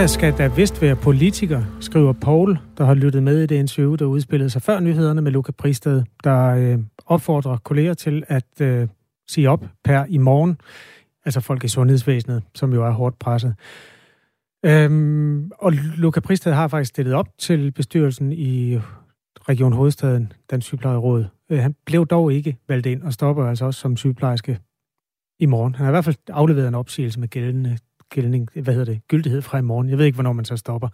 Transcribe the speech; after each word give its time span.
Europa 0.00 0.12
skal 0.12 0.38
da 0.38 0.46
vist 0.46 0.82
være 0.82 0.96
politiker, 0.96 1.62
skriver 1.80 2.12
Paul, 2.12 2.58
der 2.78 2.84
har 2.84 2.94
lyttet 2.94 3.22
med 3.22 3.42
i 3.42 3.46
det 3.46 3.56
interview, 3.56 3.94
der 3.94 4.04
udspillede 4.04 4.50
sig 4.50 4.62
før 4.62 4.80
nyhederne 4.80 5.22
med 5.22 5.32
Luca 5.32 5.52
Pristed, 5.52 6.02
der 6.24 6.46
øh, 6.46 6.78
opfordrer 7.06 7.56
kolleger 7.56 7.94
til 7.94 8.24
at 8.28 8.60
øh, 8.60 8.88
sige 9.28 9.50
op 9.50 9.64
per 9.84 10.04
i 10.08 10.18
morgen. 10.18 10.60
Altså 11.24 11.40
folk 11.40 11.64
i 11.64 11.68
sundhedsvæsenet, 11.68 12.42
som 12.54 12.72
jo 12.72 12.84
er 12.84 12.90
hårdt 12.90 13.18
presset. 13.18 13.54
Øhm, 14.64 15.50
og 15.58 15.72
Luca 15.96 16.20
Pristed 16.20 16.52
har 16.52 16.68
faktisk 16.68 16.88
stillet 16.88 17.14
op 17.14 17.28
til 17.38 17.72
bestyrelsen 17.72 18.32
i 18.32 18.78
Region 19.48 19.72
Hovedstaden, 19.72 20.32
den 20.50 20.62
Sygeplejeråd. 20.62 21.24
Øh, 21.50 21.58
han 21.58 21.74
blev 21.86 22.06
dog 22.06 22.32
ikke 22.32 22.56
valgt 22.68 22.86
ind 22.86 23.02
og 23.02 23.12
stopper 23.12 23.44
altså 23.44 23.64
også 23.64 23.80
som 23.80 23.96
sygeplejerske 23.96 24.58
i 25.38 25.46
morgen. 25.46 25.74
Han 25.74 25.84
har 25.84 25.90
i 25.90 25.94
hvert 25.94 26.04
fald 26.04 26.16
afleveret 26.28 26.68
en 26.68 26.74
opsigelse 26.74 27.20
med 27.20 27.28
gældende, 27.28 27.78
gældning, 28.10 28.48
hvad 28.54 28.74
hedder 28.74 28.92
det, 28.92 29.00
gyldighed 29.08 29.42
fra 29.42 29.58
i 29.58 29.62
morgen. 29.62 29.88
Jeg 29.88 29.98
ved 29.98 30.04
ikke, 30.04 30.16
hvornår 30.16 30.32
man 30.32 30.44
så 30.44 30.56
stopper. 30.56 30.88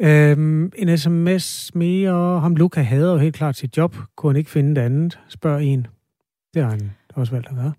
Øhm, 0.00 0.72
en 0.76 0.98
sms 0.98 1.74
mere. 1.74 2.40
Ham 2.40 2.56
Luca 2.56 2.80
hader 2.82 3.12
jo 3.12 3.18
helt 3.18 3.34
klart 3.34 3.56
sit 3.56 3.76
job. 3.76 3.96
Kunne 4.16 4.32
han 4.32 4.36
ikke 4.36 4.50
finde 4.50 4.74
det 4.74 4.80
andet? 4.80 5.20
Spørger 5.28 5.58
en. 5.58 5.86
Det 6.54 6.62
har 6.62 6.70
han 6.70 6.90
også 7.14 7.32
valgt 7.32 7.48
at 7.48 7.54
gøre. 7.54 7.72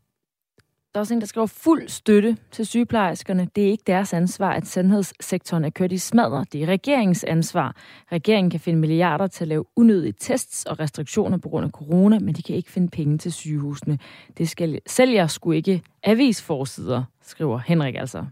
Der 0.99 1.01
er 1.01 1.05
også 1.05 1.13
en, 1.13 1.21
der 1.21 1.27
skriver 1.27 1.47
fuld 1.47 1.89
støtte 1.89 2.37
til 2.51 2.65
sygeplejerskerne. 2.65 3.47
Det 3.55 3.67
er 3.67 3.71
ikke 3.71 3.83
deres 3.87 4.13
ansvar, 4.13 4.53
at 4.53 4.67
sundhedssektoren 4.67 5.65
er 5.65 5.69
kørt 5.69 5.91
i 5.91 5.97
smadre. 5.97 6.45
Det 6.53 6.63
er 6.63 6.67
regeringens 6.67 7.23
ansvar. 7.23 7.75
Regeringen 8.11 8.49
kan 8.51 8.59
finde 8.59 8.79
milliarder 8.79 9.27
til 9.27 9.43
at 9.43 9.47
lave 9.47 9.65
unødige 9.75 10.13
tests 10.19 10.65
og 10.65 10.79
restriktioner 10.79 11.37
på 11.37 11.49
grund 11.49 11.65
af 11.65 11.71
corona, 11.71 12.19
men 12.19 12.35
de 12.35 12.41
kan 12.41 12.55
ikke 12.55 12.71
finde 12.71 12.89
penge 12.89 13.17
til 13.17 13.31
sygehusene. 13.31 13.99
Det 14.37 14.49
skal 14.49 14.79
sælger 14.87 15.27
skulle 15.27 15.57
ikke 15.57 15.81
avisforsider, 16.03 17.03
skriver 17.21 17.59
Henrik 17.65 17.95
altså. 17.95 18.25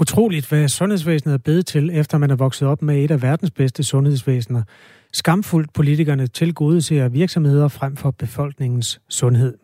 Utroligt, 0.00 0.48
hvad 0.48 0.68
sundhedsvæsenet 0.68 1.34
er 1.34 1.38
blevet 1.38 1.66
til, 1.66 1.90
efter 1.92 2.18
man 2.18 2.30
er 2.30 2.36
vokset 2.36 2.68
op 2.68 2.82
med 2.82 3.04
et 3.04 3.10
af 3.10 3.22
verdens 3.22 3.50
bedste 3.50 3.84
sundhedsvæsener. 3.84 4.62
Skamfuldt 5.12 5.72
politikerne 5.72 6.26
tilgodeser 6.26 7.08
virksomheder 7.08 7.68
frem 7.68 7.96
for 7.96 8.10
befolkningens 8.10 9.00
sundhed, 9.08 9.58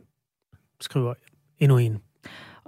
skriver 0.81 1.15
endnu 1.61 1.79
en. 1.79 1.99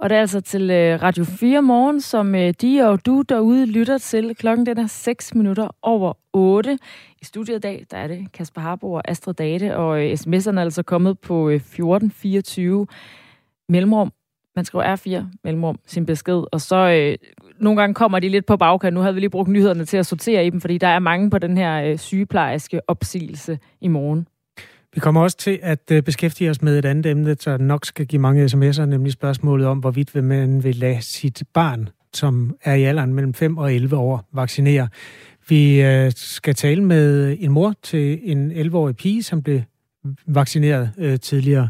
Og 0.01 0.09
det 0.09 0.15
er 0.15 0.21
altså 0.21 0.41
til 0.41 0.69
øh, 0.69 1.01
Radio 1.01 1.23
4 1.23 1.61
morgen, 1.61 2.01
som 2.01 2.35
øh, 2.35 2.53
de 2.61 2.81
og 2.89 3.05
du 3.05 3.21
derude 3.21 3.65
lytter 3.65 3.97
til. 3.97 4.35
Klokken 4.35 4.65
den 4.65 4.77
er 4.77 4.87
6 4.87 5.35
minutter 5.35 5.67
over 5.81 6.13
8. 6.33 6.77
I 7.21 7.25
studiet 7.25 7.55
i 7.55 7.59
dag, 7.59 7.85
der 7.91 7.97
er 7.97 8.07
det 8.07 8.31
Kasper 8.33 8.61
Harbo 8.61 8.93
og 8.93 9.01
Astrid 9.09 9.33
Date, 9.33 9.77
og 9.77 10.05
øh, 10.05 10.13
sms'erne 10.13 10.57
er 10.57 10.61
altså 10.61 10.83
kommet 10.83 11.19
på 11.19 11.49
1424 11.49 12.87
mellemrum. 13.69 14.11
Man 14.55 14.65
skriver 14.65 14.95
R4 14.95 15.23
mellemrum 15.43 15.79
sin 15.85 16.05
besked, 16.05 16.43
og 16.51 16.61
så 16.61 16.75
øh, 16.75 17.17
nogle 17.59 17.81
gange 17.81 17.93
kommer 17.93 18.19
de 18.19 18.29
lidt 18.29 18.45
på 18.45 18.57
bagkant. 18.57 18.93
Nu 18.93 18.99
havde 18.99 19.13
vi 19.13 19.19
lige 19.19 19.29
brugt 19.29 19.49
nyhederne 19.49 19.85
til 19.85 19.97
at 19.97 20.05
sortere 20.05 20.45
i 20.45 20.49
dem, 20.49 20.61
fordi 20.61 20.77
der 20.77 20.87
er 20.87 20.99
mange 20.99 21.29
på 21.29 21.37
den 21.37 21.57
her 21.57 21.83
øh, 21.83 21.97
sygeplejerske 21.97 22.89
opsigelse 22.89 23.59
i 23.81 23.87
morgen. 23.87 24.27
Vi 24.93 24.99
kommer 24.99 25.21
også 25.21 25.37
til 25.37 25.59
at 25.61 25.91
øh, 25.91 26.03
beskæftige 26.03 26.49
os 26.49 26.61
med 26.61 26.79
et 26.79 26.85
andet 26.85 27.05
emne, 27.05 27.33
der 27.33 27.57
nok 27.57 27.85
skal 27.85 28.05
give 28.05 28.21
mange 28.21 28.45
sms'er, 28.45 28.85
nemlig 28.85 29.11
spørgsmålet 29.11 29.67
om, 29.67 29.79
hvorvidt 29.79 30.15
man 30.15 30.63
vil 30.63 30.75
lade 30.75 31.01
sit 31.01 31.43
barn, 31.53 31.89
som 32.13 32.55
er 32.63 32.73
i 32.73 32.83
alderen 32.83 33.13
mellem 33.13 33.33
5 33.33 33.57
og 33.57 33.73
11 33.73 33.97
år, 33.97 34.29
vaccinere. 34.33 34.87
Vi 35.49 35.81
øh, 35.81 36.11
skal 36.15 36.55
tale 36.55 36.83
med 36.83 37.37
en 37.39 37.51
mor 37.51 37.73
til 37.83 38.19
en 38.23 38.51
11-årig 38.51 38.95
pige, 38.95 39.23
som 39.23 39.43
blev 39.43 39.61
vaccineret 40.27 40.91
øh, 40.97 41.19
tidligere. 41.19 41.69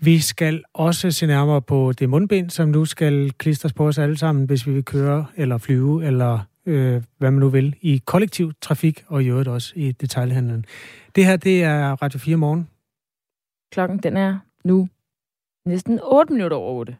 Vi 0.00 0.18
skal 0.18 0.62
også 0.74 1.10
se 1.10 1.26
nærmere 1.26 1.62
på 1.62 1.92
det 1.98 2.08
mundbind, 2.08 2.50
som 2.50 2.68
nu 2.68 2.84
skal 2.84 3.32
klistres 3.38 3.72
på 3.72 3.88
os 3.88 3.98
alle 3.98 4.18
sammen, 4.18 4.44
hvis 4.44 4.66
vi 4.66 4.72
vil 4.72 4.84
køre 4.84 5.26
eller 5.36 5.58
flyve 5.58 6.06
eller 6.06 6.38
øh, 6.68 7.02
hvad 7.18 7.30
man 7.30 7.40
nu 7.40 7.48
vil, 7.48 7.76
i 7.80 8.02
kollektiv 8.04 8.52
trafik 8.60 9.04
og 9.06 9.22
i 9.22 9.28
øvrigt 9.28 9.48
også 9.48 9.72
i 9.76 9.92
detaljhandlen. 9.92 10.64
Det 11.14 11.26
her, 11.26 11.36
det 11.36 11.62
er 11.62 12.02
Radio 12.02 12.18
4 12.18 12.36
morgen. 12.36 12.68
Klokken 13.72 13.98
den 13.98 14.16
er 14.16 14.38
nu 14.64 14.88
næsten 15.66 16.00
8 16.02 16.32
minutter 16.32 16.56
over 16.56 16.74
8. 16.74 16.96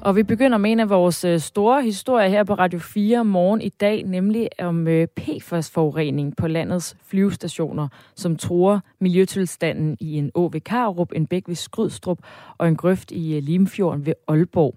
Og 0.00 0.16
vi 0.16 0.22
begynder 0.22 0.58
med 0.58 0.72
en 0.72 0.80
af 0.80 0.90
vores 0.90 1.24
øh, 1.24 1.40
store 1.40 1.82
historier 1.82 2.28
her 2.28 2.44
på 2.44 2.54
Radio 2.54 2.78
4 2.78 3.24
morgen 3.24 3.60
i 3.60 3.68
dag, 3.68 4.02
nemlig 4.02 4.48
om 4.58 4.88
øh, 4.88 5.06
PFAS-forurening 5.16 6.36
på 6.36 6.48
landets 6.48 6.96
flyvestationer, 7.04 7.88
som 8.14 8.36
tror 8.36 8.80
miljøtilstanden 9.00 9.96
i 10.00 10.18
en 10.18 10.30
å 10.34 10.50
ved 10.52 10.60
Karup, 10.60 11.12
en 11.14 11.26
bæk 11.26 11.48
ved 11.48 11.54
Skrydstrup 11.54 12.18
og 12.58 12.68
en 12.68 12.76
grøft 12.76 13.10
i 13.10 13.36
øh, 13.36 13.42
Limfjorden 13.42 14.06
ved 14.06 14.12
Aalborg. 14.28 14.74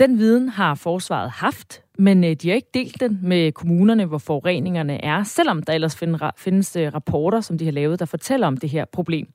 Den 0.00 0.18
viden 0.18 0.48
har 0.48 0.74
forsvaret 0.74 1.30
haft, 1.30 1.82
men 1.98 2.22
de 2.22 2.48
har 2.48 2.54
ikke 2.54 2.70
delt 2.74 3.00
den 3.00 3.18
med 3.22 3.52
kommunerne, 3.52 4.04
hvor 4.04 4.18
forureningerne 4.18 5.04
er, 5.04 5.22
selvom 5.22 5.62
der 5.62 5.72
ellers 5.72 5.96
findes 6.36 6.76
rapporter, 6.76 7.40
som 7.40 7.58
de 7.58 7.64
har 7.64 7.72
lavet, 7.72 7.98
der 7.98 8.06
fortæller 8.06 8.46
om 8.46 8.56
det 8.56 8.70
her 8.70 8.84
problem. 8.84 9.26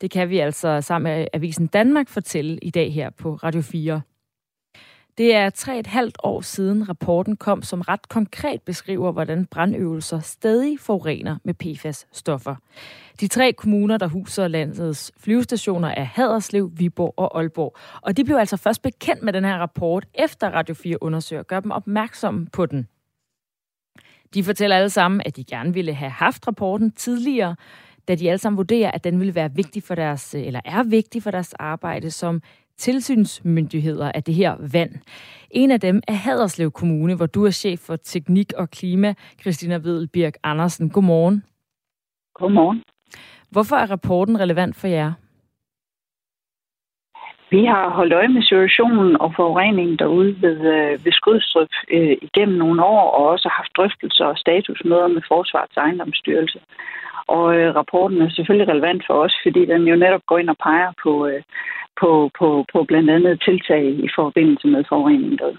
Det 0.00 0.10
kan 0.10 0.30
vi 0.30 0.38
altså 0.38 0.80
sammen 0.80 1.12
med 1.12 1.26
Avisen 1.32 1.66
Danmark 1.66 2.08
fortælle 2.08 2.58
i 2.62 2.70
dag 2.70 2.92
her 2.92 3.10
på 3.10 3.34
Radio 3.34 3.60
4. 3.60 4.00
Det 5.18 5.34
er 5.34 5.50
tre 5.50 5.78
et 5.78 5.86
halvt 5.86 6.18
år 6.22 6.40
siden 6.40 6.88
rapporten 6.88 7.36
kom, 7.36 7.62
som 7.62 7.80
ret 7.80 8.08
konkret 8.08 8.62
beskriver, 8.62 9.12
hvordan 9.12 9.46
brandøvelser 9.46 10.20
stadig 10.20 10.80
forurener 10.80 11.36
med 11.44 11.54
PFAS-stoffer. 11.54 12.56
De 13.20 13.28
tre 13.28 13.52
kommuner, 13.52 13.96
der 13.96 14.06
huser 14.06 14.48
landets 14.48 15.12
flyvestationer, 15.18 15.88
er 15.88 16.04
Haderslev, 16.04 16.70
Viborg 16.76 17.14
og 17.16 17.38
Aalborg. 17.38 17.76
Og 18.02 18.16
de 18.16 18.24
blev 18.24 18.36
altså 18.36 18.56
først 18.56 18.82
bekendt 18.82 19.22
med 19.22 19.32
den 19.32 19.44
her 19.44 19.58
rapport, 19.58 20.06
efter 20.14 20.50
Radio 20.50 20.74
4 20.74 21.02
undersøger, 21.02 21.42
gør 21.42 21.60
dem 21.60 21.70
opmærksomme 21.70 22.46
på 22.52 22.66
den. 22.66 22.88
De 24.34 24.44
fortæller 24.44 24.76
alle 24.76 24.90
sammen, 24.90 25.22
at 25.26 25.36
de 25.36 25.44
gerne 25.44 25.74
ville 25.74 25.94
have 25.94 26.10
haft 26.10 26.46
rapporten 26.46 26.92
tidligere, 26.92 27.56
da 28.08 28.14
de 28.14 28.30
alle 28.30 28.38
sammen 28.38 28.56
vurderer, 28.56 28.90
at 28.90 29.04
den 29.04 29.20
ville 29.20 29.34
være 29.34 29.54
vigtig 29.54 29.82
for 29.82 29.94
deres, 29.94 30.34
eller 30.34 30.60
er 30.64 30.82
vigtig 30.82 31.22
for 31.22 31.30
deres 31.30 31.52
arbejde 31.52 32.10
som 32.10 32.42
tilsynsmyndigheder 32.78 34.12
af 34.12 34.22
det 34.22 34.34
her 34.34 34.56
vand. 34.72 34.92
En 35.50 35.70
af 35.70 35.80
dem 35.80 36.02
er 36.08 36.12
Haderslev 36.12 36.70
Kommune, 36.70 37.14
hvor 37.14 37.26
du 37.26 37.44
er 37.46 37.50
chef 37.50 37.80
for 37.80 37.96
teknik 37.96 38.52
og 38.52 38.70
klima, 38.70 39.14
Christina 39.40 39.76
Vedelbirk 39.76 40.34
Andersen. 40.42 40.90
Godmorgen. 40.90 41.44
Godmorgen. 42.34 42.82
Hvorfor 43.50 43.76
er 43.76 43.90
rapporten 43.90 44.40
relevant 44.40 44.76
for 44.76 44.88
jer? 44.88 45.12
Vi 47.56 47.64
har 47.64 47.84
holdt 47.98 48.12
øje 48.12 48.34
med 48.36 48.42
situationen 48.42 49.20
og 49.24 49.30
forureningen 49.36 49.96
derude 50.02 50.32
ved, 50.44 50.58
øh, 50.74 51.04
ved 51.04 51.12
Skudstrup 51.12 51.72
øh, 51.96 52.16
igennem 52.28 52.56
nogle 52.58 52.84
år, 52.84 53.04
og 53.16 53.22
også 53.34 53.48
haft 53.58 53.76
drøftelser 53.76 54.24
og 54.24 54.38
statusmøder 54.38 55.08
med 55.08 55.22
Forsvarets 55.28 55.76
ejendomsstyrelse. 55.76 56.58
Og 57.26 57.44
øh, 57.56 57.74
rapporten 57.74 58.22
er 58.22 58.30
selvfølgelig 58.30 58.68
relevant 58.72 59.02
for 59.06 59.14
os, 59.24 59.34
fordi 59.44 59.66
den 59.72 59.82
jo 59.90 59.96
netop 59.96 60.24
går 60.26 60.38
ind 60.38 60.50
og 60.50 60.56
peger 60.66 60.92
på, 61.02 61.26
øh, 61.26 61.42
på, 62.00 62.30
på, 62.38 62.64
på 62.72 62.84
blandt 62.88 63.10
andet 63.10 63.42
tiltag 63.46 63.84
i 64.06 64.08
forbindelse 64.18 64.66
med 64.68 64.84
forureningen 64.88 65.38
derude. 65.38 65.58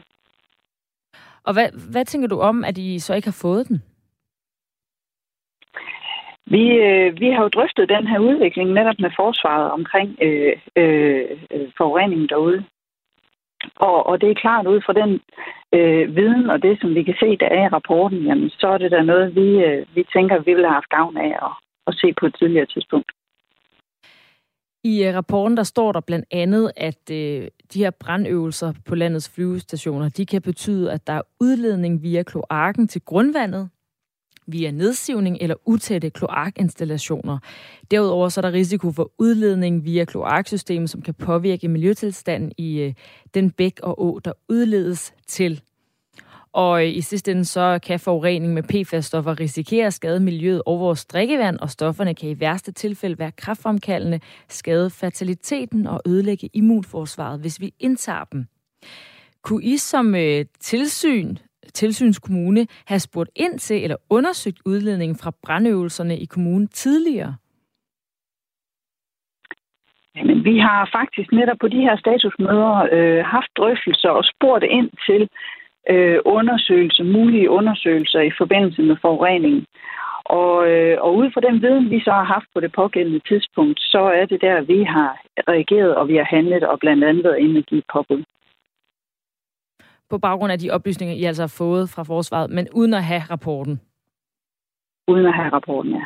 Og 1.47 1.53
hvad, 1.53 1.69
hvad 1.91 2.05
tænker 2.05 2.27
du 2.27 2.39
om, 2.39 2.63
at 2.63 2.77
I 2.77 2.99
så 2.99 3.13
ikke 3.15 3.27
har 3.27 3.39
fået 3.41 3.67
den? 3.67 3.83
Vi, 6.45 6.63
øh, 6.87 7.19
vi 7.19 7.27
har 7.31 7.41
jo 7.43 7.47
drøftet 7.47 7.89
den 7.89 8.07
her 8.07 8.19
udvikling 8.19 8.73
netop 8.73 8.99
med 8.99 9.11
forsvaret 9.15 9.71
omkring 9.71 10.17
øh, 10.21 10.53
øh, 10.75 11.25
øh, 11.53 11.67
forureningen 11.77 12.29
derude. 12.29 12.63
Og, 13.75 14.05
og 14.07 14.21
det 14.21 14.29
er 14.29 14.41
klart, 14.43 14.67
ud 14.67 14.81
fra 14.85 14.93
den 14.93 15.11
øh, 15.77 16.15
viden 16.15 16.49
og 16.49 16.61
det, 16.61 16.81
som 16.81 16.95
vi 16.95 17.03
kan 17.03 17.15
se, 17.19 17.37
der 17.37 17.49
er 17.57 17.65
i 17.65 17.73
rapporten, 17.77 18.19
jamen, 18.25 18.49
så 18.49 18.67
er 18.67 18.77
det 18.77 18.91
da 18.91 19.01
noget, 19.01 19.35
vi, 19.35 19.47
øh, 19.65 19.85
vi 19.95 20.05
tænker, 20.13 20.39
vi 20.39 20.53
vil 20.53 20.65
have 20.65 20.79
haft 20.79 20.89
gavn 20.89 21.17
af 21.17 21.31
at, 21.47 21.53
at 21.87 21.93
se 22.01 22.13
på 22.19 22.25
et 22.25 22.35
tidligere 22.39 22.65
tidspunkt. 22.65 23.11
I 24.83 25.03
øh, 25.03 25.15
rapporten 25.15 25.57
der 25.57 25.63
står 25.63 25.91
der 25.91 25.99
blandt 25.99 26.25
andet, 26.31 26.71
at 26.77 27.11
øh, 27.11 27.47
de 27.73 27.79
her 27.83 27.91
brandøvelser 27.91 28.73
på 28.87 28.95
landets 28.95 29.31
flyvestationer, 29.35 30.09
de 30.09 30.25
kan 30.25 30.41
betyde, 30.41 30.91
at 30.91 31.07
der 31.07 31.13
er 31.13 31.21
udledning 31.41 32.03
via 32.03 32.23
kloakken 32.23 32.87
til 32.87 33.01
grundvandet, 33.01 33.69
via 34.47 34.71
nedsivning 34.71 35.37
eller 35.41 35.55
utætte 35.65 36.09
kloakinstallationer. 36.09 37.37
Derudover 37.91 38.29
så 38.29 38.39
er 38.39 38.41
der 38.41 38.51
risiko 38.51 38.91
for 38.91 39.11
udledning 39.17 39.85
via 39.85 40.05
kloaksystemet, 40.05 40.89
som 40.89 41.01
kan 41.01 41.13
påvirke 41.13 41.67
miljøtilstanden 41.67 42.51
i 42.57 42.79
øh, 42.79 42.93
den 43.33 43.51
bæk 43.51 43.79
og 43.83 44.01
å, 44.01 44.19
der 44.19 44.33
udledes 44.49 45.13
til 45.27 45.61
og 46.55 46.83
øh, 46.83 46.95
i 46.95 47.01
sidste 47.01 47.31
ende 47.31 47.45
så 47.45 47.79
kan 47.83 47.99
forurening 47.99 48.53
med 48.53 48.63
PFAS-stoffer 48.63 49.39
risikere 49.39 49.87
at 49.87 49.93
skade 49.93 50.19
miljøet 50.19 50.61
og 50.65 50.79
vores 50.79 51.05
drikkevand, 51.05 51.59
og 51.59 51.69
stofferne 51.69 52.15
kan 52.15 52.29
i 52.29 52.39
værste 52.39 52.71
tilfælde 52.71 53.19
være 53.19 53.31
kraftfremkaldende, 53.31 54.19
skade 54.49 54.89
fertiliteten 54.89 55.87
og 55.87 56.01
ødelægge 56.05 56.49
immunforsvaret, 56.53 57.39
hvis 57.39 57.61
vi 57.61 57.73
indtager 57.79 58.23
dem. 58.23 58.45
Kunne 59.41 59.63
I 59.63 59.77
som 59.77 60.15
øh, 60.15 60.45
tilsyn, 60.59 61.37
tilsynskommune 61.81 62.67
have 62.85 62.99
spurgt 62.99 63.29
ind 63.35 63.59
til 63.59 63.83
eller 63.83 63.97
undersøgt 64.09 64.59
udledningen 64.65 65.17
fra 65.21 65.31
brandøvelserne 65.43 66.15
i 66.17 66.25
kommunen 66.25 66.67
tidligere? 66.67 67.35
Jamen, 70.15 70.43
vi 70.43 70.57
har 70.57 70.89
faktisk 70.97 71.31
netop 71.31 71.57
på 71.61 71.67
de 71.67 71.81
her 71.87 71.95
statusmøder 71.97 72.87
øh, 72.95 73.25
haft 73.25 73.51
drøftelser 73.57 74.09
og 74.09 74.23
spurgt 74.33 74.63
ind 74.63 74.89
til 75.07 75.21
øh, 75.89 76.19
undersøgelser, 76.25 77.03
mulige 77.03 77.49
undersøgelser 77.49 78.19
i 78.19 78.31
forbindelse 78.37 78.81
med 78.81 78.95
forureningen. 79.01 79.65
Og, 80.25 80.67
øh, 80.71 80.97
og 81.01 81.15
ud 81.15 81.31
fra 81.33 81.41
den 81.41 81.61
viden, 81.61 81.89
vi 81.89 81.99
så 81.99 82.11
har 82.11 82.23
haft 82.23 82.47
på 82.53 82.59
det 82.59 82.71
pågældende 82.71 83.21
tidspunkt, 83.29 83.79
så 83.79 84.01
er 84.19 84.25
det 84.25 84.41
der, 84.41 84.61
vi 84.61 84.83
har 84.83 85.11
reageret, 85.47 85.95
og 85.95 86.07
vi 86.07 86.15
har 86.15 86.27
handlet, 86.35 86.63
og 86.63 86.79
blandt 86.79 87.03
andet 87.03 87.23
været 87.23 87.39
inde 87.39 87.57
og 87.57 87.63
give 87.63 87.83
påbud. 87.93 88.23
På 90.09 90.17
baggrund 90.17 90.51
af 90.51 90.59
de 90.59 90.71
oplysninger, 90.71 91.15
I 91.15 91.23
altså 91.23 91.41
har 91.43 91.47
fået 91.47 91.89
fra 91.89 92.03
forsvaret, 92.03 92.49
men 92.49 92.67
uden 92.73 92.93
at 92.93 93.03
have 93.03 93.21
rapporten? 93.21 93.81
Uden 95.07 95.25
at 95.25 95.33
have 95.33 95.49
rapporten, 95.49 95.91
ja. 95.91 96.01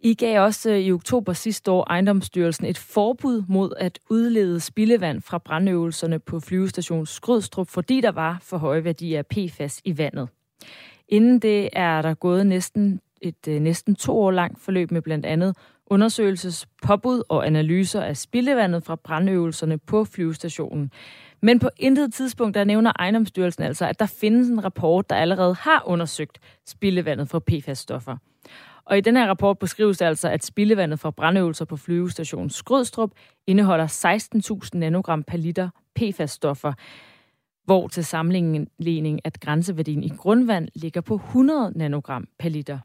I 0.00 0.14
gav 0.14 0.42
også 0.42 0.70
øh, 0.70 0.78
i 0.78 0.92
oktober 0.92 1.32
sidste 1.32 1.70
år 1.70 1.84
ejendomsstyrelsen 1.90 2.66
et 2.66 2.78
forbud 2.78 3.42
mod 3.48 3.72
at 3.76 3.98
udlede 4.10 4.60
spildevand 4.60 5.22
fra 5.22 5.38
brandøvelserne 5.38 6.18
på 6.18 6.40
flyvestation 6.40 7.06
Skrydstrup, 7.06 7.68
fordi 7.68 8.00
der 8.00 8.12
var 8.12 8.38
for 8.42 8.56
høje 8.56 8.84
værdier 8.84 9.18
af 9.18 9.26
PFAS 9.26 9.80
i 9.84 9.98
vandet. 9.98 10.28
Inden 11.08 11.38
det 11.38 11.68
er 11.72 12.02
der 12.02 12.14
gået 12.14 12.46
næsten 12.46 13.00
et 13.22 13.48
øh, 13.48 13.60
næsten 13.60 13.94
to 13.94 14.20
år 14.20 14.30
langt 14.30 14.60
forløb 14.60 14.90
med 14.90 15.02
blandt 15.02 15.26
andet 15.26 15.56
undersøgelsespåbud 15.86 17.22
og 17.28 17.46
analyser 17.46 18.02
af 18.02 18.16
spildevandet 18.16 18.84
fra 18.84 18.96
brandøvelserne 18.96 19.78
på 19.78 20.04
flyvestationen. 20.04 20.90
Men 21.40 21.58
på 21.58 21.70
intet 21.76 22.14
tidspunkt, 22.14 22.54
der 22.54 22.64
nævner 22.64 22.92
ejendomsstyrelsen 22.98 23.62
altså, 23.62 23.86
at 23.86 24.00
der 24.00 24.06
findes 24.06 24.48
en 24.48 24.64
rapport, 24.64 25.10
der 25.10 25.16
allerede 25.16 25.54
har 25.54 25.82
undersøgt 25.86 26.38
spildevandet 26.66 27.28
for 27.28 27.38
PFAS-stoffer. 27.38 28.16
Og 28.84 28.98
i 28.98 29.00
den 29.00 29.16
her 29.16 29.28
rapport 29.28 29.58
beskrives 29.58 29.98
det 29.98 30.04
altså, 30.04 30.28
at 30.28 30.44
spildevandet 30.44 31.00
fra 31.00 31.10
brandøvelser 31.10 31.64
på 31.64 31.76
flyvestationen 31.76 32.50
Skrødstrup 32.50 33.10
indeholder 33.46 33.86
16.000 34.74 34.78
nanogram 34.78 35.22
per 35.22 35.36
liter 35.36 35.70
PFAS-stoffer, 36.00 36.72
hvor 37.64 37.88
til 37.88 38.04
sammenligning 38.04 39.20
at 39.24 39.40
grænseværdien 39.40 40.02
i 40.02 40.08
grundvand 40.08 40.68
ligger 40.74 41.00
på 41.00 41.14
100 41.14 41.72
nanogram 41.76 42.28
per 42.38 42.48
liter. 42.48 42.78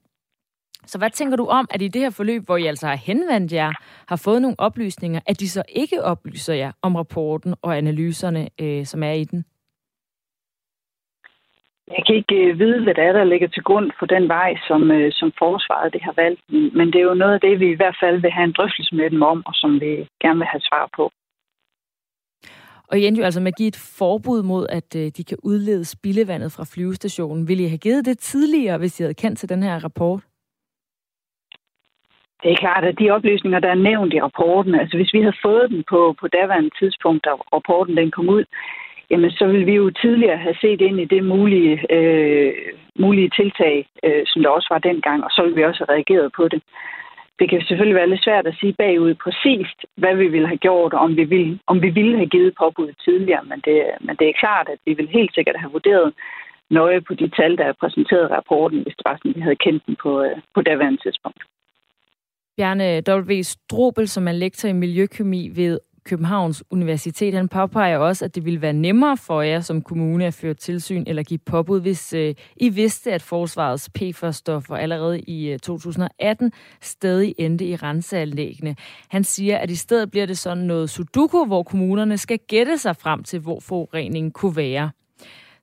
Så 0.85 0.97
hvad 0.97 1.09
tænker 1.09 1.37
du 1.37 1.45
om, 1.45 1.67
at 1.69 1.81
i 1.81 1.87
det 1.87 2.01
her 2.01 2.09
forløb, 2.09 2.45
hvor 2.45 2.57
I 2.57 2.65
altså 2.65 2.87
har 2.87 2.95
henvendt 2.95 3.53
jer, 3.53 3.71
har 4.07 4.21
fået 4.25 4.41
nogle 4.41 4.59
oplysninger, 4.59 5.19
at 5.25 5.39
de 5.39 5.49
så 5.49 5.63
ikke 5.69 6.03
oplyser 6.03 6.53
jer 6.53 6.71
om 6.81 6.95
rapporten 6.95 7.55
og 7.61 7.77
analyserne, 7.77 8.49
øh, 8.61 8.85
som 8.85 9.03
er 9.03 9.11
i 9.11 9.23
den? 9.23 9.45
Jeg 11.87 12.03
kan 12.05 12.15
ikke 12.15 12.35
øh, 12.35 12.59
vide, 12.59 12.83
hvad 12.83 12.93
det 12.93 13.03
er, 13.03 13.11
der 13.11 13.23
ligger 13.23 13.47
til 13.47 13.63
grund 13.63 13.91
for 13.99 14.05
den 14.05 14.27
vej, 14.27 14.55
som, 14.67 14.91
øh, 14.91 15.11
som 15.11 15.31
forsvaret 15.37 15.93
det 15.93 16.01
har 16.01 16.13
valgt. 16.15 16.41
Men 16.77 16.87
det 16.87 16.95
er 16.95 17.09
jo 17.11 17.13
noget 17.13 17.33
af 17.33 17.41
det, 17.41 17.59
vi 17.59 17.71
i 17.71 17.79
hvert 17.81 17.97
fald 18.03 18.21
vil 18.21 18.31
have 18.31 18.43
en 18.43 18.55
drøftelse 18.57 18.95
med 18.95 19.09
dem 19.09 19.21
om, 19.21 19.43
og 19.45 19.53
som 19.55 19.71
vi 19.81 19.91
gerne 20.23 20.39
vil 20.39 20.47
have 20.53 20.61
svar 20.69 20.89
på. 20.97 21.11
Og 22.87 22.99
igen 22.99 23.15
jo 23.15 23.23
altså 23.23 23.41
med 23.41 23.51
at 23.51 23.57
give 23.57 23.67
et 23.67 23.83
forbud 23.99 24.43
mod, 24.43 24.67
at 24.69 24.95
øh, 24.95 25.11
de 25.17 25.23
kan 25.23 25.37
udlede 25.43 25.85
spildevandet 25.85 26.51
fra 26.51 26.65
flyvestationen. 26.73 27.47
Vil 27.47 27.59
I 27.59 27.67
have 27.67 27.77
givet 27.77 28.05
det 28.05 28.19
tidligere, 28.19 28.77
hvis 28.77 28.99
I 28.99 29.03
havde 29.03 29.13
kendt 29.13 29.39
til 29.39 29.49
den 29.49 29.63
her 29.63 29.83
rapport? 29.83 30.23
Det 32.43 32.51
er 32.51 32.63
klart, 32.65 32.83
at 32.83 32.99
de 32.99 33.11
oplysninger, 33.11 33.59
der 33.59 33.69
er 33.69 33.85
nævnt 33.89 34.13
i 34.13 34.21
rapporten, 34.21 34.75
altså 34.75 34.97
hvis 34.97 35.13
vi 35.13 35.21
havde 35.21 35.41
fået 35.45 35.69
den 35.69 35.83
på, 35.89 36.15
på 36.19 36.27
daværende 36.27 36.71
tidspunkt, 36.79 37.25
da 37.25 37.29
rapporten 37.29 37.97
den 37.97 38.11
kom 38.11 38.29
ud, 38.29 38.45
jamen 39.09 39.31
så 39.31 39.45
ville 39.47 39.65
vi 39.65 39.75
jo 39.75 39.89
tidligere 39.89 40.37
have 40.37 40.55
set 40.61 40.81
ind 40.81 40.99
i 40.99 41.05
det 41.05 41.23
mulige, 41.23 41.93
øh, 41.97 42.53
mulige 42.99 43.29
tiltag, 43.29 43.87
øh, 44.03 44.23
som 44.25 44.41
der 44.41 44.49
også 44.49 44.67
var 44.71 44.79
dengang, 44.79 45.23
og 45.23 45.29
så 45.31 45.41
ville 45.41 45.55
vi 45.55 45.63
også 45.63 45.85
have 45.85 45.95
reageret 45.95 46.31
på 46.35 46.47
det. 46.47 46.61
Det 47.39 47.49
kan 47.49 47.61
selvfølgelig 47.61 47.95
være 47.95 48.09
lidt 48.09 48.23
svært 48.23 48.47
at 48.47 48.57
sige 48.59 48.73
bagud 48.73 49.13
præcist, 49.23 49.79
hvad 49.97 50.15
vi 50.15 50.27
ville 50.27 50.47
have 50.47 50.63
gjort, 50.67 50.93
om 50.93 51.17
vi 51.17 51.23
ville, 51.23 51.59
om 51.67 51.81
vi 51.81 51.89
ville 51.89 52.17
have 52.17 52.33
givet 52.35 52.53
påbud 52.59 52.91
tidligere, 53.05 53.43
men 53.43 53.59
det, 53.65 53.77
men 54.01 54.15
det 54.19 54.27
er 54.29 54.39
klart, 54.43 54.67
at 54.69 54.79
vi 54.85 54.93
vil 54.93 55.07
helt 55.07 55.33
sikkert 55.33 55.59
have 55.59 55.71
vurderet 55.71 56.13
nøje 56.69 57.01
på 57.01 57.13
de 57.13 57.27
tal, 57.29 57.57
der 57.57 57.65
er 57.65 57.79
præsenteret 57.81 58.29
i 58.29 58.33
rapporten, 58.33 58.79
hvis 58.83 58.95
det 58.97 59.05
var 59.05 59.17
sådan, 59.17 59.35
vi 59.35 59.41
havde 59.41 59.63
kendt 59.65 59.85
den 59.85 59.95
på, 60.03 60.21
øh, 60.23 60.37
på 60.55 60.61
daværende 60.61 61.01
tidspunkt. 61.01 61.43
Bjarne 62.57 63.01
W. 63.09 63.41
Strobel, 63.43 64.07
som 64.07 64.27
er 64.27 64.31
lektor 64.31 64.69
i 64.69 64.73
miljøkemi 64.73 65.49
ved 65.53 65.79
Københavns 66.05 66.63
Universitet, 66.69 67.33
han 67.33 67.47
påpeger 67.47 67.97
også, 67.97 68.25
at 68.25 68.35
det 68.35 68.45
ville 68.45 68.61
være 68.61 68.73
nemmere 68.73 69.17
for 69.17 69.41
jer 69.41 69.61
som 69.61 69.81
kommune 69.81 70.25
at 70.25 70.33
føre 70.33 70.53
tilsyn 70.53 71.03
eller 71.07 71.23
give 71.23 71.39
påbud, 71.45 71.81
hvis 71.81 72.13
øh, 72.13 72.35
I 72.57 72.69
vidste, 72.69 73.13
at 73.13 73.21
forsvarets 73.21 73.89
PFAS-stoffer 73.89 74.75
allerede 74.75 75.19
i 75.19 75.49
øh, 75.49 75.59
2018 75.59 76.51
stadig 76.81 77.35
endte 77.37 77.65
i 77.65 77.75
renseanlæggene. 77.75 78.75
Han 79.09 79.23
siger, 79.23 79.57
at 79.57 79.69
i 79.69 79.75
stedet 79.75 80.11
bliver 80.11 80.25
det 80.25 80.37
sådan 80.37 80.63
noget 80.63 80.89
sudoku, 80.89 81.45
hvor 81.45 81.63
kommunerne 81.63 82.17
skal 82.17 82.39
gætte 82.47 82.77
sig 82.77 82.95
frem 82.95 83.23
til, 83.23 83.39
hvor 83.39 83.59
forureningen 83.59 84.31
kunne 84.31 84.55
være. 84.55 84.91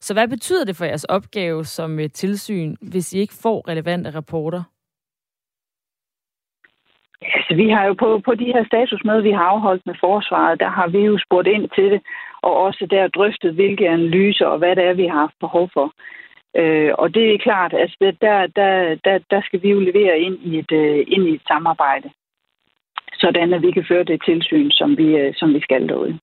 Så 0.01 0.15
hvad 0.15 0.29
betyder 0.29 0.65
det 0.65 0.77
for 0.77 0.85
jeres 0.85 1.05
opgave 1.05 1.65
som 1.65 2.01
øh, 2.01 2.11
tilsyn, 2.11 2.77
hvis 2.81 3.13
I 3.13 3.19
ikke 3.19 3.35
får 3.35 3.69
relevante 3.69 4.11
rapporter? 4.11 4.63
Altså, 7.23 7.55
vi 7.55 7.69
har 7.69 7.85
jo 7.87 7.95
på, 7.95 8.21
på 8.25 8.35
de 8.35 8.53
her 8.55 8.65
statusmøder, 8.65 9.21
vi 9.21 9.31
har 9.31 9.45
afholdt 9.45 9.87
med 9.87 9.95
forsvaret, 10.01 10.61
der 10.61 10.69
har 10.69 10.89
vi 10.89 10.99
jo 10.99 11.19
spurgt 11.19 11.49
ind 11.49 11.69
til 11.69 11.91
det, 11.93 12.01
og 12.43 12.57
også 12.57 12.87
der 12.91 13.09
drøftet, 13.09 13.55
hvilke 13.55 13.89
analyser 13.89 14.47
og 14.47 14.59
hvad 14.59 14.77
det 14.77 14.85
er, 14.85 14.93
vi 14.93 15.07
har 15.07 15.21
haft 15.21 15.35
behov 15.41 15.71
for. 15.73 15.93
Øh, 16.57 16.93
og 16.99 17.15
det 17.15 17.35
er 17.35 17.39
klart, 17.39 17.73
at 17.73 17.81
altså, 17.81 18.17
der, 18.21 18.47
der, 18.47 18.95
der, 19.05 19.19
der 19.31 19.41
skal 19.43 19.63
vi 19.63 19.71
jo 19.71 19.81
levere 19.81 20.19
ind 20.19 20.39
i 20.43 20.59
et, 20.59 20.73
øh, 20.73 21.05
ind 21.09 21.29
i 21.29 21.35
et 21.35 21.43
samarbejde, 21.49 22.11
sådan 23.13 23.55
at 23.55 23.63
vi 23.63 23.71
kan 23.71 23.85
føre 23.89 24.05
det 24.05 24.23
tilsyn, 24.25 24.71
som 24.71 24.99
vi, 24.99 25.17
øh, 25.17 25.35
som 25.35 25.55
vi 25.55 25.61
skal 25.61 25.89
derude. 25.89 26.19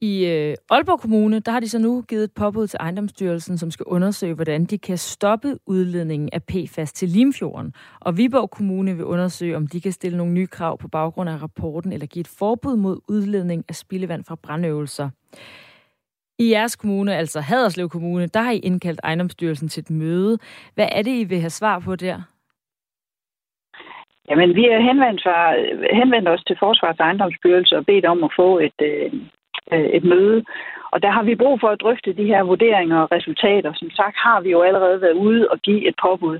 I 0.00 0.26
øh, 0.26 0.54
Aalborg 0.70 1.00
Kommune, 1.00 1.40
der 1.40 1.52
har 1.52 1.60
de 1.60 1.68
så 1.68 1.78
nu 1.78 2.02
givet 2.08 2.24
et 2.24 2.32
påbud 2.36 2.66
til 2.66 2.76
ejendomsstyrelsen, 2.80 3.58
som 3.58 3.70
skal 3.70 3.84
undersøge, 3.86 4.34
hvordan 4.34 4.64
de 4.64 4.78
kan 4.78 4.98
stoppe 4.98 5.48
udledningen 5.66 6.28
af 6.32 6.42
PFAS 6.42 6.92
til 6.92 7.08
Limfjorden. 7.08 7.74
Og 8.00 8.18
Viborg 8.18 8.50
Kommune 8.50 8.96
vil 8.96 9.04
undersøge, 9.04 9.56
om 9.56 9.66
de 9.66 9.80
kan 9.80 9.92
stille 9.92 10.18
nogle 10.18 10.32
nye 10.32 10.46
krav 10.46 10.78
på 10.78 10.88
baggrund 10.88 11.30
af 11.30 11.42
rapporten, 11.42 11.92
eller 11.92 12.06
give 12.06 12.20
et 12.20 12.34
forbud 12.38 12.76
mod 12.76 12.98
udledning 13.08 13.64
af 13.68 13.74
spildevand 13.74 14.24
fra 14.24 14.36
brandøvelser. 14.42 15.10
I 16.38 16.50
jeres 16.50 16.76
kommune, 16.76 17.16
altså 17.16 17.40
Haderslev 17.40 17.88
Kommune, 17.88 18.26
der 18.26 18.40
har 18.40 18.52
I 18.52 18.58
indkaldt 18.58 19.00
ejendomsstyrelsen 19.04 19.68
til 19.68 19.80
et 19.80 19.90
møde. 19.90 20.38
Hvad 20.74 20.88
er 20.92 21.02
det, 21.02 21.10
I 21.10 21.24
vil 21.24 21.40
have 21.40 21.50
svar 21.50 21.78
på 21.78 21.96
der? 21.96 22.22
Jamen, 24.30 24.54
vi 24.54 24.62
har 24.62 24.80
henvendt, 24.88 25.22
henvendt 26.00 26.28
os 26.28 26.42
til 26.46 26.56
Forsvars 26.58 26.98
ejendomsstyrelse 26.98 27.76
og 27.76 27.86
bedt 27.86 28.04
om 28.04 28.24
at 28.24 28.30
få 28.36 28.58
et, 28.58 28.80
øh, 28.82 29.12
Øh, 29.72 29.88
et 29.98 30.04
møde. 30.04 30.44
Og 30.92 31.02
der 31.02 31.10
har 31.10 31.22
vi 31.22 31.34
brug 31.34 31.60
for 31.60 31.68
at 31.68 31.80
drøfte 31.80 32.12
de 32.12 32.24
her 32.24 32.42
vurderinger 32.42 32.98
og 33.00 33.12
resultater. 33.12 33.72
Som 33.74 33.90
sagt 33.90 34.16
har 34.16 34.40
vi 34.40 34.50
jo 34.50 34.62
allerede 34.62 35.00
været 35.00 35.12
ude 35.12 35.48
og 35.50 35.58
give 35.58 35.88
et 35.88 35.94
påbud. 36.02 36.38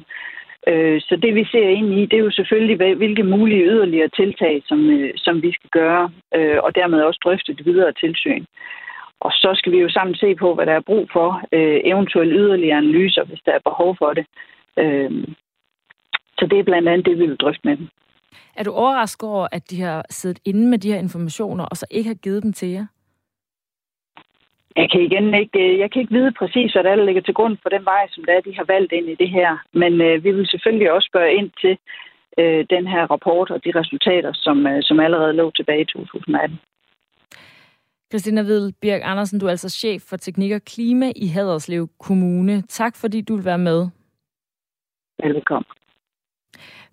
Øh, 0.69 1.01
så 1.01 1.17
det 1.23 1.35
vi 1.35 1.45
ser 1.45 1.69
ind 1.69 1.93
i, 1.99 2.07
det 2.07 2.17
er 2.19 2.25
jo 2.25 2.31
selvfølgelig, 2.31 2.97
hvilke 2.97 3.23
mulige 3.23 3.65
yderligere 3.65 4.09
tiltag, 4.09 4.63
som, 4.67 4.91
øh, 4.91 5.13
som 5.17 5.43
vi 5.43 5.53
skal 5.53 5.71
gøre, 5.71 6.11
og 6.65 6.75
dermed 6.75 7.03
også 7.03 7.21
drøfte 7.25 7.55
det 7.55 7.67
videre 7.67 7.93
tilsyn. 7.93 8.45
Og 9.21 9.33
så 9.33 9.51
skal 9.55 9.73
vi 9.73 9.79
jo 9.79 9.89
sammen 9.89 10.15
se 10.15 10.35
på, 10.35 10.55
hvad 10.55 10.67
der 10.67 10.73
er 10.73 10.89
brug 10.91 11.09
for, 11.13 11.43
eventuelle 11.93 12.35
yderligere 12.35 12.79
analyser, 12.79 13.25
hvis 13.25 13.41
der 13.47 13.53
er 13.53 13.69
behov 13.71 13.97
for 13.99 14.13
det. 14.13 14.27
Så 16.39 16.47
det 16.51 16.59
er 16.59 16.63
blandt 16.63 16.89
andet 16.89 17.07
det, 17.07 17.19
vi 17.19 17.27
vil 17.27 17.37
drøfte 17.37 17.61
med 17.65 17.77
dem. 17.77 17.89
Er 18.57 18.65
du 18.65 18.73
overrasket 18.73 19.29
over, 19.29 19.49
at 19.53 19.71
de 19.71 19.83
har 19.83 20.05
siddet 20.11 20.39
inde 20.45 20.71
med 20.71 20.79
de 20.79 20.93
her 20.93 20.99
informationer, 20.99 21.65
og 21.65 21.77
så 21.77 21.87
ikke 21.91 22.09
har 22.09 22.15
givet 22.15 22.43
dem 22.43 22.53
til 22.53 22.69
jer? 22.69 22.87
Jeg 24.81 24.91
kan 24.91 25.01
igen 25.01 25.35
ikke, 25.35 25.59
øh, 25.65 25.79
jeg 25.79 25.91
kan 25.91 26.01
ikke 26.03 26.15
vide 26.19 26.33
præcis, 26.41 26.73
hvad 26.73 26.85
der 26.85 27.05
ligger 27.05 27.23
til 27.23 27.35
grund 27.35 27.57
for 27.63 27.69
den 27.69 27.85
vej, 27.85 28.05
som 28.11 28.25
der 28.25 28.41
de 28.41 28.57
har 28.57 28.65
valgt 28.75 28.93
ind 28.93 29.09
i 29.09 29.15
det 29.15 29.31
her. 29.31 29.51
Men 29.73 29.93
øh, 30.01 30.25
vi 30.25 30.31
vil 30.33 30.47
selvfølgelig 30.49 30.93
også 30.93 31.09
spørge 31.13 31.35
ind 31.35 31.51
til 31.61 31.79
øh, 32.41 32.67
den 32.71 32.87
her 32.87 33.03
rapport 33.13 33.51
og 33.51 33.65
de 33.65 33.73
resultater, 33.81 34.33
som, 34.35 34.67
øh, 34.67 34.83
som 34.83 35.01
allerede 35.01 35.33
lå 35.33 35.51
tilbage 35.51 35.81
i 35.81 35.85
2018. 35.85 36.59
Christina 38.11 38.41
Vedel 38.41 38.75
Birk 38.81 39.01
Andersen, 39.05 39.41
du 39.41 39.47
er 39.47 39.51
altså 39.51 39.71
chef 39.71 40.03
for 40.03 40.17
teknik 40.17 40.53
og 40.53 40.63
klima 40.63 41.13
i 41.17 41.27
Haderslev 41.27 41.89
Kommune. 41.99 42.63
Tak 42.63 42.97
fordi 42.97 43.21
du 43.21 43.37
vil 43.37 43.45
være 43.45 43.59
med. 43.59 43.89
Velkommen. 45.23 45.71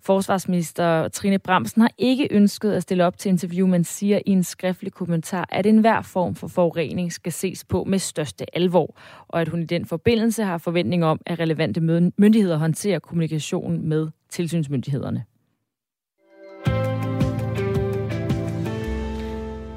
Forsvarsminister 0.06 1.08
Trine 1.08 1.40
Bramsen 1.40 1.82
har 1.82 1.92
ikke 1.98 2.28
ønsket 2.32 2.72
at 2.72 2.82
stille 2.82 3.06
op 3.06 3.18
til 3.18 3.30
interview, 3.30 3.68
men 3.68 3.84
siger 3.84 4.20
i 4.26 4.30
en 4.30 4.44
skriftlig 4.44 4.94
kommentar, 4.94 5.46
at 5.50 5.66
enhver 5.66 6.02
form 6.02 6.36
for 6.36 6.48
forurening 6.48 7.14
skal 7.14 7.32
ses 7.32 7.66
på 7.66 7.84
med 7.84 8.00
største 8.00 8.56
alvor, 8.56 8.96
og 9.28 9.42
at 9.42 9.48
hun 9.48 9.62
i 9.62 9.66
den 9.66 9.86
forbindelse 9.86 10.44
har 10.44 10.58
forventning 10.58 11.06
om, 11.06 11.22
at 11.26 11.40
relevante 11.40 11.82
myndigheder 12.18 12.58
håndterer 12.58 13.00
kommunikationen 13.00 13.90
med 13.90 14.08
tilsynsmyndighederne. 14.30 15.24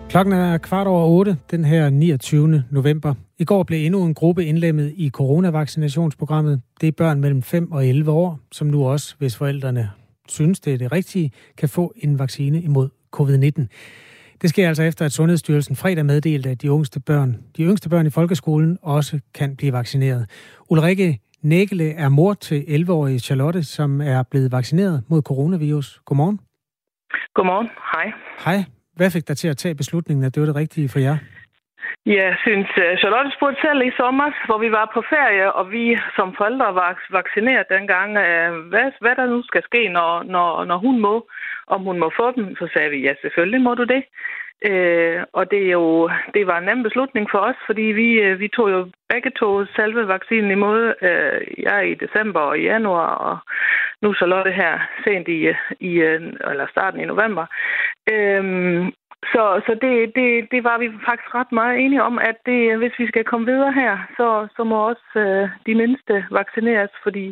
Klokken 0.09 0.35
er 0.35 0.59
kvart 0.59 0.87
over 0.87 1.07
otte 1.07 1.37
den 1.51 1.65
her 1.65 1.91
29. 1.91 2.65
november. 2.71 3.15
I 3.39 3.45
går 3.45 3.63
blev 3.63 3.87
endnu 3.87 4.05
en 4.05 4.15
gruppe 4.15 4.45
indlemmet 4.45 4.93
i 4.97 5.11
coronavaccinationsprogrammet. 5.11 6.61
Det 6.81 6.87
er 6.87 6.93
børn 6.93 7.21
mellem 7.21 7.43
5 7.43 7.73
og 7.73 7.87
11 7.87 8.11
år, 8.11 8.41
som 8.53 8.67
nu 8.67 8.89
også, 8.89 9.15
hvis 9.19 9.37
forældrene 9.37 9.91
synes, 10.29 10.61
det 10.61 10.75
er 10.75 10.79
det 10.79 10.93
rigtige, 10.93 11.31
kan 11.57 11.69
få 11.69 11.95
en 11.97 12.19
vaccine 12.19 12.63
imod 12.63 12.89
covid-19. 13.17 13.67
Det 14.43 14.51
sker 14.51 14.69
altså 14.69 14.83
efter, 14.83 15.05
at 15.05 15.13
Sundhedsstyrelsen 15.13 15.77
fredag 15.77 16.07
meddelte, 16.07 16.51
at 16.51 16.63
de 16.63 16.67
yngste 16.67 17.01
børn, 17.01 17.43
de 17.57 17.63
yngste 17.63 17.89
børn 17.89 18.07
i 18.07 18.11
folkeskolen 18.11 18.79
også 18.83 19.21
kan 19.35 19.57
blive 19.57 19.73
vaccineret. 19.73 20.31
Ulrike 20.71 21.21
Nægele 21.43 21.93
er 21.93 22.09
mor 22.09 22.35
til 22.35 22.61
11-årige 22.69 23.19
Charlotte, 23.19 23.63
som 23.63 24.01
er 24.01 24.23
blevet 24.23 24.53
vaccineret 24.53 25.03
mod 25.09 25.23
coronavirus. 25.23 26.01
Godmorgen. 26.05 26.41
Godmorgen. 27.35 27.69
Hej. 27.95 28.13
Hej. 28.45 28.65
Hvad 28.97 29.11
fik 29.11 29.29
dig 29.29 29.37
til 29.37 29.49
at 29.49 29.57
tage 29.57 29.75
beslutningen, 29.75 30.25
at 30.25 30.35
det 30.35 30.41
var 30.41 30.47
det 30.47 30.57
rigtige 30.57 30.89
for 30.89 30.99
jer? 30.99 31.17
Jeg 32.07 32.37
synes, 32.45 32.71
øh, 32.85 32.99
Charlotte 32.99 33.31
spurgte 33.37 33.61
selv 33.61 33.83
i 33.83 33.97
sommer, 33.97 34.29
hvor 34.47 34.59
vi 34.59 34.71
var 34.73 34.91
på 34.95 35.03
ferie, 35.09 35.53
og 35.53 35.73
vi 35.73 35.99
som 36.17 36.35
forældre 36.39 36.75
var 36.75 37.01
vaccineret 37.11 37.67
dengang, 37.69 38.11
øh, 38.17 38.53
hvad, 38.71 38.89
hvad 39.01 39.15
der 39.17 39.27
nu 39.27 39.43
skal 39.43 39.63
ske, 39.63 39.89
når, 39.89 40.23
når, 40.23 40.65
når 40.65 40.79
hun 40.79 41.01
må, 41.01 41.29
om 41.67 41.81
hun 41.83 41.99
må 41.99 42.09
få 42.17 42.31
dem. 42.37 42.57
Så 42.57 42.69
sagde 42.73 42.91
vi, 42.91 42.99
ja, 43.07 43.15
selvfølgelig 43.23 43.61
må 43.61 43.75
du 43.75 43.85
det. 43.85 44.03
Øh, 44.65 45.23
og 45.33 45.51
det, 45.51 45.63
er 45.67 45.71
jo, 45.71 46.11
det 46.35 46.47
var 46.47 46.59
en 46.59 46.65
nem 46.65 46.83
beslutning 46.83 47.31
for 47.31 47.39
os, 47.39 47.57
fordi 47.67 47.83
vi, 47.83 48.13
øh, 48.13 48.41
vi 48.41 48.49
tog 48.49 48.71
jo 48.71 48.91
begge 49.09 49.31
to 49.31 49.65
selve 49.65 50.09
vaccinen 50.09 50.51
imod. 50.51 50.95
Øh, 51.03 51.41
jeg 51.59 51.91
i 51.91 51.95
december 51.95 52.41
og 52.41 52.59
i 52.59 52.63
januar, 52.63 53.15
og 53.15 53.39
nu 54.03 54.15
Charlotte 54.15 54.53
her 54.53 54.79
sent 55.05 55.29
i, 55.29 55.49
i 55.81 55.93
eller 56.51 56.67
starten 56.71 57.01
i 57.01 57.05
november. 57.05 57.47
Uh, 58.13 58.87
så, 59.33 59.45
så 59.67 59.73
det, 59.85 59.95
det, 60.19 60.29
det 60.53 60.65
var 60.69 60.79
vi 60.79 60.89
faktisk 61.09 61.35
ret 61.35 61.53
meget 61.53 61.77
enige 61.85 62.03
om, 62.03 62.19
at 62.19 62.37
det, 62.47 62.79
hvis 62.79 62.99
vi 62.99 63.07
skal 63.09 63.25
komme 63.25 63.47
videre 63.53 63.73
her, 63.73 63.95
så, 64.17 64.49
så 64.57 64.65
må 64.65 64.77
også 64.89 65.11
øh, 65.17 65.49
de 65.67 65.75
mindste 65.75 66.15
vaccineres, 66.31 66.95
fordi 67.03 67.27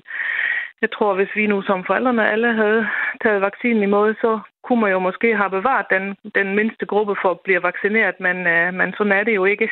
jeg 0.82 0.90
tror, 0.96 1.14
hvis 1.14 1.32
vi 1.36 1.46
nu 1.46 1.62
som 1.62 1.84
forældrene 1.86 2.30
alle 2.32 2.52
havde 2.62 2.86
taget 3.22 3.40
vaccinen 3.40 3.82
i 3.82 3.94
måde, 3.96 4.14
så 4.14 4.40
kunne 4.64 4.80
man 4.80 4.90
jo 4.90 4.98
måske 4.98 5.36
have 5.36 5.50
bevaret 5.50 5.86
den, 5.94 6.04
den 6.38 6.56
mindste 6.56 6.86
gruppe 6.86 7.14
for 7.22 7.30
at 7.30 7.40
blive 7.44 7.62
vaccineret, 7.62 8.16
men, 8.26 8.36
øh, 8.54 8.74
men 8.74 8.88
sådan 8.96 9.12
er 9.12 9.24
det 9.24 9.34
jo 9.34 9.44
ikke. 9.44 9.68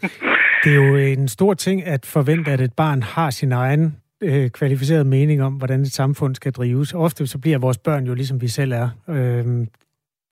det 0.64 0.70
er 0.72 0.80
jo 0.86 0.96
en 0.96 1.28
stor 1.28 1.54
ting 1.54 1.86
at 1.86 2.06
forvente, 2.06 2.50
at 2.50 2.60
et 2.60 2.74
barn 2.76 3.02
har 3.02 3.30
sin 3.30 3.52
egen 3.52 3.96
øh, 4.20 4.50
kvalificeret 4.50 5.06
mening 5.06 5.42
om, 5.42 5.52
hvordan 5.52 5.80
et 5.80 5.92
samfund 5.92 6.34
skal 6.34 6.52
drives. 6.52 6.94
Ofte 6.94 7.26
så 7.26 7.38
bliver 7.38 7.58
vores 7.58 7.78
børn 7.78 8.06
jo 8.06 8.14
ligesom 8.14 8.40
vi 8.40 8.48
selv 8.48 8.72
er. 8.72 8.88
Øh, 9.08 9.66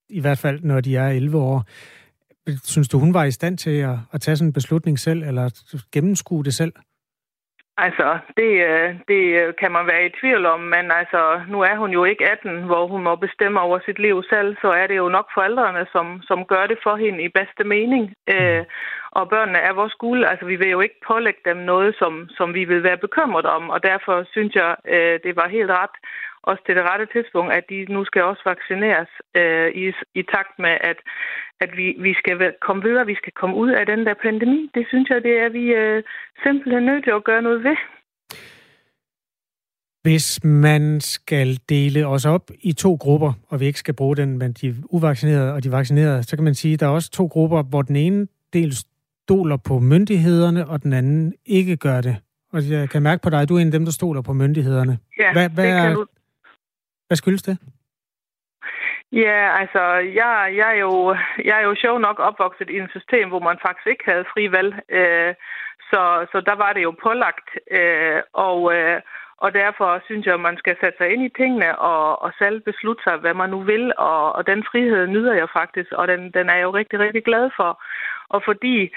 i 0.08 0.20
hvert 0.20 0.38
fald 0.38 0.60
når 0.62 0.80
de 0.80 0.96
er 0.96 1.08
11 1.08 1.38
år. 1.38 1.64
Synes 2.64 2.88
du, 2.88 2.98
hun 2.98 3.14
var 3.14 3.24
i 3.24 3.30
stand 3.30 3.58
til 3.58 3.80
at, 3.80 3.96
at 4.12 4.20
tage 4.20 4.36
sådan 4.36 4.48
en 4.48 4.52
beslutning 4.52 4.98
selv, 4.98 5.22
eller 5.22 5.50
gennemskue 5.92 6.44
det 6.44 6.54
selv? 6.54 6.72
Altså, 7.86 8.18
det, 8.36 8.50
øh, 8.70 8.94
det 9.08 9.22
kan 9.60 9.72
man 9.72 9.86
være 9.86 10.06
i 10.06 10.14
tvivl 10.20 10.46
om, 10.46 10.60
men 10.60 10.84
altså, 11.00 11.40
nu 11.48 11.58
er 11.60 11.76
hun 11.76 11.90
jo 11.90 12.04
ikke 12.04 12.30
18, 12.30 12.62
hvor 12.62 12.86
hun 12.86 13.02
må 13.02 13.16
bestemme 13.16 13.60
over 13.60 13.78
sit 13.84 13.98
liv 13.98 14.22
selv, 14.30 14.56
så 14.62 14.68
er 14.70 14.86
det 14.86 14.96
jo 14.96 15.08
nok 15.08 15.28
forældrene, 15.34 15.86
som, 15.92 16.22
som 16.28 16.44
gør 16.44 16.66
det 16.66 16.78
for 16.82 16.96
hende 16.96 17.22
i 17.22 17.28
bedste 17.38 17.64
mening. 17.64 18.04
Mm. 18.28 18.34
Øh, 18.34 18.64
og 19.10 19.28
børnene 19.28 19.58
er 19.58 19.72
vores 19.72 19.94
guld, 19.94 20.24
altså 20.24 20.44
vi 20.46 20.56
vil 20.56 20.70
jo 20.70 20.80
ikke 20.80 21.00
pålægge 21.06 21.40
dem 21.44 21.56
noget, 21.56 21.94
som, 21.98 22.28
som 22.38 22.54
vi 22.54 22.64
vil 22.64 22.82
være 22.82 23.04
bekymret 23.06 23.46
om, 23.46 23.70
og 23.70 23.82
derfor 23.82 24.16
synes 24.30 24.54
jeg, 24.54 24.76
øh, 24.94 25.20
det 25.24 25.36
var 25.36 25.48
helt 25.48 25.70
ret 25.70 25.96
også 26.42 26.62
til 26.66 26.76
det 26.76 26.84
rette 26.90 27.06
tidspunkt, 27.14 27.52
at 27.52 27.64
de 27.70 27.78
nu 27.94 28.04
skal 28.04 28.22
også 28.22 28.42
vaccineres 28.52 29.10
øh, 29.40 29.68
i, 29.82 29.84
i 30.20 30.22
takt 30.34 30.54
med, 30.58 30.74
at, 30.90 30.98
at 31.60 31.70
vi, 31.76 31.86
vi 32.06 32.12
skal 32.14 32.54
komme 32.66 32.82
videre, 32.82 33.06
vi 33.06 33.14
skal 33.14 33.32
komme 33.40 33.56
ud 33.56 33.70
af 33.70 33.86
den 33.86 34.06
der 34.06 34.14
pandemi. 34.22 34.70
Det 34.74 34.84
synes 34.88 35.08
jeg, 35.10 35.22
det 35.22 35.34
er 35.44 35.48
vi 35.48 35.64
øh, 35.82 36.02
simpelthen 36.44 36.82
nødt 36.82 37.04
til 37.04 37.10
at 37.10 37.24
gøre 37.24 37.42
noget 37.42 37.64
ved. 37.64 37.76
Hvis 40.02 40.44
man 40.44 41.00
skal 41.00 41.58
dele 41.68 42.06
os 42.06 42.26
op 42.26 42.50
i 42.60 42.72
to 42.72 42.94
grupper, 42.94 43.32
og 43.48 43.60
vi 43.60 43.66
ikke 43.66 43.78
skal 43.78 43.94
bruge 43.94 44.16
den, 44.16 44.38
men 44.38 44.52
de 44.52 44.74
uvaccinerede 44.90 45.52
og 45.52 45.64
de 45.64 45.72
vaccinerede, 45.72 46.22
så 46.22 46.36
kan 46.36 46.44
man 46.44 46.54
sige, 46.54 46.74
at 46.74 46.80
der 46.80 46.86
er 46.86 46.90
også 46.90 47.10
to 47.10 47.26
grupper, 47.26 47.62
hvor 47.62 47.82
den 47.82 47.96
ene 47.96 48.26
del 48.52 48.72
stoler 49.24 49.56
på 49.56 49.78
myndighederne, 49.78 50.68
og 50.68 50.82
den 50.82 50.92
anden 50.92 51.34
ikke 51.46 51.76
gør 51.76 52.00
det. 52.00 52.16
Og 52.52 52.70
jeg 52.70 52.90
kan 52.90 53.02
mærke 53.02 53.22
på 53.22 53.30
dig, 53.30 53.40
at 53.40 53.48
du 53.48 53.56
er 53.56 53.60
en 53.60 53.66
af 53.66 53.72
dem, 53.72 53.84
der 53.84 53.92
stoler 53.92 54.22
på 54.22 54.32
myndighederne. 54.32 54.98
Ja, 55.18 55.32
hvad, 55.32 55.48
hvad 55.50 55.68
er, 55.68 55.94
du 55.94 56.06
hvad 57.08 57.16
skyldes 57.16 57.42
det? 57.42 57.58
Ja, 59.12 59.58
altså, 59.60 59.82
jeg, 60.20 60.52
jeg, 60.56 60.68
er 60.74 60.80
jo, 60.80 61.16
jeg 61.44 61.56
er 61.60 61.64
jo 61.68 61.74
sjov 61.74 61.98
nok 61.98 62.18
opvokset 62.18 62.70
i 62.70 62.76
et 62.76 62.90
system, 62.90 63.28
hvor 63.28 63.40
man 63.40 63.58
faktisk 63.66 63.86
ikke 63.86 64.04
havde 64.06 64.30
fri 64.32 64.52
valg. 64.52 64.72
Øh, 64.88 65.34
så, 65.90 66.26
så 66.32 66.40
der 66.40 66.54
var 66.54 66.72
det 66.72 66.82
jo 66.82 66.94
pålagt. 67.02 67.48
Øh, 67.70 68.20
og, 68.32 68.74
øh, 68.74 69.00
og 69.44 69.54
derfor 69.54 70.02
synes 70.04 70.26
jeg, 70.26 70.34
at 70.34 70.40
man 70.40 70.56
skal 70.56 70.76
sætte 70.80 70.98
sig 70.98 71.08
ind 71.12 71.22
i 71.24 71.34
tingene 71.36 71.78
og, 71.78 72.22
og 72.22 72.32
selv 72.38 72.60
beslutte 72.60 73.02
sig, 73.02 73.16
hvad 73.16 73.34
man 73.34 73.50
nu 73.50 73.60
vil. 73.60 73.92
Og, 73.98 74.32
og 74.32 74.46
den 74.46 74.64
frihed 74.70 75.06
nyder 75.06 75.34
jeg 75.34 75.48
faktisk, 75.52 75.92
og 75.92 76.08
den, 76.08 76.20
den 76.32 76.48
er 76.48 76.54
jeg 76.54 76.62
jo 76.62 76.70
rigtig, 76.70 76.98
rigtig 76.98 77.24
glad 77.24 77.50
for. 77.56 77.82
Og 78.28 78.42
fordi 78.44 78.90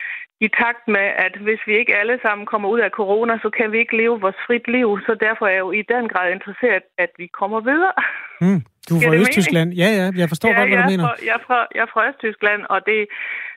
i 0.46 0.48
takt 0.62 0.86
med, 0.96 1.08
at 1.26 1.34
hvis 1.46 1.62
vi 1.68 1.74
ikke 1.82 1.98
alle 2.02 2.18
sammen 2.26 2.46
kommer 2.52 2.70
ud 2.70 2.80
af 2.80 2.92
corona, 3.00 3.34
så 3.44 3.50
kan 3.58 3.72
vi 3.72 3.78
ikke 3.80 3.98
leve 3.98 4.22
vores 4.22 4.40
frit 4.48 4.68
liv. 4.68 5.00
Så 5.08 5.12
derfor 5.26 5.46
er 5.46 5.56
jeg 5.58 5.66
jo 5.68 5.72
i 5.72 5.82
den 5.94 6.06
grad 6.12 6.32
interesseret, 6.32 6.84
at 6.98 7.12
vi 7.18 7.28
kommer 7.40 7.60
videre. 7.72 7.98
Mm, 8.42 8.62
du 8.90 8.94
er 8.96 9.02
fra 9.08 9.16
Østtyskland. 9.22 9.70
Ja, 9.82 9.90
ja, 10.00 10.06
jeg 10.22 10.28
forstår 10.34 10.50
ja, 10.50 10.56
godt, 10.60 10.70
hvad 10.70 10.78
du 10.84 10.90
mener. 10.94 11.04
Fra, 11.08 11.16
jeg, 11.28 11.36
er 11.40 11.44
fra, 11.48 11.60
jeg 11.76 11.82
er 11.88 11.92
fra 11.94 12.08
Østtyskland, 12.10 12.62
og 12.74 12.80
det, 12.86 13.00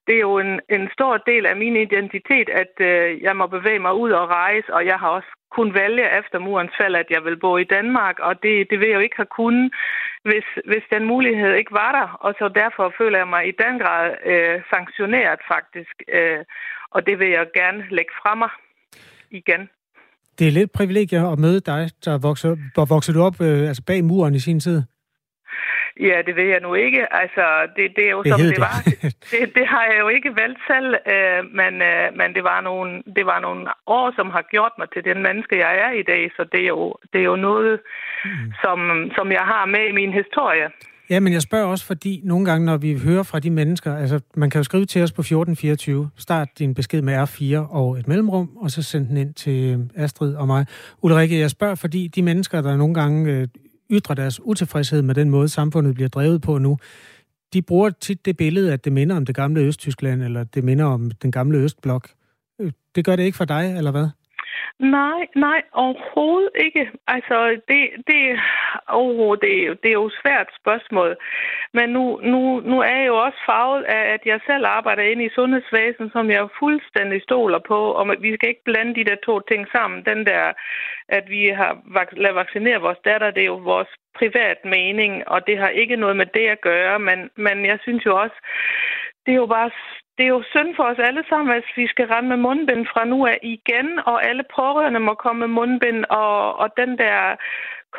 det 0.07 0.15
er 0.15 0.25
jo 0.31 0.39
en, 0.39 0.53
en 0.77 0.85
stor 0.97 1.15
del 1.31 1.47
af 1.47 1.57
min 1.57 1.77
identitet, 1.87 2.49
at 2.63 2.75
øh, 2.81 3.23
jeg 3.27 3.35
må 3.37 3.47
bevæge 3.47 3.83
mig 3.87 3.95
ud 3.95 4.11
og 4.11 4.29
rejse, 4.29 4.75
og 4.77 4.87
jeg 4.87 4.99
har 5.03 5.09
også 5.09 5.31
kun 5.57 5.75
vælge 5.75 6.19
efter 6.19 6.39
murens 6.39 6.75
fald, 6.81 6.95
at 7.03 7.09
jeg 7.11 7.25
vil 7.25 7.37
bo 7.45 7.57
i 7.57 7.71
Danmark, 7.77 8.17
og 8.19 8.43
det, 8.43 8.55
det 8.71 8.77
vil 8.81 8.89
jeg 8.89 8.99
jo 8.99 9.07
ikke 9.07 9.21
have 9.23 9.37
kunnet, 9.41 9.73
hvis, 10.29 10.47
hvis 10.71 10.85
den 10.95 11.05
mulighed 11.13 11.53
ikke 11.61 11.73
var 11.73 11.93
der. 11.99 12.09
Og 12.25 12.35
så 12.39 12.47
derfor 12.63 12.95
føler 12.99 13.19
jeg 13.19 13.29
mig 13.29 13.43
i 13.49 13.55
den 13.65 13.75
grad 13.83 14.07
øh, 14.31 14.57
sanktioneret 14.73 15.41
faktisk, 15.53 15.95
øh, 16.19 16.41
og 16.95 17.07
det 17.07 17.19
vil 17.19 17.29
jeg 17.29 17.47
gerne 17.55 17.81
lægge 17.91 18.15
frem 18.23 18.39
mig 18.39 18.53
igen. 19.31 19.63
Det 20.39 20.49
er 20.49 20.53
lidt 20.53 20.73
privilegier 20.73 21.33
at 21.33 21.39
møde 21.39 21.61
dig, 21.61 21.91
der 22.05 22.19
vokser, 22.19 22.57
hvor 22.75 22.85
voksede 22.85 23.19
du 23.19 23.23
op 23.23 23.41
øh, 23.41 23.69
altså 23.69 23.83
bag 23.87 24.05
muren 24.05 24.35
i 24.35 24.39
sin 24.39 24.61
tid. 24.61 24.83
Ja, 26.01 26.23
det 26.27 26.37
ved 26.37 26.49
jeg 26.55 26.61
nu 26.61 26.75
ikke. 26.75 27.03
Altså, 27.23 27.45
det, 27.77 27.85
det 27.97 28.05
er 28.07 28.11
jo 28.11 28.23
det 28.23 28.33
som 28.33 28.41
det, 28.41 28.61
var. 28.61 28.77
Det, 29.33 29.55
det 29.57 29.67
har 29.67 29.85
jeg 29.91 29.99
jo 30.01 30.09
ikke 30.09 30.31
valgt 30.43 30.61
selv, 30.71 30.89
øh, 31.15 31.41
men, 31.61 31.73
øh, 31.91 32.07
men 32.19 32.29
det, 32.35 32.45
var 32.45 32.61
nogle, 32.61 33.03
det 33.17 33.27
var 33.27 33.41
nogle 33.41 33.63
år, 33.87 34.13
som 34.17 34.31
har 34.31 34.45
gjort 34.51 34.73
mig 34.79 34.89
til 34.95 35.05
den 35.05 35.23
menneske, 35.23 35.59
jeg 35.59 35.75
er 35.87 35.91
i 35.91 36.03
dag. 36.03 36.31
Så 36.37 36.43
det 36.53 36.61
er 36.61 36.73
jo, 36.77 36.95
det 37.13 37.21
er 37.21 37.25
jo 37.25 37.37
noget, 37.37 37.81
mm. 38.25 38.53
som, 38.63 38.79
som 39.17 39.33
jeg 39.33 39.45
har 39.53 39.65
med 39.67 39.85
i 39.89 39.93
min 39.93 40.13
historie. 40.13 40.69
Ja, 41.11 41.21
men 41.21 41.33
jeg 41.33 41.43
spørger 41.43 41.67
også, 41.67 41.87
fordi 41.87 42.21
nogle 42.25 42.45
gange, 42.47 42.67
når 42.67 42.77
vi 42.77 42.99
hører 43.05 43.23
fra 43.23 43.39
de 43.39 43.51
mennesker, 43.51 43.97
altså 43.97 44.21
man 44.35 44.51
kan 44.51 44.59
jo 44.59 44.65
skrive 44.65 44.85
til 44.85 45.03
os 45.03 45.13
på 45.13 45.21
1424, 45.21 46.11
start 46.17 46.49
din 46.59 46.75
besked 46.75 47.03
med 47.03 47.23
R4 47.23 47.75
og 47.75 47.99
et 47.99 48.09
mellemrum, 48.09 48.51
og 48.57 48.71
så 48.71 48.83
send 48.83 49.09
den 49.09 49.17
ind 49.17 49.35
til 49.35 49.91
Astrid 49.97 50.35
og 50.35 50.47
mig. 50.47 50.67
Ulrike, 51.03 51.39
jeg 51.39 51.51
spørger, 51.51 51.75
fordi 51.75 52.09
de 52.09 52.23
mennesker, 52.23 52.61
der 52.61 52.77
nogle 52.77 52.95
gange 52.95 53.33
øh, 53.33 53.49
ytrer 53.91 54.15
deres 54.15 54.41
utilfredshed 54.41 55.03
med 55.03 55.15
den 55.15 55.31
måde, 55.31 55.49
samfundet 55.49 55.95
bliver 55.95 56.09
drevet 56.09 56.43
på 56.43 56.59
nu, 56.59 56.79
de 57.53 57.63
bruger 57.63 57.91
tit 57.91 58.25
det 58.25 58.37
billede, 58.37 58.73
at 58.73 58.85
det 58.85 58.93
minder 58.93 59.17
om 59.17 59.27
det 59.27 59.35
gamle 59.35 59.61
Østtyskland, 59.61 60.23
eller 60.23 60.45
det 60.45 60.65
minder 60.65 60.85
om 60.85 61.11
den 61.11 61.33
gamle 61.33 61.59
Østblok. 61.59 62.09
Øh, 62.61 62.73
det 62.95 63.05
gør 63.05 63.17
det 63.17 63.23
ikke 63.23 63.37
for 63.37 63.45
dig, 63.45 63.75
eller 63.77 63.91
hvad? 63.91 64.09
Nej, 64.79 65.29
nej, 65.37 65.63
overhovedet 65.73 66.51
ikke. 66.55 66.91
Altså, 67.07 67.61
det, 67.69 67.91
det, 68.07 68.41
oh, 68.89 69.37
det, 69.43 69.83
det 69.83 69.89
er 69.89 70.01
jo 70.03 70.07
et 70.07 70.19
svært 70.23 70.49
spørgsmål. 70.61 71.17
Men 71.73 71.89
nu, 71.91 72.21
nu, 72.23 72.61
nu 72.61 72.81
er 72.81 72.97
jeg 72.97 73.07
jo 73.07 73.17
også 73.17 73.39
farvet 73.47 73.83
af, 73.83 74.13
at 74.15 74.21
jeg 74.27 74.41
selv 74.47 74.67
arbejder 74.67 75.03
inde 75.03 75.25
i 75.25 75.35
sundhedsvæsenet, 75.35 76.13
som 76.13 76.31
jeg 76.31 76.49
fuldstændig 76.59 77.23
stoler 77.23 77.59
på, 77.59 77.81
og 77.99 78.17
vi 78.21 78.35
skal 78.35 78.49
ikke 78.49 78.65
blande 78.65 78.95
de 78.95 79.05
der 79.05 79.17
to 79.27 79.41
ting 79.41 79.67
sammen. 79.73 80.05
Den 80.05 80.27
der, 80.27 80.53
at 81.09 81.25
vi 81.31 81.47
har 81.49 81.79
lavet 82.13 82.37
vaccinere 82.37 82.81
vores 82.81 82.99
datter, 83.05 83.31
det 83.31 83.43
er 83.43 83.53
jo 83.55 83.57
vores 83.57 83.89
privat 84.19 84.59
mening, 84.65 85.29
og 85.29 85.47
det 85.47 85.59
har 85.59 85.69
ikke 85.69 85.97
noget 85.97 86.17
med 86.17 86.27
det 86.27 86.47
at 86.47 86.61
gøre, 86.61 86.99
men, 86.99 87.31
men 87.37 87.67
jeg 87.67 87.79
synes 87.83 88.07
jo 88.07 88.17
også, 88.17 88.37
det 89.27 89.33
er 89.33 89.37
jo 89.37 89.47
bare 89.47 89.71
det 90.17 90.25
er 90.25 90.35
jo 90.37 90.43
synd 90.53 90.77
for 90.77 90.85
os 90.85 90.99
alle 90.99 91.25
sammen, 91.29 91.57
at 91.57 91.65
vi 91.77 91.87
skal 91.87 92.07
rende 92.07 92.29
med 92.29 92.37
mundbind 92.37 92.87
fra 92.93 93.05
nu 93.05 93.27
af 93.27 93.39
igen, 93.43 93.89
og 94.07 94.17
alle 94.29 94.45
pårørende 94.57 95.01
må 95.01 95.15
komme 95.15 95.41
med 95.41 95.49
mundbind, 95.59 96.05
og, 96.05 96.59
og 96.63 96.69
den 96.77 96.99
der 96.99 97.37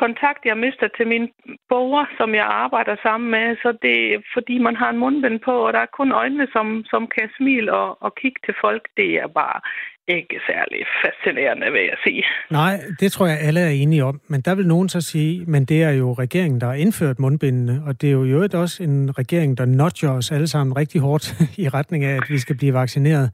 kontakt, 0.04 0.40
jeg 0.50 0.56
mister 0.64 0.88
til 0.96 1.06
min 1.12 1.24
borger, 1.68 2.06
som 2.18 2.34
jeg 2.40 2.46
arbejder 2.64 2.96
sammen 3.06 3.28
med, 3.36 3.46
så 3.62 3.70
det 3.84 3.96
er 4.14 4.18
fordi, 4.36 4.58
man 4.58 4.76
har 4.76 4.90
en 4.90 5.02
mundbind 5.02 5.38
på, 5.48 5.54
og 5.66 5.72
der 5.72 5.80
er 5.82 5.96
kun 5.98 6.10
øjnene, 6.12 6.46
som, 6.52 6.66
som 6.92 7.02
kan 7.14 7.28
smile 7.36 7.72
og, 7.82 8.02
og 8.04 8.10
kigge 8.20 8.40
til 8.46 8.54
folk. 8.64 8.82
Det 8.96 9.10
er 9.22 9.28
bare 9.42 9.60
ikke 10.08 10.36
særlig 10.46 10.80
fascinerende, 11.04 11.72
vil 11.72 11.84
jeg 11.92 11.98
sige. 12.04 12.24
Nej, 12.50 12.80
det 13.00 13.12
tror 13.12 13.26
jeg, 13.26 13.38
alle 13.40 13.60
er 13.60 13.68
enige 13.68 14.04
om. 14.04 14.20
Men 14.28 14.40
der 14.40 14.54
vil 14.54 14.66
nogen 14.66 14.88
så 14.88 15.00
sige, 15.00 15.44
men 15.46 15.64
det 15.64 15.82
er 15.82 15.90
jo 15.90 16.12
regeringen, 16.12 16.60
der 16.60 16.66
har 16.66 16.74
indført 16.74 17.18
mundbindene, 17.18 17.82
og 17.86 18.00
det 18.00 18.08
er 18.08 18.12
jo 18.12 18.24
i 18.24 18.30
øvrigt 18.30 18.54
også 18.54 18.82
en 18.82 19.18
regering, 19.18 19.58
der 19.58 19.64
nudger 19.64 20.10
os 20.10 20.32
alle 20.32 20.46
sammen 20.46 20.76
rigtig 20.76 21.00
hårdt 21.00 21.34
i 21.64 21.68
retning 21.68 22.04
af, 22.04 22.14
at 22.16 22.22
vi 22.28 22.38
skal 22.38 22.56
blive 22.56 22.74
vaccineret. 22.74 23.30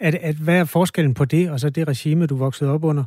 At, 0.00 0.14
at, 0.14 0.36
hvad 0.44 0.60
er 0.60 0.64
forskellen 0.64 1.14
på 1.14 1.24
det, 1.24 1.50
og 1.50 1.60
så 1.60 1.70
det 1.70 1.88
regime, 1.88 2.26
du 2.26 2.36
voksede 2.36 2.72
op 2.74 2.84
under? 2.84 3.04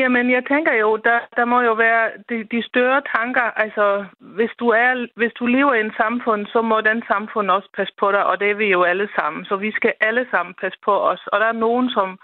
Jamen, 0.00 0.30
jeg 0.30 0.42
tænker 0.52 0.74
jo, 0.74 0.96
der, 0.96 1.18
der 1.36 1.44
må 1.44 1.60
jo 1.60 1.72
være 1.72 2.04
de, 2.28 2.36
de 2.52 2.62
større 2.70 3.02
tanker. 3.16 3.48
Altså, 3.64 4.04
hvis 4.18 4.50
du, 4.60 4.68
er, 4.68 5.06
hvis 5.14 5.32
du 5.38 5.46
lever 5.46 5.74
i 5.74 5.80
en 5.80 5.94
samfund, 6.02 6.46
så 6.46 6.62
må 6.62 6.80
den 6.80 7.02
samfund 7.12 7.50
også 7.50 7.68
passe 7.76 7.94
på 8.00 8.12
dig, 8.12 8.24
og 8.26 8.40
det 8.40 8.50
er 8.50 8.54
vi 8.54 8.66
jo 8.76 8.82
alle 8.82 9.08
sammen. 9.18 9.44
Så 9.44 9.56
vi 9.56 9.70
skal 9.72 9.92
alle 10.00 10.26
sammen 10.30 10.54
passe 10.60 10.78
på 10.84 10.94
os. 11.10 11.22
Og 11.26 11.40
der 11.40 11.46
er 11.46 11.62
nogen, 11.66 11.90
som, 11.90 12.18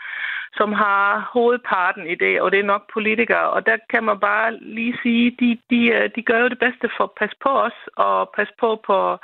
som 0.59 0.73
har 0.73 1.31
hovedparten 1.33 2.07
i 2.07 2.15
det, 2.15 2.41
og 2.41 2.53
det 2.53 2.61
er 2.61 2.73
nok 2.73 2.93
politikere. 2.93 3.51
Og 3.51 3.67
der 3.67 3.77
kan 3.93 4.05
man 4.05 4.19
bare 4.21 4.59
lige 4.61 4.97
sige, 5.03 5.37
de, 5.41 5.59
de, 5.71 5.81
øh, 5.97 6.11
de 6.17 6.23
gør 6.23 6.39
jo 6.39 6.49
det 6.49 6.59
bedste 6.59 6.89
for 6.97 7.05
at 7.05 7.17
passe 7.21 7.37
på 7.43 7.49
os, 7.67 7.79
og 7.97 8.31
passe 8.37 8.55
på 8.61 8.81
på, 8.87 9.19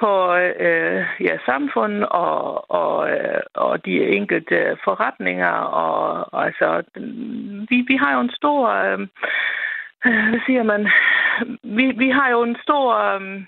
på 0.00 0.34
øh, 0.36 1.06
ja, 1.20 1.34
samfund 1.46 2.02
og, 2.02 2.70
og, 2.70 3.10
øh, 3.10 3.40
og 3.54 3.84
de 3.84 4.06
enkelte 4.18 4.76
forretninger. 4.84 5.54
Og, 5.84 6.34
og 6.34 6.46
altså, 6.46 6.82
vi, 7.70 7.76
vi 7.90 7.96
har 7.96 8.14
jo 8.14 8.20
en 8.20 8.30
stor, 8.40 8.68
øh, 8.68 8.98
hvad 10.30 10.40
siger 10.46 10.62
man, 10.62 10.88
vi, 11.62 11.84
vi 12.02 12.08
har 12.10 12.30
jo 12.30 12.42
en 12.42 12.56
stor, 12.62 12.86
øh, 12.94 13.42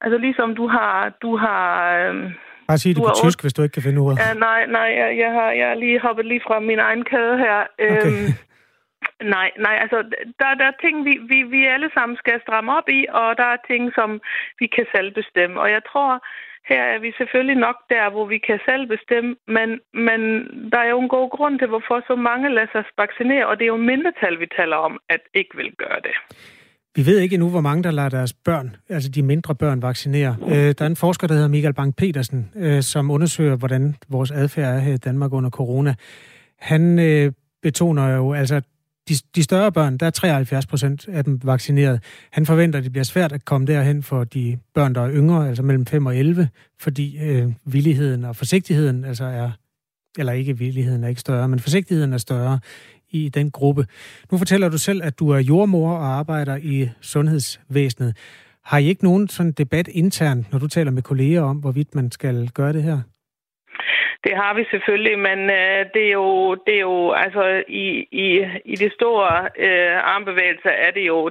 altså 0.00 0.18
ligesom 0.18 0.54
du 0.54 0.66
har, 0.68 1.12
du 1.22 1.36
har, 1.36 1.66
øh, 1.98 2.32
Bare 2.68 2.78
sig 2.78 2.96
det 2.96 3.02
på 3.02 3.12
tysk, 3.24 3.42
hvis 3.42 3.52
du 3.52 3.62
ikke 3.62 3.72
kan 3.72 3.82
finde 3.82 4.00
ordet. 4.00 4.18
Ja, 4.18 4.34
nej, 4.34 4.66
nej, 4.66 4.88
jeg, 5.00 5.18
jeg, 5.18 5.30
har, 5.32 5.50
jeg 5.50 5.68
har 5.68 5.74
lige 5.74 6.00
hoppet 6.00 6.26
lige 6.26 6.40
fra 6.46 6.60
min 6.60 6.78
egen 6.78 7.04
kæde 7.04 7.38
her. 7.38 7.58
Okay. 7.78 8.06
Øhm, 8.06 8.32
nej, 9.22 9.50
nej, 9.58 9.76
altså, 9.84 9.98
der, 10.40 10.54
der 10.60 10.66
er 10.70 10.80
ting, 10.84 11.04
vi, 11.04 11.14
vi, 11.30 11.38
vi 11.42 11.66
alle 11.66 11.90
sammen 11.94 12.16
skal 12.16 12.40
stramme 12.40 12.76
op 12.78 12.88
i, 12.88 13.00
og 13.20 13.36
der 13.40 13.48
er 13.54 13.66
ting, 13.70 13.92
som 13.94 14.20
vi 14.60 14.66
kan 14.66 14.86
selv 14.94 15.14
bestemme. 15.20 15.60
Og 15.60 15.70
jeg 15.70 15.82
tror, 15.90 16.10
her 16.70 16.82
er 16.94 16.98
vi 16.98 17.10
selvfølgelig 17.18 17.58
nok 17.66 17.76
der, 17.94 18.10
hvor 18.10 18.26
vi 18.26 18.38
kan 18.38 18.58
selv 18.70 18.84
bestemme, 18.94 19.30
men, 19.56 19.68
men 20.06 20.20
der 20.72 20.78
er 20.78 20.90
jo 20.94 21.00
en 21.00 21.08
god 21.08 21.30
grund 21.36 21.58
til, 21.58 21.68
hvorfor 21.68 21.98
så 22.06 22.14
mange 22.16 22.54
lader 22.54 22.72
sig 22.72 22.84
vaccinere, 22.98 23.46
og 23.46 23.54
det 23.58 23.64
er 23.64 23.74
jo 23.76 23.86
mindretal, 23.92 24.40
vi 24.40 24.48
taler 24.58 24.76
om, 24.76 25.00
at 25.08 25.20
ikke 25.34 25.56
vil 25.56 25.72
gøre 25.78 26.00
det. 26.08 26.14
Vi 26.96 27.06
ved 27.06 27.18
ikke 27.18 27.34
endnu, 27.34 27.48
hvor 27.50 27.60
mange, 27.60 27.82
der 27.82 27.90
lader 27.90 28.08
deres 28.08 28.32
børn, 28.32 28.76
altså 28.88 29.10
de 29.10 29.22
mindre 29.22 29.54
børn, 29.54 29.82
vaccinere. 29.82 30.36
Øh, 30.46 30.74
der 30.78 30.82
er 30.82 30.86
en 30.86 30.96
forsker, 30.96 31.26
der 31.26 31.34
hedder 31.34 31.48
Michael 31.48 31.74
Bang-Petersen, 31.74 32.64
øh, 32.64 32.82
som 32.82 33.10
undersøger, 33.10 33.56
hvordan 33.56 33.94
vores 34.08 34.30
adfærd 34.30 34.74
er 34.74 34.78
her 34.78 34.94
i 34.94 34.96
Danmark 34.96 35.32
under 35.32 35.50
corona. 35.50 35.94
Han 36.58 36.98
øh, 36.98 37.32
betoner 37.62 38.16
jo, 38.16 38.32
altså 38.32 38.62
de, 39.10 39.14
de 39.34 39.42
større 39.42 39.72
børn, 39.72 39.96
der 39.96 40.06
er 40.06 40.10
73 40.10 40.66
procent 40.66 41.08
af 41.08 41.24
dem 41.24 41.40
vaccineret. 41.44 42.02
Han 42.30 42.46
forventer, 42.46 42.78
at 42.78 42.84
det 42.84 42.92
bliver 42.92 43.04
svært 43.04 43.32
at 43.32 43.44
komme 43.44 43.66
derhen 43.66 44.02
for 44.02 44.24
de 44.24 44.58
børn, 44.74 44.94
der 44.94 45.00
er 45.00 45.12
yngre, 45.12 45.48
altså 45.48 45.62
mellem 45.62 45.86
5 45.86 46.06
og 46.06 46.16
11, 46.16 46.48
fordi 46.80 47.18
øh, 47.18 47.52
villigheden 47.64 48.24
og 48.24 48.36
forsigtigheden 48.36 49.04
altså 49.04 49.24
er, 49.24 49.50
eller 50.18 50.32
ikke 50.32 50.58
villigheden 50.58 51.04
er 51.04 51.08
ikke 51.08 51.20
større, 51.20 51.48
men 51.48 51.58
forsigtigheden 51.58 52.12
er 52.12 52.18
større 52.18 52.58
i 53.10 53.28
den 53.28 53.50
gruppe. 53.50 53.86
Nu 54.32 54.38
fortæller 54.38 54.68
du 54.68 54.78
selv, 54.78 55.02
at 55.04 55.18
du 55.18 55.28
er 55.28 55.38
jordmor 55.38 55.92
og 55.92 56.06
arbejder 56.06 56.56
i 56.56 56.88
sundhedsvæsenet. 57.00 58.16
Har 58.64 58.78
I 58.78 58.86
ikke 58.86 59.04
nogen 59.04 59.28
sådan 59.28 59.52
debat 59.52 59.88
internt, 59.88 60.52
når 60.52 60.58
du 60.58 60.68
taler 60.68 60.90
med 60.90 61.02
kolleger 61.02 61.42
om, 61.42 61.56
hvorvidt 61.56 61.94
man 61.94 62.10
skal 62.10 62.48
gøre 62.48 62.72
det 62.72 62.82
her? 62.82 63.00
Det 64.24 64.36
har 64.36 64.54
vi 64.54 64.64
selvfølgelig, 64.70 65.18
men 65.18 65.38
øh, 65.50 65.86
det, 65.94 66.04
er 66.06 66.12
jo, 66.12 66.54
det 66.54 66.74
er 66.74 66.80
jo, 66.80 67.12
altså 67.12 67.64
i, 67.68 68.08
i, 68.12 68.46
i 68.64 68.74
de 68.76 68.90
store 68.90 69.48
øh, 69.58 69.96
armbevægelser 70.14 70.70
er 70.70 70.90
det 70.90 71.06
jo, 71.06 71.30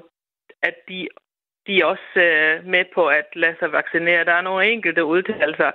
at 0.61 0.75
de 0.89 1.07
de 1.69 1.79
er 1.79 1.85
også 1.85 2.13
øh, 2.15 2.65
med 2.73 2.85
på 2.95 3.07
at 3.07 3.27
lade 3.35 3.55
sig 3.59 3.71
vaccinere. 3.71 4.25
Der 4.25 4.33
er 4.33 4.41
nogle 4.41 4.71
enkelte 4.73 5.05
udtalelser, 5.05 5.71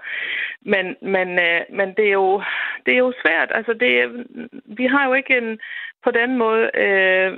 men, 0.72 0.96
men, 1.14 1.28
øh, 1.38 1.60
men 1.78 1.88
det, 1.96 2.06
er 2.08 2.18
jo, 2.22 2.42
det 2.86 2.94
er 2.94 2.98
jo 2.98 3.12
svært. 3.22 3.50
Altså, 3.54 3.72
det, 3.72 3.92
vi 4.78 4.86
har 4.86 5.06
jo 5.08 5.12
ikke 5.14 5.36
en, 5.38 5.58
på 6.04 6.10
den 6.10 6.38
måde 6.38 6.64
øh, 6.84 7.30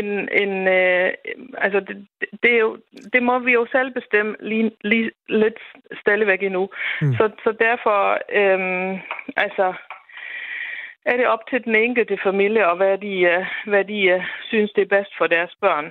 en, 0.00 0.08
en 0.42 0.52
øh, 0.78 1.08
altså 1.58 1.80
det, 1.80 1.96
det, 2.42 2.50
er 2.54 2.60
jo, 2.66 2.78
det 3.12 3.22
må 3.22 3.38
vi 3.38 3.52
jo 3.52 3.66
selv 3.72 3.90
bestemme 3.94 4.36
lige, 4.40 4.70
lige 4.84 5.10
lidt 5.28 5.60
stadigvæk 6.00 6.42
endnu. 6.42 6.68
Mm. 7.02 7.14
Så, 7.14 7.30
så 7.44 7.50
derfor 7.66 7.98
øh, 8.40 9.00
altså 9.36 9.74
er 11.06 11.16
det 11.16 11.26
op 11.26 11.42
til 11.50 11.64
den 11.64 11.74
enkelte 11.74 12.18
familie 12.24 12.68
og 12.70 12.76
hvad 12.76 12.98
de, 12.98 13.14
øh, 13.32 13.46
hvad 13.66 13.84
de 13.84 14.00
øh, 14.14 14.22
synes 14.48 14.70
det 14.76 14.82
er 14.82 14.94
bedst 14.96 15.12
for 15.18 15.26
deres 15.26 15.54
børn. 15.60 15.86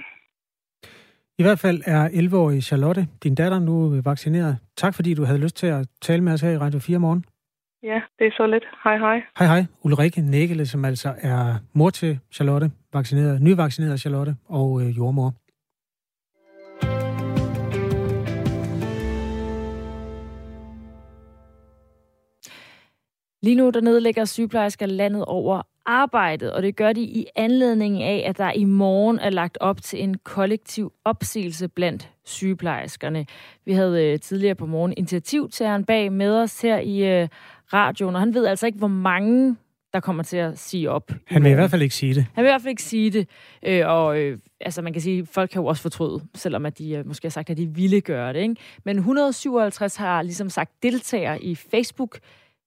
I 1.38 1.44
hvert 1.44 1.60
fald 1.60 1.82
er 1.86 2.10
11-årige 2.10 2.62
Charlotte, 2.62 3.08
din 3.24 3.36
datter, 3.36 3.60
nu 3.60 4.02
vaccineret. 4.06 4.58
Tak 4.78 4.96
fordi 4.96 5.14
du 5.14 5.24
havde 5.24 5.40
lyst 5.40 5.56
til 5.56 5.68
at 5.68 5.88
tale 6.02 6.24
med 6.24 6.34
os 6.34 6.42
her 6.42 6.52
i 6.52 6.58
Radio 6.58 6.80
4 6.80 7.00
morgen. 7.00 7.26
Ja, 7.84 8.02
det 8.20 8.28
er 8.28 8.32
så 8.38 8.48
lidt. 8.48 8.64
Hej 8.84 8.98
hej. 8.98 9.22
Hej 9.40 9.48
hej. 9.48 9.66
Ulrike 9.84 10.22
Nægele, 10.22 10.66
som 10.66 10.86
altså 10.86 11.16
er 11.18 11.56
mor 11.74 11.90
til 11.90 12.20
Charlotte, 12.32 12.72
vaccineret, 12.94 13.42
nyvaccineret 13.42 14.00
Charlotte 14.00 14.36
og 14.50 14.82
øh, 14.82 14.98
jordmor. 14.98 15.34
Lige 23.44 23.56
nu 23.56 23.70
der 23.70 23.82
nedlægger 23.82 24.26
sygeplejersker 24.26 24.86
landet 24.86 25.26
over 25.26 25.62
arbejdet, 25.86 26.54
og 26.54 26.64
det 26.64 26.76
gør 26.76 26.94
de 26.94 27.02
i 27.02 27.26
anledning 27.36 28.04
af, 28.04 28.24
at 28.28 28.38
der 28.38 28.52
i 28.52 28.64
morgen 28.64 29.20
er 29.20 29.30
lagt 29.30 29.58
op 29.62 29.82
til 29.82 30.04
en 30.04 30.18
kollektiv 30.18 30.94
opsigelse 31.06 31.68
blandt 31.68 32.10
sygeplejerskerne. 32.26 33.26
Vi 33.66 33.74
havde 33.74 34.06
øh, 34.06 34.20
tidligere 34.20 34.56
på 34.56 34.66
morgen 34.66 34.94
initiativtageren 34.98 35.86
bag 35.86 36.12
med 36.12 36.32
os 36.32 36.62
her 36.62 36.78
i 36.80 37.22
øh, 37.22 37.28
radioen, 37.74 38.16
og 38.16 38.22
han 38.22 38.34
ved 38.34 38.46
altså 38.46 38.66
ikke, 38.66 38.78
hvor 38.78 38.88
mange 38.88 39.56
der 39.94 40.00
kommer 40.00 40.24
til 40.24 40.38
at 40.38 40.60
sige 40.60 40.92
op. 40.92 41.12
Han 41.28 41.44
vil 41.44 41.52
i 41.52 41.54
hvert 41.54 41.72
fald 41.72 41.82
ikke 41.82 41.96
sige 41.96 42.16
det. 42.16 42.26
Han 42.34 42.44
vil 42.44 42.50
i 42.50 42.52
hvert 42.52 42.62
fald 42.62 42.70
ikke 42.70 42.84
sige 42.84 43.12
det. 43.12 43.28
Øh, 43.66 43.88
og 43.88 44.20
øh, 44.20 44.38
altså, 44.60 44.82
man 44.82 44.94
kan 44.94 45.02
sige, 45.02 45.26
folk 45.26 45.50
kan 45.50 45.62
jo 45.62 45.68
også 45.68 45.82
fortryde, 45.82 46.20
selvom 46.36 46.66
at 46.66 46.78
de 46.78 46.92
øh, 46.92 47.08
måske 47.08 47.26
har 47.26 47.30
sagt, 47.30 47.50
at 47.50 47.58
de 47.58 47.68
ville 47.68 48.02
gøre 48.02 48.34
det. 48.34 48.40
Ikke? 48.40 48.56
Men 48.86 48.98
157 48.98 49.96
har 49.96 50.22
ligesom 50.22 50.50
sagt 50.50 50.72
deltager 50.84 51.38
i 51.42 51.56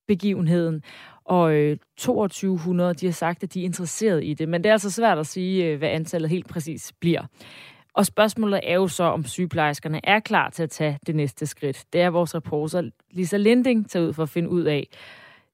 begivenheden. 0.09 0.83
og 1.25 1.55
øh, 1.55 1.77
2200 1.97 2.95
de 2.95 3.07
har 3.07 3.12
sagt, 3.12 3.43
at 3.43 3.55
de 3.55 3.61
er 3.61 3.64
interesseret 3.64 4.25
i 4.25 4.35
det. 4.35 4.49
Men 4.49 4.64
det 4.64 4.69
er 4.69 4.73
altså 4.73 4.90
svært 4.90 5.19
at 5.19 5.27
sige, 5.27 5.64
øh, 5.64 5.79
hvad 5.79 5.88
antallet 5.88 6.31
helt 6.31 6.49
præcis 6.49 6.93
bliver. 7.01 7.23
Og 7.95 8.07
spørgsmålet 8.07 8.61
er 8.62 8.75
jo 8.75 8.88
så, 8.88 9.05
om 9.05 9.25
sygeplejerskerne 9.25 10.01
er 10.05 10.21
klar 10.21 10.51
til 10.51 10.62
at 10.62 10.71
tage 10.71 10.99
det 11.07 11.14
næste 11.14 11.47
skridt. 11.47 11.85
Det 11.93 12.01
er 12.01 12.11
vores 12.11 12.35
reporter 12.35 12.90
Lisa 13.11 13.37
Linding 13.37 13.90
tager 13.90 14.07
ud 14.07 14.12
for 14.12 14.23
at 14.23 14.29
finde 14.29 14.49
ud 14.49 14.62
af. 14.62 14.88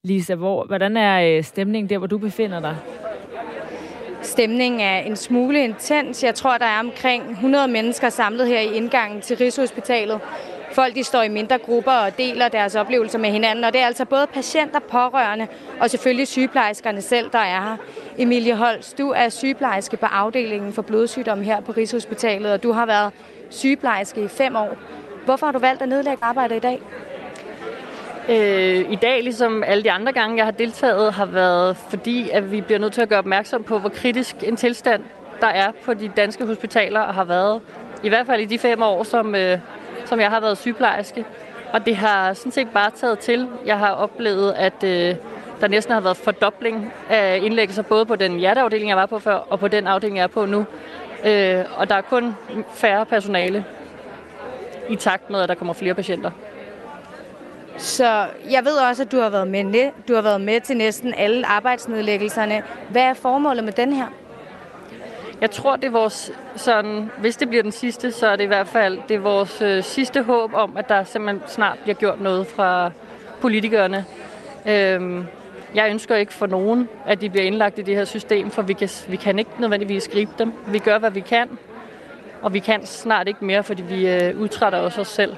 Lisa, 0.04 0.34
hvor, 0.34 0.66
hvordan 0.66 0.96
er 0.96 1.36
øh, 1.36 1.44
stemningen 1.44 1.90
der, 1.90 1.98
hvor 1.98 2.06
du 2.06 2.18
befinder 2.18 2.60
dig? 2.60 2.76
Stemningen 4.22 4.80
er 4.80 4.98
en 4.98 5.16
smule 5.16 5.64
intens. 5.64 6.24
Jeg 6.24 6.34
tror, 6.34 6.58
der 6.58 6.66
er 6.66 6.80
omkring 6.80 7.30
100 7.30 7.68
mennesker 7.68 8.08
samlet 8.08 8.48
her 8.48 8.60
i 8.60 8.74
indgangen 8.74 9.20
til 9.20 9.36
Rigshospitalet. 9.36 10.20
Folk 10.72 10.94
de 10.94 11.04
står 11.04 11.22
i 11.22 11.28
mindre 11.28 11.58
grupper 11.58 11.92
og 11.92 12.18
deler 12.18 12.48
deres 12.48 12.74
oplevelser 12.74 13.18
med 13.18 13.30
hinanden, 13.30 13.64
og 13.64 13.72
det 13.72 13.80
er 13.80 13.86
altså 13.86 14.04
både 14.04 14.26
patienter, 14.26 14.78
pårørende 14.78 15.46
og 15.80 15.90
selvfølgelig 15.90 16.28
sygeplejerskerne 16.28 17.02
selv, 17.02 17.30
der 17.32 17.38
er 17.38 17.60
her. 17.60 17.76
Emilie 18.18 18.54
Holst, 18.54 18.98
du 18.98 19.10
er 19.10 19.28
sygeplejerske 19.28 19.96
på 19.96 20.06
afdelingen 20.06 20.72
for 20.72 20.82
blodsygdom 20.82 21.42
her 21.42 21.60
på 21.60 21.72
Rigshospitalet, 21.72 22.52
og 22.52 22.62
du 22.62 22.72
har 22.72 22.86
været 22.86 23.12
sygeplejerske 23.50 24.22
i 24.22 24.28
fem 24.28 24.56
år. 24.56 24.76
Hvorfor 25.24 25.46
har 25.46 25.52
du 25.52 25.58
valgt 25.58 25.82
at 25.82 25.88
nedlægge 25.88 26.24
arbejdet 26.24 26.56
i 26.56 26.58
dag? 26.58 26.80
Øh, 28.28 28.92
I 28.92 28.96
dag, 28.96 29.22
ligesom 29.22 29.62
alle 29.62 29.84
de 29.84 29.90
andre 29.90 30.12
gange, 30.12 30.36
jeg 30.36 30.44
har 30.44 30.52
deltaget, 30.52 31.12
har 31.12 31.26
været 31.26 31.76
fordi, 31.76 32.30
at 32.30 32.52
vi 32.52 32.60
bliver 32.60 32.78
nødt 32.78 32.92
til 32.92 33.00
at 33.00 33.08
gøre 33.08 33.18
opmærksom 33.18 33.62
på, 33.62 33.78
hvor 33.78 33.88
kritisk 33.88 34.36
en 34.42 34.56
tilstand 34.56 35.02
der 35.40 35.46
er 35.46 35.72
på 35.84 35.94
de 35.94 36.08
danske 36.16 36.46
hospitaler 36.46 37.00
og 37.00 37.14
har 37.14 37.24
været, 37.24 37.60
i 38.02 38.08
hvert 38.08 38.26
fald 38.26 38.40
i 38.40 38.44
de 38.44 38.58
fem 38.58 38.82
år, 38.82 39.02
som, 39.02 39.34
øh, 39.34 39.58
som 40.10 40.20
jeg 40.20 40.30
har 40.30 40.40
været 40.40 40.58
sygeplejerske. 40.58 41.24
Og 41.72 41.86
det 41.86 41.96
har 41.96 42.34
sådan 42.34 42.52
set 42.52 42.68
bare 42.74 42.90
taget 42.90 43.18
til. 43.18 43.48
Jeg 43.66 43.78
har 43.78 43.90
oplevet, 43.90 44.52
at 44.52 44.84
øh, 44.84 45.14
der 45.60 45.68
næsten 45.68 45.94
har 45.94 46.00
været 46.00 46.16
fordobling 46.16 46.92
af 47.10 47.40
indlæggelser, 47.42 47.82
både 47.82 48.06
på 48.06 48.16
den 48.16 48.38
hjerteafdeling, 48.38 48.88
jeg 48.88 48.96
var 48.96 49.06
på 49.06 49.18
før, 49.18 49.34
og 49.34 49.60
på 49.60 49.68
den 49.68 49.86
afdeling, 49.86 50.16
jeg 50.16 50.22
er 50.22 50.26
på 50.26 50.46
nu. 50.46 50.66
Øh, 51.24 51.64
og 51.76 51.88
der 51.88 51.94
er 51.94 52.00
kun 52.00 52.34
færre 52.74 53.06
personale 53.06 53.64
i 54.88 54.96
takt 54.96 55.30
med, 55.30 55.40
at 55.40 55.48
der 55.48 55.54
kommer 55.54 55.74
flere 55.74 55.94
patienter. 55.94 56.30
Så 57.76 58.26
jeg 58.50 58.64
ved 58.64 58.72
også, 58.88 59.02
at 59.02 59.12
du 59.12 59.20
har 59.20 59.30
været 59.30 59.48
med, 59.48 59.90
du 60.08 60.14
har 60.14 60.22
været 60.22 60.40
med 60.40 60.60
til 60.60 60.76
næsten 60.76 61.14
alle 61.14 61.46
arbejdsnedlæggelserne. 61.46 62.62
Hvad 62.90 63.02
er 63.02 63.14
formålet 63.14 63.64
med 63.64 63.72
den 63.72 63.92
her? 63.92 64.06
Jeg 65.40 65.50
tror, 65.50 65.76
det 65.76 65.84
er 65.84 65.90
vores, 65.90 66.32
sådan, 66.56 67.10
hvis 67.18 67.36
det 67.36 67.48
bliver 67.48 67.62
den 67.62 67.72
sidste, 67.72 68.12
så 68.12 68.26
er 68.26 68.36
det 68.36 68.44
i 68.44 68.46
hvert 68.46 68.68
fald 68.68 68.98
det 69.08 69.14
er 69.14 69.20
vores 69.20 69.62
øh, 69.62 69.84
sidste 69.84 70.22
håb 70.22 70.54
om, 70.54 70.76
at 70.76 70.88
der 70.88 71.04
simpelthen 71.04 71.48
snart 71.48 71.78
bliver 71.78 71.94
gjort 71.94 72.20
noget 72.20 72.46
fra 72.46 72.90
politikerne. 73.40 74.04
Øhm, 74.66 75.26
jeg 75.74 75.90
ønsker 75.90 76.16
ikke 76.16 76.32
for 76.32 76.46
nogen, 76.46 76.88
at 77.06 77.20
de 77.20 77.30
bliver 77.30 77.44
indlagt 77.44 77.78
i 77.78 77.82
det 77.82 77.96
her 77.96 78.04
system, 78.04 78.50
for 78.50 78.62
vi 78.62 78.72
kan, 78.72 78.88
vi 79.08 79.16
kan 79.16 79.38
ikke 79.38 79.50
nødvendigvis 79.58 80.08
gribe 80.08 80.32
dem. 80.38 80.52
Vi 80.66 80.78
gør, 80.78 80.98
hvad 80.98 81.10
vi 81.10 81.20
kan, 81.20 81.58
og 82.42 82.54
vi 82.54 82.58
kan 82.58 82.86
snart 82.86 83.28
ikke 83.28 83.44
mere, 83.44 83.62
fordi 83.62 83.82
vi 83.82 84.08
øh, 84.08 84.40
udtrætter 84.40 84.78
os 84.78 85.08
selv 85.08 85.36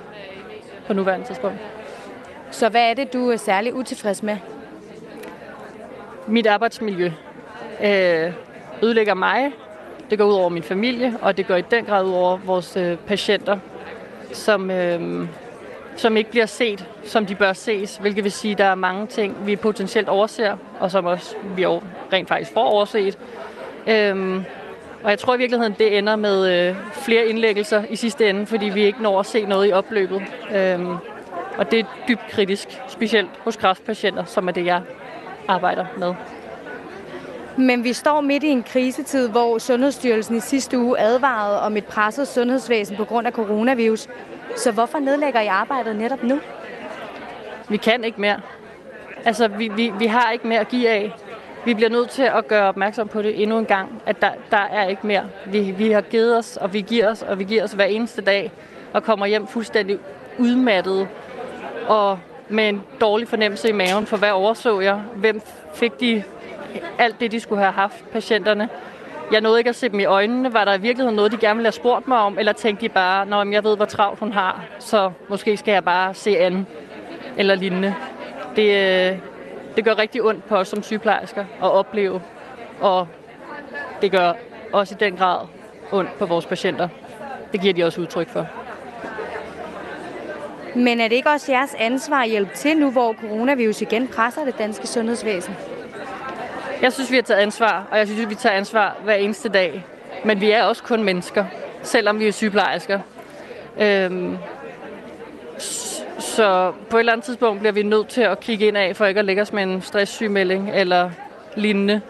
på 0.86 0.92
nuværende 0.92 1.26
tidspunkt. 1.26 1.58
Så 2.50 2.68
hvad 2.68 2.90
er 2.90 2.94
det, 2.94 3.12
du 3.12 3.30
er 3.30 3.36
særlig 3.36 3.74
utilfreds 3.74 4.22
med? 4.22 4.36
Mit 6.26 6.46
arbejdsmiljø. 6.46 7.10
øh, 7.82 8.32
ødelægger 8.82 9.14
mig, 9.14 9.52
det 10.12 10.18
går 10.18 10.26
ud 10.26 10.34
over 10.34 10.48
min 10.48 10.62
familie, 10.62 11.14
og 11.22 11.36
det 11.36 11.46
går 11.46 11.56
i 11.56 11.62
den 11.70 11.84
grad 11.84 12.04
ud 12.04 12.12
over 12.12 12.38
vores 12.44 12.76
øh, 12.76 12.96
patienter, 12.96 13.58
som, 14.32 14.70
øh, 14.70 15.28
som 15.96 16.16
ikke 16.16 16.30
bliver 16.30 16.46
set, 16.46 16.86
som 17.04 17.26
de 17.26 17.34
bør 17.34 17.52
ses, 17.52 17.96
hvilket 17.96 18.24
vil 18.24 18.32
sige, 18.32 18.52
at 18.52 18.58
der 18.58 18.64
er 18.64 18.74
mange 18.74 19.06
ting, 19.06 19.46
vi 19.46 19.56
potentielt 19.56 20.08
overser, 20.08 20.56
og 20.80 20.90
som 20.90 21.04
også 21.04 21.36
vi 21.56 21.66
rent 22.12 22.28
faktisk 22.28 22.52
får 22.52 22.64
overset. 22.64 23.18
Øh, 23.86 24.36
og 25.02 25.10
jeg 25.10 25.18
tror 25.18 25.34
i 25.34 25.38
virkeligheden, 25.38 25.74
det 25.78 25.98
ender 25.98 26.16
med 26.16 26.68
øh, 26.68 26.76
flere 26.92 27.26
indlæggelser 27.26 27.82
i 27.90 27.96
sidste 27.96 28.30
ende, 28.30 28.46
fordi 28.46 28.66
vi 28.66 28.84
ikke 28.84 29.02
når 29.02 29.20
at 29.20 29.26
se 29.26 29.44
noget 29.44 29.68
i 29.68 29.72
opløbet. 29.72 30.22
Øhm, 30.54 30.96
og 31.58 31.70
det 31.70 31.78
er 31.78 31.84
dybt 32.08 32.28
kritisk, 32.30 32.80
specielt 32.88 33.30
hos 33.38 33.56
kræftpatienter, 33.56 34.24
som 34.24 34.48
er 34.48 34.52
det, 34.52 34.66
jeg 34.66 34.82
arbejder 35.48 35.86
med. 35.98 36.14
Men 37.56 37.84
vi 37.84 37.92
står 37.92 38.20
midt 38.20 38.42
i 38.42 38.48
en 38.48 38.62
krisetid, 38.62 39.28
hvor 39.28 39.58
Sundhedsstyrelsen 39.58 40.36
i 40.36 40.40
sidste 40.40 40.78
uge 40.78 40.98
advarede 40.98 41.60
om 41.60 41.76
et 41.76 41.84
presset 41.84 42.28
sundhedsvæsen 42.28 42.96
på 42.96 43.04
grund 43.04 43.26
af 43.26 43.32
coronavirus. 43.32 44.08
Så 44.56 44.72
hvorfor 44.72 44.98
nedlægger 44.98 45.40
I 45.40 45.46
arbejdet 45.46 45.96
netop 45.96 46.22
nu? 46.22 46.40
Vi 47.68 47.76
kan 47.76 48.04
ikke 48.04 48.20
mere. 48.20 48.40
Altså, 49.24 49.48
vi, 49.48 49.68
vi, 49.68 49.92
vi 49.98 50.06
har 50.06 50.32
ikke 50.32 50.46
mere 50.46 50.60
at 50.60 50.68
give 50.68 50.88
af 50.88 51.12
vi 51.64 51.74
bliver 51.74 51.90
nødt 51.90 52.10
til 52.10 52.22
at 52.22 52.48
gøre 52.48 52.68
opmærksom 52.68 53.08
på 53.08 53.22
det 53.22 53.42
endnu 53.42 53.58
en 53.58 53.64
gang, 53.64 54.02
at 54.06 54.22
der, 54.22 54.30
der 54.50 54.56
er 54.56 54.88
ikke 54.88 55.06
mere. 55.06 55.24
Vi, 55.46 55.60
vi 55.60 55.90
har 55.90 56.00
givet 56.00 56.38
os, 56.38 56.56
og 56.56 56.72
vi 56.72 56.80
giver 56.80 57.10
os, 57.10 57.22
og 57.22 57.38
vi 57.38 57.44
giver 57.44 57.64
os 57.64 57.72
hver 57.72 57.84
eneste 57.84 58.22
dag, 58.22 58.52
og 58.92 59.02
kommer 59.02 59.26
hjem 59.26 59.46
fuldstændig 59.46 59.98
udmattet, 60.38 61.08
og 61.88 62.18
med 62.48 62.68
en 62.68 62.82
dårlig 63.00 63.28
fornemmelse 63.28 63.68
i 63.68 63.72
maven, 63.72 64.06
for 64.06 64.16
hvad 64.16 64.30
overså 64.30 64.80
jeg? 64.80 65.00
Hvem 65.14 65.40
fik 65.74 66.00
de 66.00 66.22
alt 66.98 67.20
det, 67.20 67.32
de 67.32 67.40
skulle 67.40 67.62
have 67.62 67.72
haft, 67.72 68.10
patienterne? 68.12 68.68
Jeg 69.32 69.40
nåede 69.40 69.60
ikke 69.60 69.68
at 69.68 69.76
se 69.76 69.88
dem 69.88 70.00
i 70.00 70.04
øjnene. 70.04 70.52
Var 70.52 70.64
der 70.64 70.74
i 70.74 70.80
virkeligheden 70.80 71.16
noget, 71.16 71.32
de 71.32 71.36
gerne 71.36 71.56
ville 71.56 71.66
have 71.66 71.72
spurgt 71.72 72.08
mig 72.08 72.18
om? 72.18 72.38
Eller 72.38 72.52
tænkte 72.52 72.82
de 72.82 72.88
bare, 72.88 73.26
når 73.26 73.52
jeg 73.52 73.64
ved, 73.64 73.76
hvor 73.76 73.84
travlt 73.84 74.18
hun 74.18 74.32
har, 74.32 74.64
så 74.78 75.10
måske 75.28 75.56
skal 75.56 75.72
jeg 75.72 75.84
bare 75.84 76.14
se 76.14 76.38
an 76.38 76.66
eller 77.36 77.54
lignende. 77.54 77.94
Det, 78.56 78.62
øh, 78.62 79.18
det 79.76 79.84
gør 79.84 79.98
rigtig 79.98 80.22
ondt 80.22 80.48
på 80.48 80.56
os 80.56 80.68
som 80.68 80.82
sygeplejersker 80.82 81.44
at 81.62 81.70
opleve, 81.70 82.22
og 82.80 83.08
det 84.02 84.10
gør 84.10 84.32
også 84.72 84.94
i 84.94 85.04
den 85.04 85.16
grad 85.16 85.46
ondt 85.92 86.18
på 86.18 86.26
vores 86.26 86.46
patienter. 86.46 86.88
Det 87.52 87.60
giver 87.60 87.74
de 87.74 87.84
også 87.84 88.00
udtryk 88.00 88.28
for. 88.28 88.46
Men 90.74 91.00
er 91.00 91.08
det 91.08 91.16
ikke 91.16 91.30
også 91.30 91.52
jeres 91.52 91.74
ansvar 91.78 92.22
at 92.22 92.28
hjælpe 92.30 92.54
til 92.54 92.76
nu, 92.76 92.90
hvor 92.90 93.14
coronavirus 93.20 93.82
igen 93.82 94.08
presser 94.08 94.44
det 94.44 94.58
danske 94.58 94.86
sundhedsvæsen? 94.86 95.54
Jeg 96.82 96.92
synes, 96.92 97.10
vi 97.10 97.16
har 97.16 97.22
taget 97.22 97.40
ansvar, 97.40 97.86
og 97.90 97.98
jeg 97.98 98.06
synes, 98.06 98.28
vi 98.28 98.34
tager 98.34 98.56
ansvar 98.56 98.96
hver 99.04 99.14
eneste 99.14 99.48
dag. 99.48 99.86
Men 100.24 100.40
vi 100.40 100.50
er 100.50 100.62
også 100.62 100.82
kun 100.82 101.02
mennesker, 101.02 101.44
selvom 101.82 102.18
vi 102.18 102.28
er 102.28 102.32
sygeplejersker. 102.32 103.00
Øhm, 103.80 104.36
så 106.18 106.72
på 106.90 106.96
et 106.96 107.00
eller 107.00 107.12
andet 107.12 107.24
tidspunkt 107.24 107.60
bliver 107.60 107.72
vi 107.72 107.82
nødt 107.82 108.08
til 108.08 108.20
at 108.20 108.40
kigge 108.40 108.66
ind 108.66 108.76
af, 108.76 108.96
for 108.96 109.06
ikke 109.06 109.18
at 109.18 109.24
lægge 109.24 109.42
os 109.42 109.52
med 109.52 109.62
en 109.62 109.82
stresssygmelding 109.82 110.70
eller 110.74 111.10
lignende. 111.56 112.00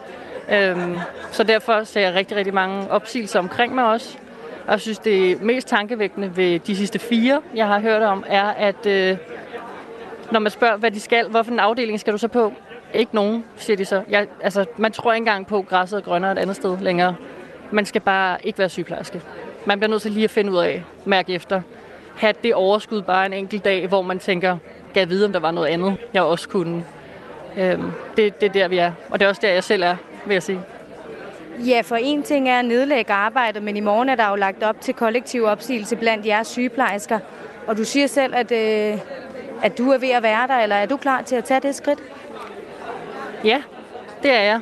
Øhm, 0.53 0.99
så 1.31 1.43
derfor 1.43 1.85
ser 1.85 2.01
jeg 2.01 2.15
rigtig, 2.15 2.37
rigtig 2.37 2.55
mange 2.55 2.91
opsigelser 2.91 3.39
omkring 3.39 3.75
mig 3.75 3.85
også. 3.85 4.19
Og 4.67 4.73
jeg 4.73 4.81
synes, 4.81 4.99
det 4.99 5.43
mest 5.43 5.69
tankevækkende 5.69 6.37
ved 6.37 6.59
de 6.59 6.77
sidste 6.77 6.99
fire, 6.99 7.43
jeg 7.55 7.67
har 7.67 7.81
hørt 7.81 8.03
om, 8.03 8.25
er, 8.27 8.45
at 8.45 8.87
øh, 8.87 9.17
når 10.31 10.41
man 10.41 10.51
spørger, 10.51 10.77
hvad 10.77 10.91
de 10.91 11.01
skal, 11.01 11.29
hvorfor 11.29 11.53
en 11.53 11.59
afdeling 11.59 12.01
skal 12.01 12.13
du 12.13 12.19
så 12.19 12.29
på? 12.29 12.53
Ikke 12.95 13.15
nogen, 13.15 13.45
siger 13.57 13.77
de 13.77 13.85
så. 13.85 14.03
Jeg, 14.09 14.27
altså, 14.43 14.65
man 14.77 14.93
tror 14.93 15.13
ikke 15.13 15.21
engang 15.21 15.47
på, 15.47 15.59
at 15.59 15.67
græsset 15.67 15.97
er 15.97 16.01
grønnere 16.01 16.33
et 16.33 16.39
andet 16.39 16.57
sted 16.57 16.79
længere. 16.79 17.15
Man 17.71 17.87
skal 17.87 18.01
bare 18.01 18.39
ikke 18.45 18.59
være 18.59 18.69
sygeplejerske. 18.69 19.21
Man 19.65 19.79
bliver 19.79 19.91
nødt 19.91 20.03
til 20.03 20.11
lige 20.11 20.25
at 20.25 20.31
finde 20.31 20.53
ud 20.53 20.59
af, 20.59 20.83
mærke 21.05 21.35
efter, 21.35 21.61
have 22.17 22.35
det 22.43 22.55
overskud 22.55 23.03
bare 23.03 23.27
en 23.27 23.33
enkelt 23.33 23.65
dag, 23.65 23.87
hvor 23.87 24.03
man 24.03 24.19
tænker, 24.19 24.57
gav 24.95 25.09
vide, 25.09 25.25
om 25.27 25.33
der 25.33 25.41
var 25.41 25.51
noget 25.51 25.69
andet, 25.69 25.97
jeg 26.15 26.23
også 26.23 26.49
kunne. 26.49 26.85
Øhm, 27.57 27.93
det, 28.17 28.41
det 28.41 28.49
er 28.49 28.53
der, 28.53 28.69
vi 28.69 28.79
er. 28.79 28.93
Og 29.11 29.21
det 29.21 29.25
er 29.25 29.29
også 29.29 29.41
der, 29.45 29.53
jeg 29.53 29.65
selv 29.65 29.83
er, 29.83 29.97
vil 30.27 30.35
jeg 30.35 30.43
sige. 30.43 30.61
Ja, 31.59 31.81
for 31.81 31.97
en 31.97 32.23
ting 32.23 32.49
er 32.49 32.59
at 32.59 32.65
nedlægge 32.65 33.13
arbejdet, 33.13 33.63
men 33.63 33.77
i 33.77 33.81
morgen 33.81 34.09
er 34.09 34.15
der 34.15 34.31
jo 34.31 34.35
lagt 34.35 34.63
op 34.63 34.81
til 34.81 34.95
kollektiv 34.95 35.45
opsigelse 35.45 35.97
blandt 35.97 36.27
jeres 36.27 36.49
sygeplejersker. 36.49 37.19
Og 37.67 37.77
du 37.77 37.85
siger 37.85 38.07
selv, 38.07 38.35
at, 38.35 38.53
øh, 38.53 38.99
at 39.63 39.79
du 39.79 39.91
er 39.91 39.99
ved 39.99 40.11
at 40.11 40.23
være 40.23 40.47
der, 40.47 40.55
eller 40.55 40.77
er 40.77 40.87
du 40.87 40.97
klar 40.97 41.23
til 41.23 41.37
at 41.37 41.45
tage 41.45 41.61
det 41.61 41.75
skridt? 41.75 41.99
Ja, 43.45 43.63
det 44.23 44.31
er 44.33 44.43
jeg. 44.43 44.61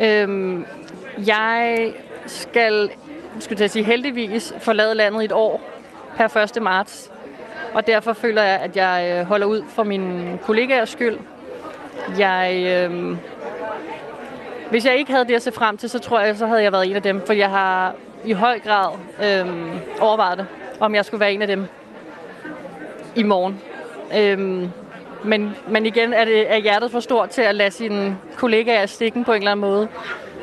Øhm, 0.00 0.66
jeg 1.26 1.92
skal, 2.26 2.90
skulle 3.38 3.62
jeg 3.62 3.70
sige, 3.70 3.84
heldigvis 3.84 4.54
forlade 4.58 4.94
landet 4.94 5.22
i 5.22 5.24
et 5.24 5.32
år, 5.32 5.60
per 6.16 6.36
1. 6.36 6.62
marts. 6.62 7.10
Og 7.74 7.86
derfor 7.86 8.12
føler 8.12 8.42
jeg, 8.42 8.60
at 8.60 8.76
jeg 8.76 9.18
øh, 9.20 9.26
holder 9.26 9.46
ud 9.46 9.62
for 9.68 9.82
mine 9.82 10.38
kollegaers 10.42 10.88
skyld. 10.88 11.18
Jeg, 12.18 12.64
øhm, 12.66 13.18
hvis 14.70 14.86
jeg 14.86 14.96
ikke 14.96 15.12
havde 15.12 15.24
det 15.24 15.34
at 15.34 15.42
se 15.42 15.52
frem 15.52 15.76
til, 15.76 15.90
så 15.90 15.98
tror 15.98 16.20
jeg, 16.20 16.36
så 16.36 16.46
havde 16.46 16.62
jeg 16.62 16.72
været 16.72 16.90
en 16.90 16.96
af 16.96 17.02
dem. 17.02 17.26
For 17.26 17.32
jeg 17.32 17.50
har 17.50 17.94
i 18.24 18.32
høj 18.32 18.58
grad 18.58 18.92
øhm, 19.24 19.70
overvejet 20.00 20.38
det, 20.38 20.46
om 20.80 20.94
jeg 20.94 21.04
skulle 21.04 21.20
være 21.20 21.32
en 21.32 21.42
af 21.42 21.48
dem 21.48 21.66
i 23.16 23.22
morgen. 23.22 23.60
Øhm, 24.16 24.70
men, 25.24 25.56
men 25.68 25.86
igen 25.86 26.12
er, 26.12 26.24
det, 26.24 26.52
er 26.52 26.56
hjertet 26.56 26.90
for 26.90 27.00
stort 27.00 27.28
til 27.28 27.42
at 27.42 27.54
lade 27.54 27.70
sine 27.70 28.16
kollegaer 28.36 28.86
stikken 28.86 29.24
på 29.24 29.32
en 29.32 29.38
eller 29.38 29.50
anden 29.50 29.60
måde. 29.60 29.88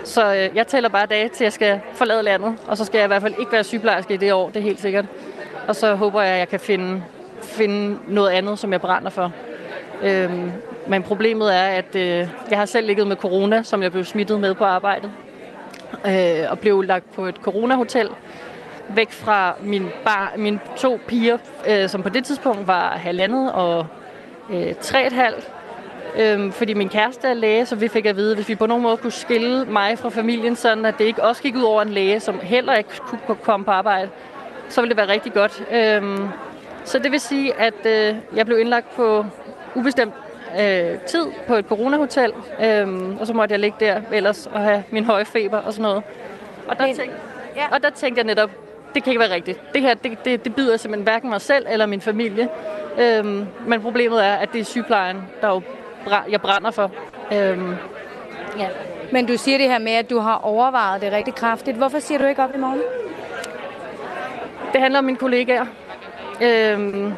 Så 0.04 0.36
øh, 0.36 0.56
jeg 0.56 0.68
tæller 0.68 0.90
bare 0.90 1.06
dage 1.06 1.30
til, 1.30 1.36
at 1.36 1.42
jeg 1.42 1.54
skal 1.54 1.82
forlade 1.94 2.24
landet, 2.24 2.56
og 2.68 2.78
så 2.78 2.86
skal 2.86 2.98
jeg 2.98 3.06
i 3.06 3.08
hvert 3.08 3.22
fald 3.22 3.34
ikke 3.40 3.52
være 3.52 3.64
sygeplejerske 3.64 4.14
i 4.14 4.18
det 4.18 4.34
år, 4.34 4.48
det 4.48 4.58
er 4.58 4.64
helt 4.64 4.82
sikkert. 4.82 5.06
Og 5.68 5.76
så 5.76 5.96
håber 5.96 6.22
jeg, 6.22 6.34
at 6.34 6.40
jeg 6.40 6.50
kan 6.50 6.60
finde, 6.60 7.04
finde 7.42 7.98
noget 8.08 8.30
andet, 8.30 8.60
som 8.60 8.72
jeg 8.72 8.82
brænder 8.82 9.10
for. 9.10 9.32
Øhm, 10.04 10.52
men 10.88 11.04
problemet 11.04 11.56
er, 11.56 11.64
at 11.64 11.96
øh, 11.96 12.28
jeg 12.50 12.58
har 12.58 12.66
selv 12.66 12.88
ligget 12.88 13.08
med 13.08 13.16
corona, 13.16 13.64
som 13.64 13.84
jeg 13.84 13.92
blev 13.92 14.06
smittet 14.06 14.40
med 14.40 14.54
på 14.54 14.64
arbejdet. 14.64 15.12
Øh, 16.08 16.52
og 16.52 16.60
blev 16.60 16.82
lagt 16.82 17.14
på 17.14 17.26
et 17.26 17.36
coronahotel 17.36 18.10
væk 18.90 19.12
fra 19.12 19.56
min 19.62 19.90
bar, 20.06 20.34
mine 20.38 20.60
to 20.78 21.00
piger, 21.08 21.38
øh, 21.68 21.90
som 21.90 22.04
på 22.04 22.10
det 22.10 22.26
tidspunkt 22.26 22.68
var 22.68 22.90
halvandet 22.90 23.52
og 23.52 23.88
øh, 24.52 24.76
tre 24.82 25.06
et 25.06 25.14
halvt. 25.14 25.52
Øhm, 26.16 26.52
fordi 26.52 26.74
min 26.74 26.90
kæreste 26.90 27.28
er 27.28 27.34
læge, 27.34 27.66
så 27.66 27.76
vi 27.76 27.88
fik 27.88 28.06
at 28.06 28.16
vide, 28.16 28.36
hvis 28.36 28.50
vi 28.50 28.56
på 28.56 28.66
nogen 28.66 28.84
måde 28.84 28.98
kunne 28.98 29.12
skille 29.12 29.66
mig 29.66 30.00
fra 30.00 30.10
familien, 30.10 30.56
sådan 30.56 30.86
at 30.86 30.98
det 30.98 31.06
ikke 31.06 31.24
også 31.24 31.42
gik 31.42 31.56
ud 31.56 31.62
over 31.62 31.82
en 31.82 31.90
læge, 31.90 32.20
som 32.20 32.40
heller 32.40 32.76
ikke 32.76 32.90
kunne 33.28 33.38
komme 33.44 33.66
på 33.66 33.72
arbejde, 33.72 34.10
så 34.70 34.82
ville 34.82 34.90
det 34.90 34.98
være 34.98 35.08
rigtig 35.08 35.34
godt. 35.34 35.64
Øhm, 35.72 36.28
så 36.84 37.00
det 37.00 37.12
vil 37.12 37.20
sige, 37.20 37.54
at 37.54 37.86
øh, 37.86 38.16
jeg 38.36 38.46
blev 38.46 38.60
indlagt 38.60 38.96
på 38.96 39.26
ubestemt 39.76 40.14
øh, 40.60 41.00
tid 41.08 41.26
på 41.48 41.56
et 41.56 41.66
coronahotel, 41.66 42.34
øhm, 42.62 43.18
og 43.20 43.28
så 43.28 43.34
måtte 43.34 43.54
jeg 43.54 43.60
ligge 43.60 43.86
der 43.86 44.02
ellers 44.12 44.48
og 44.48 44.60
have 44.60 44.84
min 44.92 45.06
høje 45.06 45.26
feber 45.26 45.58
og 45.58 45.74
sådan 45.74 45.84
noget. 45.84 46.04
Og 46.68 46.80
der, 46.80 46.86
tænkte, 46.86 47.16
ja. 47.56 47.66
og 47.72 47.84
der 47.84 47.90
tænkte 47.90 48.20
jeg 48.20 48.26
netop, 48.26 48.50
det 48.94 49.04
kan 49.04 49.12
ikke 49.12 49.20
være 49.20 49.34
rigtigt. 49.34 49.74
Det 49.74 49.82
her, 49.82 49.94
det, 49.94 50.26
det, 50.26 50.46
det 50.46 50.56
byder 50.56 50.78
simpelthen 50.78 51.04
hverken 51.04 51.30
mig 51.30 51.42
selv 51.42 51.66
eller 51.70 51.86
min 51.86 52.02
familie. 52.02 52.50
Øhm, 53.00 53.46
men 53.68 53.82
problemet 53.82 54.26
er, 54.26 54.34
at 54.34 54.54
det 54.54 54.62
er 54.62 54.66
sygeplejen, 54.66 55.18
der 55.42 55.48
jo 55.48 55.62
jeg 56.30 56.42
brænder 56.42 56.72
for. 56.72 56.92
Øhm, 57.34 57.76
ja. 58.58 58.68
Men 59.12 59.26
du 59.26 59.38
siger 59.38 59.58
det 59.58 59.68
her 59.68 59.80
med, 59.80 59.92
at 59.92 60.10
du 60.10 60.20
har 60.20 60.36
overvejet 60.36 61.02
det 61.02 61.12
rigtig 61.12 61.36
kraftigt. 61.36 61.78
Hvorfor 61.78 62.00
siger 62.00 62.18
du 62.18 62.26
ikke 62.26 62.44
op 62.44 62.56
i 62.56 62.58
morgen? 62.58 62.82
Det 64.74 64.82
handler 64.82 65.00
om 65.00 65.06
mine 65.06 65.18
kollegaer. 65.18 65.66
Øhm, 66.42 67.14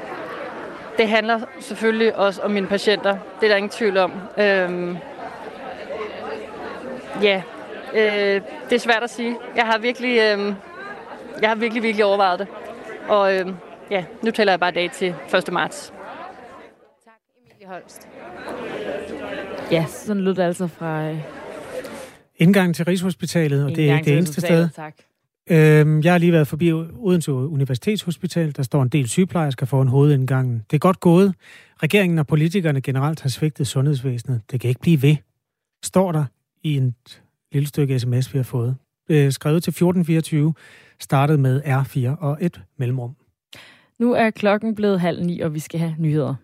det 0.98 1.08
handler 1.08 1.40
selvfølgelig 1.60 2.16
også 2.16 2.42
om 2.42 2.52
mine 2.52 2.68
patienter. 2.68 3.18
Det 3.40 3.46
er 3.46 3.50
der 3.50 3.56
ingen 3.56 3.70
tvivl 3.70 3.98
om. 3.98 4.12
Øhm, 4.38 4.98
ja, 7.22 7.42
øh, 7.94 8.42
det 8.70 8.76
er 8.76 8.80
svært 8.80 9.04
at 9.04 9.10
sige. 9.10 9.38
Jeg 9.56 9.66
har 9.66 9.78
virkelig, 9.78 10.20
øh, 10.20 10.54
jeg 11.42 11.50
har 11.50 11.56
virkelig, 11.56 11.84
virkelig 11.84 12.06
overvejet 12.06 12.40
det. 12.40 12.48
Og 13.10 13.36
øh, 13.36 13.54
ja, 13.92 14.06
nu 14.24 14.32
tæller 14.32 14.54
jeg 14.54 14.60
bare 14.60 14.72
dag 14.72 14.92
til 14.92 15.16
1. 15.48 15.54
marts. 15.54 15.94
Tak, 17.06 17.14
Emilie 17.52 17.68
Holst. 17.68 18.08
Ja, 19.72 19.86
sådan 19.88 20.24
lød 20.24 20.36
det 20.36 20.44
altså 20.44 20.68
fra... 20.68 21.10
Øh... 21.10 21.18
Indgang 22.36 22.76
til 22.76 22.86
Rigshospitalet, 22.86 23.66
og 23.66 23.70
det 23.70 23.90
er 23.90 23.98
ikke 23.98 24.06
det 24.06 24.18
eneste 24.18 24.42
sted. 24.42 24.70
Tak. 24.70 24.94
Øhm, 25.50 26.02
jeg 26.02 26.14
har 26.14 26.18
lige 26.18 26.32
været 26.32 26.48
forbi 26.48 26.72
Odense 26.72 27.32
Universitetshospital. 27.32 28.56
Der 28.56 28.64
står 28.64 28.84
en 28.84 28.90
del 28.90 29.10
sygeplejersker 29.10 29.66
foran 29.66 29.88
hovedindgangen. 29.88 30.66
Det 30.72 30.78
er 30.78 30.80
godt 30.80 31.00
gået. 31.00 31.34
Regeringen 31.84 32.20
og 32.20 32.28
politikerne 32.28 32.82
generelt 32.82 33.22
har 33.22 33.30
svigtet 33.30 33.68
sundhedsvæsenet. 33.68 34.42
Det 34.52 34.62
kan 34.62 34.68
ikke 34.68 34.82
blive 34.82 35.02
ved. 35.02 35.16
Står 35.84 36.12
der 36.12 36.26
i 36.64 36.78
en 36.78 36.96
lille 37.52 37.68
stykke 37.68 38.00
sms, 38.00 38.34
vi 38.34 38.40
har 38.40 38.44
fået. 38.44 38.76
Øh, 39.10 39.32
skrevet 39.32 39.64
til 39.64 39.72
1424, 39.72 40.54
startede 41.00 41.38
med 41.38 41.62
R4 41.64 42.20
og 42.20 42.38
et 42.42 42.62
mellemrum. 42.78 43.16
Nu 44.00 44.14
er 44.14 44.30
klokken 44.30 44.76
blevet 44.76 45.00
halv 45.00 45.24
ni, 45.24 45.40
og 45.40 45.54
vi 45.54 45.60
skal 45.60 45.80
have 45.80 45.96
nyheder. 46.00 46.36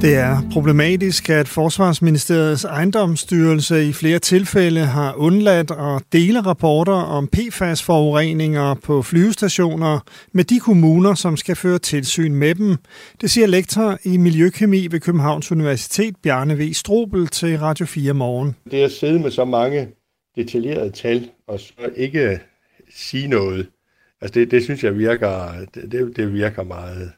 Det 0.00 0.14
er 0.14 0.50
problematisk, 0.52 1.30
at 1.30 1.48
Forsvarsministeriets 1.48 2.64
ejendomsstyrelse 2.64 3.84
i 3.88 3.92
flere 3.92 4.18
tilfælde 4.18 4.80
har 4.80 5.14
undladt 5.14 5.70
at 5.70 6.02
dele 6.12 6.40
rapporter 6.40 6.92
om 6.92 7.28
PFAS-forureninger 7.36 8.74
på 8.74 9.02
flyvestationer 9.02 10.00
med 10.32 10.44
de 10.44 10.60
kommuner, 10.60 11.14
som 11.14 11.36
skal 11.36 11.56
føre 11.56 11.78
tilsyn 11.78 12.34
med 12.34 12.54
dem. 12.54 12.76
Det 13.20 13.30
siger 13.30 13.46
lektor 13.46 13.98
i 14.04 14.16
Miljøkemi 14.16 14.86
ved 14.90 15.00
Københavns 15.00 15.52
Universitet, 15.52 16.16
Bjarne 16.22 16.58
V. 16.58 16.72
Strobel, 16.72 17.26
til 17.26 17.58
Radio 17.58 17.86
4 17.86 18.12
Morgen. 18.12 18.56
Det 18.70 18.82
at 18.82 18.92
sidde 18.92 19.18
med 19.18 19.30
så 19.30 19.44
mange 19.44 19.88
detaljerede 20.36 20.90
tal 20.90 21.30
og 21.48 21.60
så 21.60 21.72
ikke 21.96 22.40
sige 22.96 23.28
noget, 23.28 23.66
altså 24.20 24.40
det, 24.40 24.50
det 24.50 24.64
synes 24.64 24.84
jeg 24.84 24.98
virker, 24.98 25.52
det, 25.74 26.16
det 26.16 26.32
virker 26.32 26.62
meget 26.62 27.12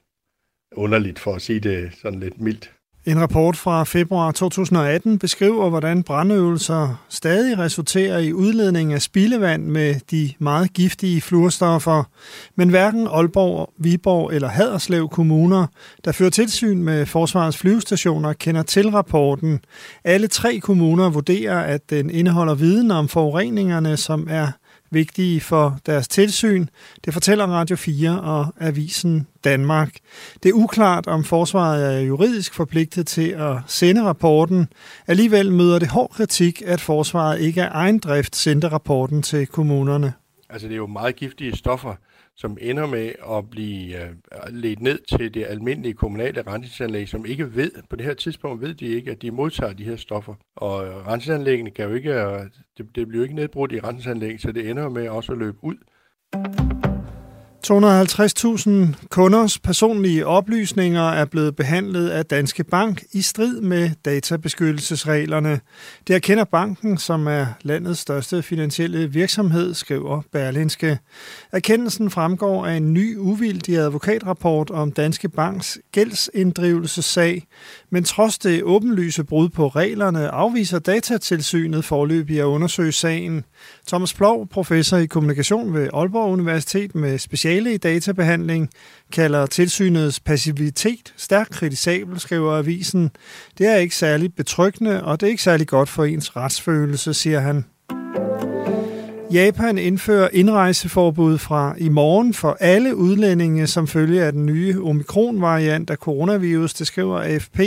underligt 0.76 1.18
for 1.18 1.34
at 1.34 1.42
sige 1.42 1.60
det 1.60 1.90
sådan 2.02 2.20
lidt 2.20 2.40
mildt. 2.40 2.70
En 3.06 3.20
rapport 3.20 3.56
fra 3.56 3.84
februar 3.84 4.30
2018 4.30 5.18
beskriver, 5.18 5.68
hvordan 5.70 6.02
brandøvelser 6.02 7.04
stadig 7.08 7.58
resulterer 7.58 8.18
i 8.18 8.32
udledning 8.32 8.92
af 8.92 9.02
spildevand 9.02 9.64
med 9.64 9.94
de 10.10 10.32
meget 10.38 10.72
giftige 10.72 11.20
fluorstoffer. 11.20 12.04
Men 12.56 12.68
hverken 12.68 13.06
Aalborg, 13.06 13.72
Viborg 13.78 14.32
eller 14.34 14.48
Haderslev 14.48 15.08
kommuner, 15.08 15.66
der 16.04 16.12
fører 16.12 16.30
tilsyn 16.30 16.82
med 16.82 17.06
Forsvarets 17.06 17.58
flyvestationer, 17.58 18.32
kender 18.32 18.62
til 18.62 18.90
rapporten. 18.90 19.60
Alle 20.04 20.26
tre 20.26 20.58
kommuner 20.58 21.10
vurderer, 21.10 21.58
at 21.60 21.90
den 21.90 22.10
indeholder 22.10 22.54
viden 22.54 22.90
om 22.90 23.08
forureningerne, 23.08 23.96
som 23.96 24.26
er 24.30 24.48
vigtige 24.90 25.40
for 25.40 25.78
deres 25.86 26.08
tilsyn. 26.08 26.66
Det 27.04 27.12
fortæller 27.12 27.46
Radio 27.46 27.76
4 27.76 28.20
og 28.20 28.46
Avisen 28.60 29.26
Danmark. 29.44 29.96
Det 30.42 30.48
er 30.48 30.52
uklart, 30.52 31.06
om 31.06 31.24
forsvaret 31.24 31.96
er 31.96 32.00
juridisk 32.00 32.54
forpligtet 32.54 33.06
til 33.06 33.28
at 33.28 33.56
sende 33.66 34.02
rapporten. 34.02 34.68
Alligevel 35.06 35.52
møder 35.52 35.78
det 35.78 35.88
hård 35.88 36.10
kritik, 36.10 36.62
at 36.66 36.80
forsvaret 36.80 37.40
ikke 37.40 37.62
af 37.62 37.68
egen 37.72 37.98
drift 37.98 38.36
sendte 38.36 38.68
rapporten 38.68 39.22
til 39.22 39.46
kommunerne. 39.46 40.12
Altså 40.50 40.66
det 40.68 40.74
er 40.74 40.78
jo 40.78 40.86
meget 40.86 41.16
giftige 41.16 41.56
stoffer, 41.56 41.94
som 42.40 42.58
ender 42.60 42.86
med 42.86 43.12
at 43.30 43.50
blive 43.50 44.02
øh, 44.02 44.10
ledt 44.50 44.80
ned 44.80 44.98
til 44.98 45.34
det 45.34 45.46
almindelige 45.48 45.94
kommunale 45.94 46.42
rensningsanlæg, 46.42 47.08
som 47.08 47.26
ikke 47.26 47.56
ved, 47.56 47.72
på 47.90 47.96
det 47.96 48.06
her 48.06 48.14
tidspunkt 48.14 48.62
ved 48.62 48.74
de 48.74 48.86
ikke, 48.86 49.10
at 49.10 49.22
de 49.22 49.30
modtager 49.30 49.72
de 49.72 49.84
her 49.84 49.96
stoffer. 49.96 50.34
Og 50.56 51.06
rensningsanlæggene 51.06 51.70
kan 51.70 51.88
jo 51.88 51.94
ikke, 51.94 52.12
øh, 52.12 52.40
det, 52.78 52.96
det 52.96 53.08
bliver 53.08 53.18
jo 53.18 53.22
ikke 53.22 53.34
nedbrudt 53.34 53.72
i 53.72 53.80
rensningsanlæg, 53.80 54.40
så 54.40 54.52
det 54.52 54.70
ender 54.70 54.88
med 54.88 55.08
også 55.08 55.32
at 55.32 55.38
løbe 55.38 55.58
ud. 55.62 55.76
250.000 57.66 59.06
kunders 59.08 59.58
personlige 59.58 60.26
oplysninger 60.26 61.10
er 61.10 61.24
blevet 61.24 61.56
behandlet 61.56 62.08
af 62.08 62.26
Danske 62.26 62.64
Bank 62.64 63.02
i 63.12 63.22
strid 63.22 63.60
med 63.60 63.90
databeskyttelsesreglerne. 64.04 65.60
Det 66.06 66.16
erkender 66.16 66.44
banken, 66.44 66.98
som 66.98 67.26
er 67.26 67.46
landets 67.62 68.00
største 68.00 68.42
finansielle 68.42 69.12
virksomhed, 69.12 69.74
skriver 69.74 70.22
Berlinske. 70.32 70.98
Erkendelsen 71.52 72.10
fremgår 72.10 72.66
af 72.66 72.74
en 72.74 72.94
ny 72.94 73.16
uvildig 73.16 73.76
advokatrapport 73.76 74.70
om 74.70 74.92
Danske 74.92 75.28
Banks 75.28 75.78
gældsinddrivelsessag, 75.92 77.46
men 77.90 78.04
trods 78.04 78.38
det 78.38 78.62
åbenlyse 78.62 79.24
brud 79.24 79.48
på 79.48 79.68
reglerne 79.68 80.28
afviser 80.28 80.78
datatilsynet 80.78 81.84
forløbig 81.84 82.40
at 82.40 82.44
undersøge 82.44 82.92
sagen. 82.92 83.44
Thomas 83.86 84.14
Plov, 84.14 84.48
professor 84.48 84.96
i 84.96 85.06
kommunikation 85.06 85.74
ved 85.74 85.88
Aalborg 85.94 86.32
Universitet 86.32 86.94
med 86.94 87.18
speciale 87.18 87.74
i 87.74 87.76
databehandling, 87.76 88.70
kalder 89.12 89.46
tilsynets 89.46 90.20
passivitet 90.20 91.12
stærkt 91.16 91.50
kritisabel, 91.50 92.20
skriver 92.20 92.56
avisen. 92.56 93.10
Det 93.58 93.66
er 93.66 93.76
ikke 93.76 93.96
særlig 93.96 94.34
betryggende, 94.34 95.04
og 95.04 95.20
det 95.20 95.26
er 95.26 95.30
ikke 95.30 95.42
særlig 95.42 95.66
godt 95.66 95.88
for 95.88 96.04
ens 96.04 96.36
retsfølelse, 96.36 97.14
siger 97.14 97.40
han. 97.40 97.64
Japan 99.32 99.78
indfører 99.78 100.28
indrejseforbud 100.32 101.38
fra 101.38 101.74
i 101.78 101.88
morgen 101.88 102.34
for 102.34 102.56
alle 102.60 102.96
udlændinge 102.96 103.66
som 103.66 103.86
følge 103.86 104.22
af 104.24 104.32
den 104.32 104.46
nye 104.46 104.82
omikron-variant 104.82 105.90
af 105.90 105.96
coronavirus, 105.96 106.74
det 106.74 106.86
skriver 106.86 107.20
AFP. 107.20 107.60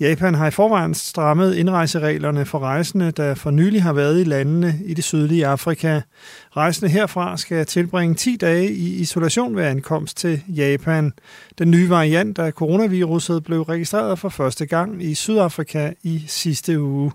Japan 0.00 0.34
har 0.34 0.46
i 0.46 0.50
forvejen 0.50 0.94
strammet 0.94 1.54
indrejsereglerne 1.54 2.44
for 2.44 2.58
rejsende, 2.58 3.10
der 3.10 3.34
for 3.34 3.50
nylig 3.50 3.82
har 3.82 3.92
været 3.92 4.20
i 4.20 4.24
landene 4.24 4.74
i 4.84 4.94
det 4.94 5.04
sydlige 5.04 5.46
Afrika. 5.46 6.00
Rejsende 6.56 6.90
herfra 6.90 7.36
skal 7.36 7.66
tilbringe 7.66 8.14
10 8.14 8.36
dage 8.36 8.72
i 8.72 9.00
isolation 9.00 9.56
ved 9.56 9.64
ankomst 9.64 10.16
til 10.16 10.42
Japan. 10.48 11.12
Den 11.58 11.70
nye 11.70 11.90
variant 11.90 12.38
af 12.38 12.52
coronaviruset 12.52 13.44
blev 13.44 13.62
registreret 13.62 14.18
for 14.18 14.28
første 14.28 14.66
gang 14.66 15.02
i 15.02 15.14
Sydafrika 15.14 15.92
i 16.02 16.24
sidste 16.26 16.80
uge. 16.80 17.12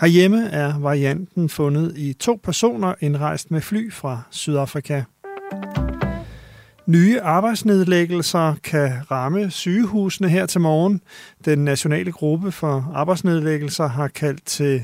Herhjemme 0.00 0.48
er 0.48 0.78
varianten 0.78 1.48
fundet 1.48 1.92
i 1.96 2.12
to 2.12 2.40
personer 2.42 2.94
indrejst 3.00 3.50
med 3.50 3.60
fly 3.60 3.92
fra 3.92 4.22
Sydafrika. 4.30 5.02
Nye 6.86 7.20
arbejdsnedlæggelser 7.22 8.46
kan 8.70 8.88
ramme 9.10 9.50
sygehusene 9.50 10.28
her 10.28 10.46
til 10.46 10.60
morgen. 10.60 11.00
Den 11.44 11.58
nationale 11.64 12.12
gruppe 12.12 12.48
for 12.60 12.74
arbejdsnedlæggelser 12.94 13.88
har 13.98 14.08
kaldt 14.08 14.44
til 14.46 14.74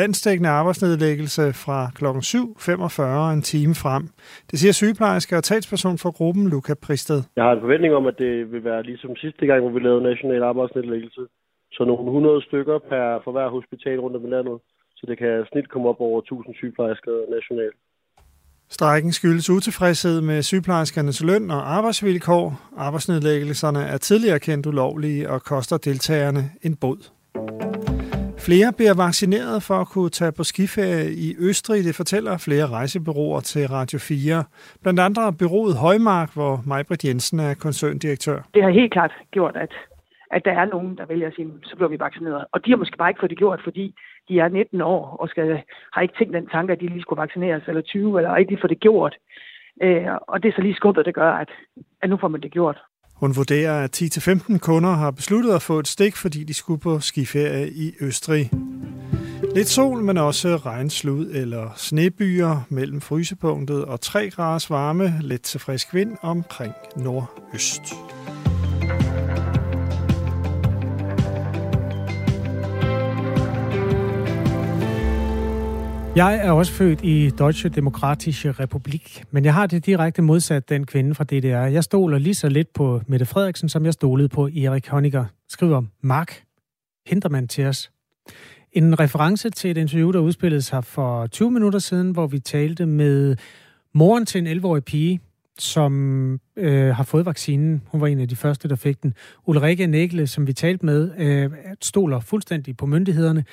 landstækkende 0.00 0.50
arbejdsnedlæggelse 0.60 1.42
fra 1.64 1.78
kl. 1.98 2.04
7.45 2.04 3.34
en 3.36 3.42
time 3.52 3.74
frem. 3.84 4.02
Det 4.50 4.56
siger 4.58 4.72
sygeplejerske 4.72 5.36
og 5.36 5.44
talsperson 5.44 5.98
for 5.98 6.10
gruppen, 6.18 6.44
Luca 6.54 6.74
Pristed. 6.84 7.20
Jeg 7.36 7.44
har 7.44 7.52
en 7.52 7.64
forventning 7.66 7.94
om, 7.94 8.06
at 8.06 8.18
det 8.18 8.52
vil 8.52 8.64
være 8.64 8.82
ligesom 8.82 9.16
sidste 9.16 9.46
gang, 9.46 9.60
hvor 9.60 9.72
vi 9.76 9.80
lavede 9.80 10.02
national 10.10 10.42
arbejdsnedlæggelse. 10.42 11.22
Så 11.72 11.84
nogle 11.84 12.04
100 12.04 12.42
stykker 12.42 12.78
per, 12.90 13.20
for 13.24 13.32
hver 13.32 13.48
hospital 13.48 13.98
rundt 14.00 14.16
om 14.16 14.26
i 14.26 14.30
landet. 14.30 14.58
Så 14.96 15.02
det 15.08 15.18
kan 15.18 15.46
snit 15.52 15.68
komme 15.68 15.88
op 15.88 16.00
over 16.00 16.20
1000 16.20 16.54
sygeplejersker 16.54 17.14
nationalt. 17.36 17.78
Strækken 18.70 19.12
skyldes 19.12 19.50
utilfredshed 19.50 20.20
med 20.20 20.42
sygeplejerskernes 20.42 21.24
løn 21.24 21.50
og 21.50 21.74
arbejdsvilkår. 21.76 22.60
Arbejdsnedlæggelserne 22.76 23.82
er 23.82 23.96
tidligere 23.96 24.38
kendt 24.38 24.66
ulovlige 24.66 25.30
og 25.30 25.42
koster 25.42 25.76
deltagerne 25.76 26.50
en 26.62 26.76
bod. 26.76 27.10
Flere 28.46 28.72
bliver 28.78 28.94
vaccineret 29.06 29.62
for 29.62 29.74
at 29.74 29.88
kunne 29.88 30.10
tage 30.10 30.32
på 30.32 30.44
skiferie 30.44 31.10
i 31.26 31.28
Østrig, 31.38 31.84
det 31.84 31.94
fortæller 31.94 32.38
flere 32.38 32.66
rejsebyråer 32.66 33.40
til 33.40 33.68
Radio 33.68 33.98
4. 33.98 34.44
Blandt 34.82 35.00
andre 35.00 35.32
byrådet 35.32 35.76
Højmark, 35.76 36.34
hvor 36.34 36.62
Majbrit 36.66 37.04
Jensen 37.04 37.40
er 37.40 37.54
koncerndirektør. 37.54 38.38
Det 38.54 38.62
har 38.62 38.70
helt 38.70 38.92
klart 38.92 39.12
gjort, 39.30 39.56
at, 39.56 39.72
at 40.30 40.42
der 40.44 40.52
er 40.52 40.64
nogen, 40.64 40.96
der 40.98 41.06
vælger 41.06 41.26
at 41.26 41.34
sige, 41.36 41.48
så 41.62 41.76
bliver 41.76 41.88
vi 41.88 41.98
vaccineret. 42.00 42.44
Og 42.52 42.64
de 42.64 42.70
har 42.70 42.76
måske 42.76 42.96
bare 42.96 43.10
ikke 43.10 43.20
fået 43.20 43.30
det 43.30 43.38
gjort, 43.38 43.60
fordi 43.64 43.94
de 44.28 44.38
er 44.40 44.48
19 44.48 44.80
år 44.80 45.16
og 45.20 45.28
skal, 45.28 45.62
har 45.92 46.00
ikke 46.02 46.14
tænkt 46.18 46.34
den 46.34 46.46
tanke, 46.46 46.72
at 46.72 46.80
de 46.80 46.86
lige 46.86 47.02
skulle 47.02 47.20
vaccineres, 47.20 47.62
eller 47.68 47.82
20, 47.82 48.18
eller 48.18 48.36
ikke 48.36 48.58
få 48.60 48.66
det 48.66 48.80
gjort. 48.80 49.14
Øh, 49.82 50.06
og 50.28 50.42
det 50.42 50.48
er 50.48 50.52
så 50.56 50.62
lige 50.62 50.74
skubbet, 50.74 51.06
det 51.06 51.14
gør, 51.14 51.32
at, 51.32 51.50
at 52.02 52.10
nu 52.10 52.16
får 52.20 52.28
man 52.28 52.40
det 52.40 52.52
gjort. 52.52 52.78
Hun 53.16 53.32
vurderer, 53.36 53.84
at 53.84 54.02
10-15 54.02 54.58
kunder 54.58 54.90
har 54.90 55.10
besluttet 55.10 55.54
at 55.54 55.62
få 55.62 55.78
et 55.78 55.88
stik, 55.88 56.16
fordi 56.16 56.44
de 56.44 56.54
skulle 56.54 56.80
på 56.80 57.00
skiferie 57.00 57.68
i 57.68 57.92
Østrig. 58.00 58.50
Lidt 59.54 59.68
sol, 59.68 60.02
men 60.02 60.18
også 60.18 60.48
regnslud 60.56 61.30
eller 61.30 61.70
snebyer 61.76 62.66
mellem 62.70 63.00
frysepunktet 63.00 63.84
og 63.84 64.00
3 64.00 64.30
graders 64.30 64.70
varme, 64.70 65.04
lidt 65.20 65.42
til 65.42 65.60
frisk 65.60 65.94
vind 65.94 66.16
omkring 66.22 66.74
nordøst. 66.96 67.82
Jeg 76.16 76.36
er 76.36 76.50
også 76.50 76.72
født 76.72 77.04
i 77.04 77.30
Deutsche 77.30 77.68
Demokratische 77.68 78.52
Republik, 78.52 79.24
men 79.30 79.44
jeg 79.44 79.54
har 79.54 79.66
det 79.66 79.86
direkte 79.86 80.22
modsat 80.22 80.68
den 80.68 80.86
kvinde 80.86 81.14
fra 81.14 81.24
DDR. 81.24 81.66
Jeg 81.66 81.84
stoler 81.84 82.18
lige 82.18 82.34
så 82.34 82.48
lidt 82.48 82.72
på 82.72 83.00
Mette 83.06 83.26
Frederiksen, 83.26 83.68
som 83.68 83.84
jeg 83.84 83.92
stolede 83.92 84.28
på 84.28 84.46
Erik 84.46 84.88
Honecker, 84.88 85.24
skriver 85.48 85.82
Mark 86.00 86.42
Hintermann 87.06 87.48
til 87.48 87.66
os. 87.66 87.90
En 88.72 89.00
reference 89.00 89.50
til 89.50 89.70
et 89.70 89.76
interview, 89.76 90.12
der 90.12 90.18
udspillede 90.18 90.62
sig 90.62 90.84
for 90.84 91.26
20 91.26 91.50
minutter 91.50 91.78
siden, 91.78 92.10
hvor 92.10 92.26
vi 92.26 92.38
talte 92.38 92.86
med 92.86 93.36
moren 93.94 94.26
til 94.26 94.46
en 94.46 94.58
11-årig 94.58 94.84
pige, 94.84 95.20
som 95.58 96.40
øh, 96.56 96.94
har 96.96 97.04
fået 97.04 97.26
vaccinen. 97.26 97.82
Hun 97.86 98.00
var 98.00 98.06
en 98.06 98.20
af 98.20 98.28
de 98.28 98.36
første, 98.36 98.68
der 98.68 98.76
fik 98.76 99.02
den. 99.02 99.14
Ulrike 99.46 99.86
Nægle, 99.86 100.26
som 100.26 100.46
vi 100.46 100.52
talte 100.52 100.86
med, 100.86 101.10
øh, 101.18 101.50
stoler 101.82 102.20
fuldstændig 102.20 102.76
på 102.76 102.86
myndighederne, 102.86 103.44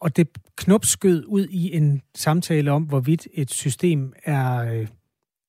og 0.00 0.16
det 0.16 0.28
knopskød 0.56 1.24
ud 1.26 1.46
i 1.50 1.76
en 1.76 2.02
samtale 2.14 2.72
om, 2.72 2.82
hvorvidt 2.82 3.28
et 3.34 3.50
system 3.50 4.12
er 4.24 4.72
øh, 4.72 4.86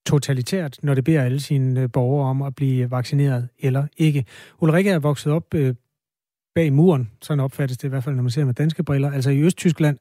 totalitært, 0.06 0.80
når 0.84 0.94
det 0.94 1.04
beder 1.04 1.24
alle 1.24 1.40
sine 1.40 1.82
øh, 1.82 1.90
borgere 1.94 2.30
om 2.30 2.42
at 2.42 2.56
blive 2.56 2.92
vaccineret 2.92 3.50
eller 3.60 3.88
ikke. 3.98 4.26
Ulrike 4.62 4.90
er 4.90 5.00
vokset 5.00 5.34
op 5.34 5.54
øh, 5.54 5.76
bag 6.56 6.74
muren, 6.74 7.12
sådan 7.22 7.40
opfattes 7.40 7.78
det 7.78 7.88
i 7.88 7.90
hvert 7.90 8.04
fald, 8.04 8.16
når 8.16 8.24
man 8.24 8.32
ser 8.32 8.46
med 8.46 8.54
danske 8.54 8.84
briller, 8.84 9.12
altså 9.12 9.30
i 9.30 9.42
Østtyskland, 9.42 9.98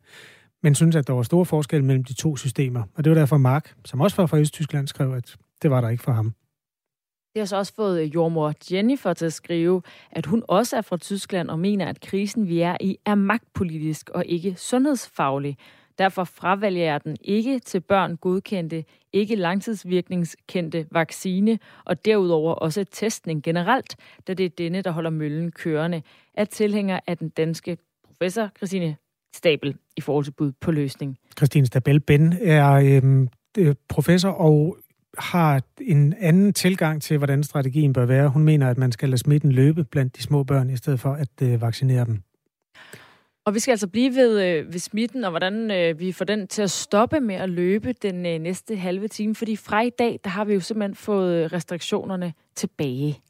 men 0.63 0.75
synes, 0.75 0.97
at 0.97 1.07
der 1.07 1.13
var 1.13 1.23
store 1.23 1.47
forskel 1.47 1.85
mellem 1.85 2.05
de 2.05 2.13
to 2.13 2.37
systemer. 2.37 2.83
Og 2.95 3.05
det 3.05 3.11
var 3.11 3.19
derfor 3.19 3.37
Mark, 3.37 3.75
som 3.85 4.01
også 4.01 4.17
var 4.17 4.27
fra 4.27 4.39
Østtyskland, 4.39 4.89
skrev, 4.89 5.13
at 5.13 5.37
det 5.63 5.71
var 5.71 5.81
der 5.81 5.89
ikke 5.89 6.03
for 6.03 6.13
ham. 6.13 6.35
Det 7.35 7.41
har 7.41 7.45
så 7.45 7.57
også 7.57 7.75
fået 7.75 8.03
øh, 8.03 8.15
jordmor 8.15 8.53
Jennifer 8.73 9.13
til 9.13 9.27
at 9.27 9.33
skrive, 9.33 9.83
at 10.11 10.27
hun 10.27 10.43
også 10.49 10.77
er 10.77 10.81
fra 10.81 10.97
Tyskland 10.97 11.51
og 11.51 11.59
mener, 11.59 11.87
at 11.87 12.01
krisen, 12.01 12.49
vi 12.49 12.61
er 12.61 12.77
i, 12.81 12.99
er 13.07 13.15
magtpolitisk 13.15 14.11
og 14.11 14.27
ikke 14.27 14.55
sundhedsfaglig. 14.57 15.57
Derfor 15.99 16.25
fravælger 16.25 16.85
jeg 16.85 17.05
den 17.05 17.17
ikke 17.21 17.59
til 17.59 17.81
børn 17.81 18.17
godkendte, 18.17 18.85
ikke 19.13 19.37
langtidsvirkningskendte 19.37 20.87
vaccine, 20.91 21.59
og 21.85 22.05
derudover 22.05 22.55
også 22.55 22.85
testning 22.85 23.43
generelt, 23.43 23.97
da 24.29 24.35
det 24.35 24.45
er 24.47 24.51
denne, 24.51 24.83
der 24.83 24.91
holder 24.91 25.11
møllen 25.11 25.53
kørende, 25.53 26.03
er 26.35 26.45
tilhænger 26.45 27.01
af 27.07 27.19
den 27.19 27.29
danske 27.29 27.79
professor 28.05 28.49
Christine 28.57 28.97
Stabel 29.35 29.77
i 29.97 30.01
forhold 30.01 30.25
til 30.25 30.33
bud 30.33 30.53
på 30.61 30.71
løsning. 30.71 31.19
Christine 31.37 31.67
Stabel 31.67 32.01
Ben 32.01 32.35
er 32.41 32.73
øhm, 32.73 33.29
professor 33.89 34.31
og 34.31 34.77
har 35.19 35.63
en 35.81 36.15
anden 36.21 36.53
tilgang 36.53 37.03
til, 37.03 37.19
hvordan 37.19 37.43
strategien 37.43 37.93
bør 37.93 38.07
være. 38.07 38.29
Hun 38.29 38.45
mener, 38.45 38.71
at 38.71 38.79
man 38.79 38.93
skal 38.93 39.09
lade 39.09 39.19
smitten 39.19 39.53
løbe 39.53 39.85
blandt 39.85 40.17
de 40.17 40.23
små 40.23 40.45
børn, 40.45 40.71
i 40.71 40.77
stedet 40.77 41.01
for 41.01 41.13
at 41.13 41.43
øh, 41.43 41.61
vaccinere 41.61 42.05
dem. 42.05 42.23
Og 43.45 43.55
vi 43.55 43.59
skal 43.59 43.73
altså 43.73 43.89
blive 43.89 44.15
ved, 44.15 44.43
øh, 44.43 44.73
ved 44.73 44.79
smitten, 44.79 45.25
og 45.25 45.31
hvordan 45.31 45.71
øh, 45.71 46.01
vi 46.01 46.13
får 46.13 46.25
den 46.25 46.49
til 46.49 46.63
at 46.63 46.71
stoppe 46.71 47.21
med 47.21 47.35
at 47.35 47.51
løbe 47.51 47.93
den 47.93 48.27
øh, 48.27 48.39
næste 48.39 48.77
halve 48.77 49.09
time. 49.09 49.35
Fordi 49.35 49.57
fra 49.57 49.81
i 49.81 49.91
dag, 49.91 50.21
der 50.25 50.31
har 50.31 50.45
vi 50.45 50.55
jo 50.55 50.61
simpelthen 50.61 50.95
fået 50.95 51.45
øh, 51.45 51.53
restriktionerne 51.53 52.33
tilbage. 52.55 53.21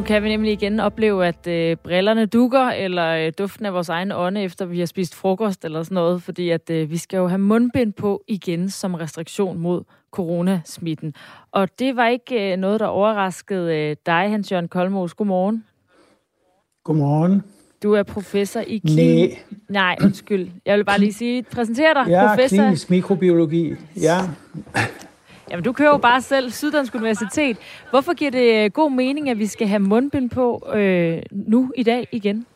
Nu 0.00 0.04
kan 0.04 0.22
vi 0.22 0.28
nemlig 0.28 0.52
igen 0.52 0.80
opleve, 0.80 1.26
at 1.26 1.46
øh, 1.46 1.76
brillerne 1.76 2.26
dukker, 2.26 2.70
eller 2.70 3.26
øh, 3.26 3.32
duften 3.38 3.66
af 3.66 3.74
vores 3.74 3.88
egen 3.88 4.12
ånde, 4.12 4.42
efter 4.42 4.64
vi 4.64 4.78
har 4.78 4.86
spist 4.86 5.14
frokost 5.14 5.64
eller 5.64 5.82
sådan 5.82 5.94
noget, 5.94 6.22
fordi 6.22 6.50
at 6.50 6.70
øh, 6.70 6.90
vi 6.90 6.96
skal 6.96 7.16
jo 7.16 7.26
have 7.26 7.38
mundbind 7.38 7.92
på 7.92 8.22
igen 8.28 8.70
som 8.70 8.94
restriktion 8.94 9.58
mod 9.58 9.82
coronasmitten. 10.10 11.14
Og 11.52 11.78
det 11.78 11.96
var 11.96 12.08
ikke 12.08 12.52
øh, 12.52 12.56
noget, 12.56 12.80
der 12.80 12.86
overraskede 12.86 13.76
øh, 13.76 13.96
dig, 14.06 14.30
Hans-Jørgen 14.30 14.68
Kolmos. 14.68 15.14
Godmorgen. 15.14 15.64
Godmorgen. 16.84 17.42
Du 17.82 17.92
er 17.92 18.02
professor 18.02 18.60
i 18.60 18.78
klinisk... 18.78 19.46
Nej. 19.68 19.96
Nej, 19.96 19.96
undskyld. 20.04 20.48
Jeg 20.66 20.76
vil 20.76 20.84
bare 20.84 20.98
lige 20.98 21.12
sige, 21.12 21.42
præsentere 21.42 21.94
dig. 21.94 22.04
Ja, 22.08 22.28
professor... 22.28 22.56
klinisk 22.56 22.90
mikrobiologi. 22.90 23.74
Ja. 24.02 24.18
Jamen, 25.50 25.64
du 25.64 25.72
kører 25.72 25.88
jo 25.88 25.96
bare 25.96 26.20
selv 26.22 26.50
Syddansk 26.50 26.94
Universitet. 26.94 27.56
Hvorfor 27.90 28.14
giver 28.14 28.30
det 28.30 28.64
øh, 28.64 28.70
god 28.70 28.90
mening, 28.90 29.30
at 29.30 29.38
vi 29.38 29.46
skal 29.46 29.66
have 29.68 29.80
mundbind 29.80 30.30
på 30.30 30.68
øh, 30.74 31.22
nu 31.32 31.72
i 31.76 31.82
dag 31.82 32.08
igen? 32.12 32.46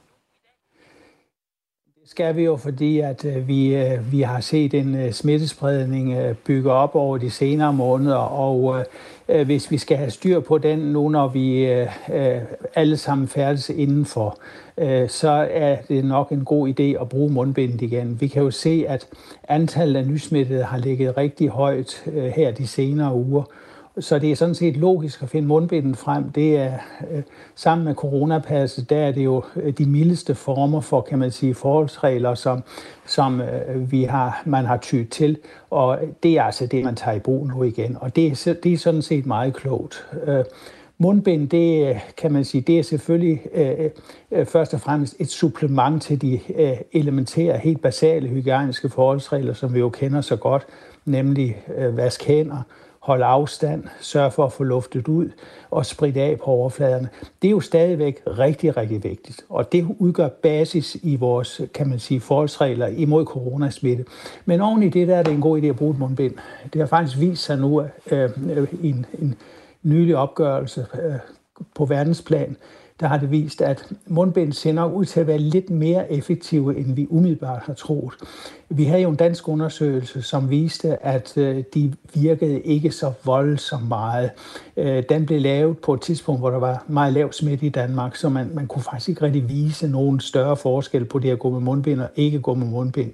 Skal 2.14 2.36
vi 2.36 2.44
jo, 2.44 2.56
fordi 2.56 3.00
at 3.00 3.24
øh, 3.24 3.48
vi, 3.48 3.76
øh, 3.76 4.12
vi 4.12 4.20
har 4.20 4.40
set 4.40 4.74
en 4.74 4.96
øh, 4.96 5.12
smittespredning 5.12 6.36
bygge 6.46 6.72
op 6.72 6.94
over 6.94 7.18
de 7.18 7.30
senere 7.30 7.72
måneder, 7.72 8.16
og 8.16 8.84
hvis 9.44 9.70
vi 9.70 9.78
skal 9.78 9.96
have 9.96 10.10
styr 10.10 10.40
på 10.40 10.58
den 10.58 10.78
nu, 10.78 11.08
når 11.08 11.28
vi 11.28 11.64
alle 12.74 12.96
sammen 12.96 13.28
færdes 13.28 13.70
indenfor, 13.70 14.38
så 15.08 15.48
er 15.50 15.76
det 15.88 16.04
nok 16.04 16.32
en 16.32 16.44
god 16.44 16.68
idé 16.68 17.00
at 17.00 17.08
bruge 17.08 17.32
mundbindet 17.32 17.82
igen. 17.82 18.20
Vi 18.20 18.28
kan 18.28 18.42
jo 18.42 18.50
se, 18.50 18.84
at 18.88 19.06
antallet 19.48 20.00
af 20.00 20.06
nysmittede 20.06 20.62
har 20.62 20.78
ligget 20.78 21.16
rigtig 21.16 21.48
højt 21.48 22.04
her 22.36 22.50
de 22.50 22.66
senere 22.66 23.14
uger, 23.14 23.44
så 23.98 24.18
det 24.18 24.30
er 24.30 24.36
sådan 24.36 24.54
set 24.54 24.76
logisk 24.76 25.22
at 25.22 25.28
finde 25.28 25.48
mundbinden 25.48 25.94
frem. 25.94 26.30
Det 26.32 26.56
er 26.56 26.72
øh, 27.10 27.22
sammen 27.54 27.84
med 27.84 27.94
coronapasset, 27.94 28.90
der 28.90 28.96
er 28.96 29.12
det 29.12 29.24
jo 29.24 29.42
øh, 29.56 29.72
de 29.72 29.86
mildeste 29.86 30.34
former 30.34 30.80
for, 30.80 31.00
kan 31.00 31.18
man 31.18 31.30
sige, 31.30 31.54
forholdsregler, 31.54 32.34
som, 32.34 32.62
som 33.06 33.40
øh, 33.40 33.92
vi 33.92 34.02
har, 34.02 34.42
man 34.44 34.64
har 34.64 34.76
tyet 34.76 35.08
til. 35.10 35.38
Og 35.70 35.98
det 36.22 36.38
er 36.38 36.42
altså 36.42 36.66
det, 36.66 36.84
man 36.84 36.96
tager 36.96 37.16
i 37.16 37.20
brug 37.20 37.46
nu 37.46 37.62
igen. 37.62 37.96
Og 38.00 38.16
det 38.16 38.46
er, 38.46 38.54
det 38.62 38.72
er 38.72 38.78
sådan 38.78 39.02
set 39.02 39.26
meget 39.26 39.54
klogt. 39.54 40.06
Øh, 40.26 40.44
Mundbind, 40.98 41.48
det 41.48 41.88
øh, 41.88 42.00
kan 42.16 42.32
man 42.32 42.44
sige, 42.44 42.60
det 42.60 42.78
er 42.78 42.82
selvfølgelig 42.82 43.42
øh, 43.54 43.90
øh, 44.32 44.46
først 44.46 44.74
og 44.74 44.80
fremmest 44.80 45.16
et 45.18 45.30
supplement 45.30 46.02
til 46.02 46.22
de 46.22 46.40
øh, 46.56 46.76
elementære, 46.92 47.58
helt 47.58 47.82
basale 47.82 48.28
hygiejniske 48.28 48.88
forholdsregler, 48.88 49.52
som 49.52 49.74
vi 49.74 49.78
jo 49.78 49.88
kender 49.88 50.20
så 50.20 50.36
godt, 50.36 50.66
nemlig 51.04 51.56
øh, 51.76 51.96
vask 51.96 52.24
hænder, 52.24 52.62
holde 53.04 53.24
afstand, 53.24 53.84
sørge 54.00 54.30
for 54.30 54.44
at 54.44 54.52
få 54.52 54.64
luftet 54.64 55.08
ud 55.08 55.30
og 55.70 55.86
spritte 55.86 56.20
af 56.20 56.38
på 56.38 56.44
overfladerne. 56.44 57.08
Det 57.42 57.48
er 57.48 57.52
jo 57.52 57.60
stadigvæk 57.60 58.22
rigtig, 58.26 58.76
rigtig 58.76 59.04
vigtigt. 59.04 59.44
Og 59.48 59.72
det 59.72 59.86
udgør 59.98 60.28
basis 60.28 60.96
i 61.02 61.16
vores, 61.16 61.60
kan 61.74 61.88
man 61.88 61.98
sige, 61.98 62.20
forholdsregler 62.20 62.86
imod 62.86 63.24
coronasmitte. 63.24 64.04
Men 64.44 64.60
oven 64.60 64.82
i 64.82 64.88
det, 64.88 65.08
der 65.08 65.16
er 65.16 65.22
det 65.22 65.32
en 65.32 65.40
god 65.40 65.62
idé 65.62 65.66
at 65.66 65.76
bruge 65.76 65.92
et 65.92 65.98
mundbind. 65.98 66.34
Det 66.72 66.80
har 66.80 66.86
faktisk 66.86 67.20
vist 67.20 67.44
sig 67.44 67.58
nu 67.58 67.82
øh, 68.10 68.30
en, 68.82 69.06
en 69.18 69.34
nylig 69.82 70.16
opgørelse 70.16 70.86
øh, 71.02 71.14
på 71.74 71.84
verdensplan, 71.84 72.56
der 73.00 73.06
har 73.06 73.18
det 73.18 73.30
vist, 73.30 73.62
at 73.62 73.92
mundbind 74.06 74.52
sender 74.52 74.84
ud 74.84 75.04
til 75.04 75.20
at 75.20 75.26
være 75.26 75.38
lidt 75.38 75.70
mere 75.70 76.12
effektive, 76.12 76.78
end 76.78 76.94
vi 76.94 77.06
umiddelbart 77.10 77.62
har 77.62 77.74
troet. 77.74 78.14
Vi 78.68 78.84
havde 78.84 79.02
jo 79.02 79.10
en 79.10 79.16
dansk 79.16 79.48
undersøgelse, 79.48 80.22
som 80.22 80.50
viste, 80.50 81.06
at 81.06 81.38
øh, 81.38 81.64
de 81.74 81.92
virkede 82.14 82.60
ikke 82.60 82.90
så 82.90 83.12
voldsomt 83.24 83.88
meget. 83.88 84.30
Øh, 84.76 85.02
den 85.08 85.26
blev 85.26 85.40
lavet 85.40 85.78
på 85.78 85.94
et 85.94 86.00
tidspunkt, 86.00 86.40
hvor 86.40 86.50
der 86.50 86.58
var 86.58 86.84
meget 86.88 87.12
lav 87.12 87.32
smitte 87.32 87.66
i 87.66 87.68
Danmark, 87.68 88.16
så 88.16 88.28
man, 88.28 88.50
man 88.54 88.66
kunne 88.66 88.82
faktisk 88.82 89.08
ikke 89.08 89.22
rigtig 89.22 89.48
vise 89.48 89.88
nogen 89.88 90.20
større 90.20 90.56
forskel 90.56 91.04
på 91.04 91.18
det 91.18 91.30
at 91.30 91.38
gå 91.38 91.50
med 91.50 91.60
mundbind 91.60 92.00
og 92.00 92.08
ikke 92.16 92.40
gå 92.40 92.54
med 92.54 92.66
mundbind. 92.66 93.12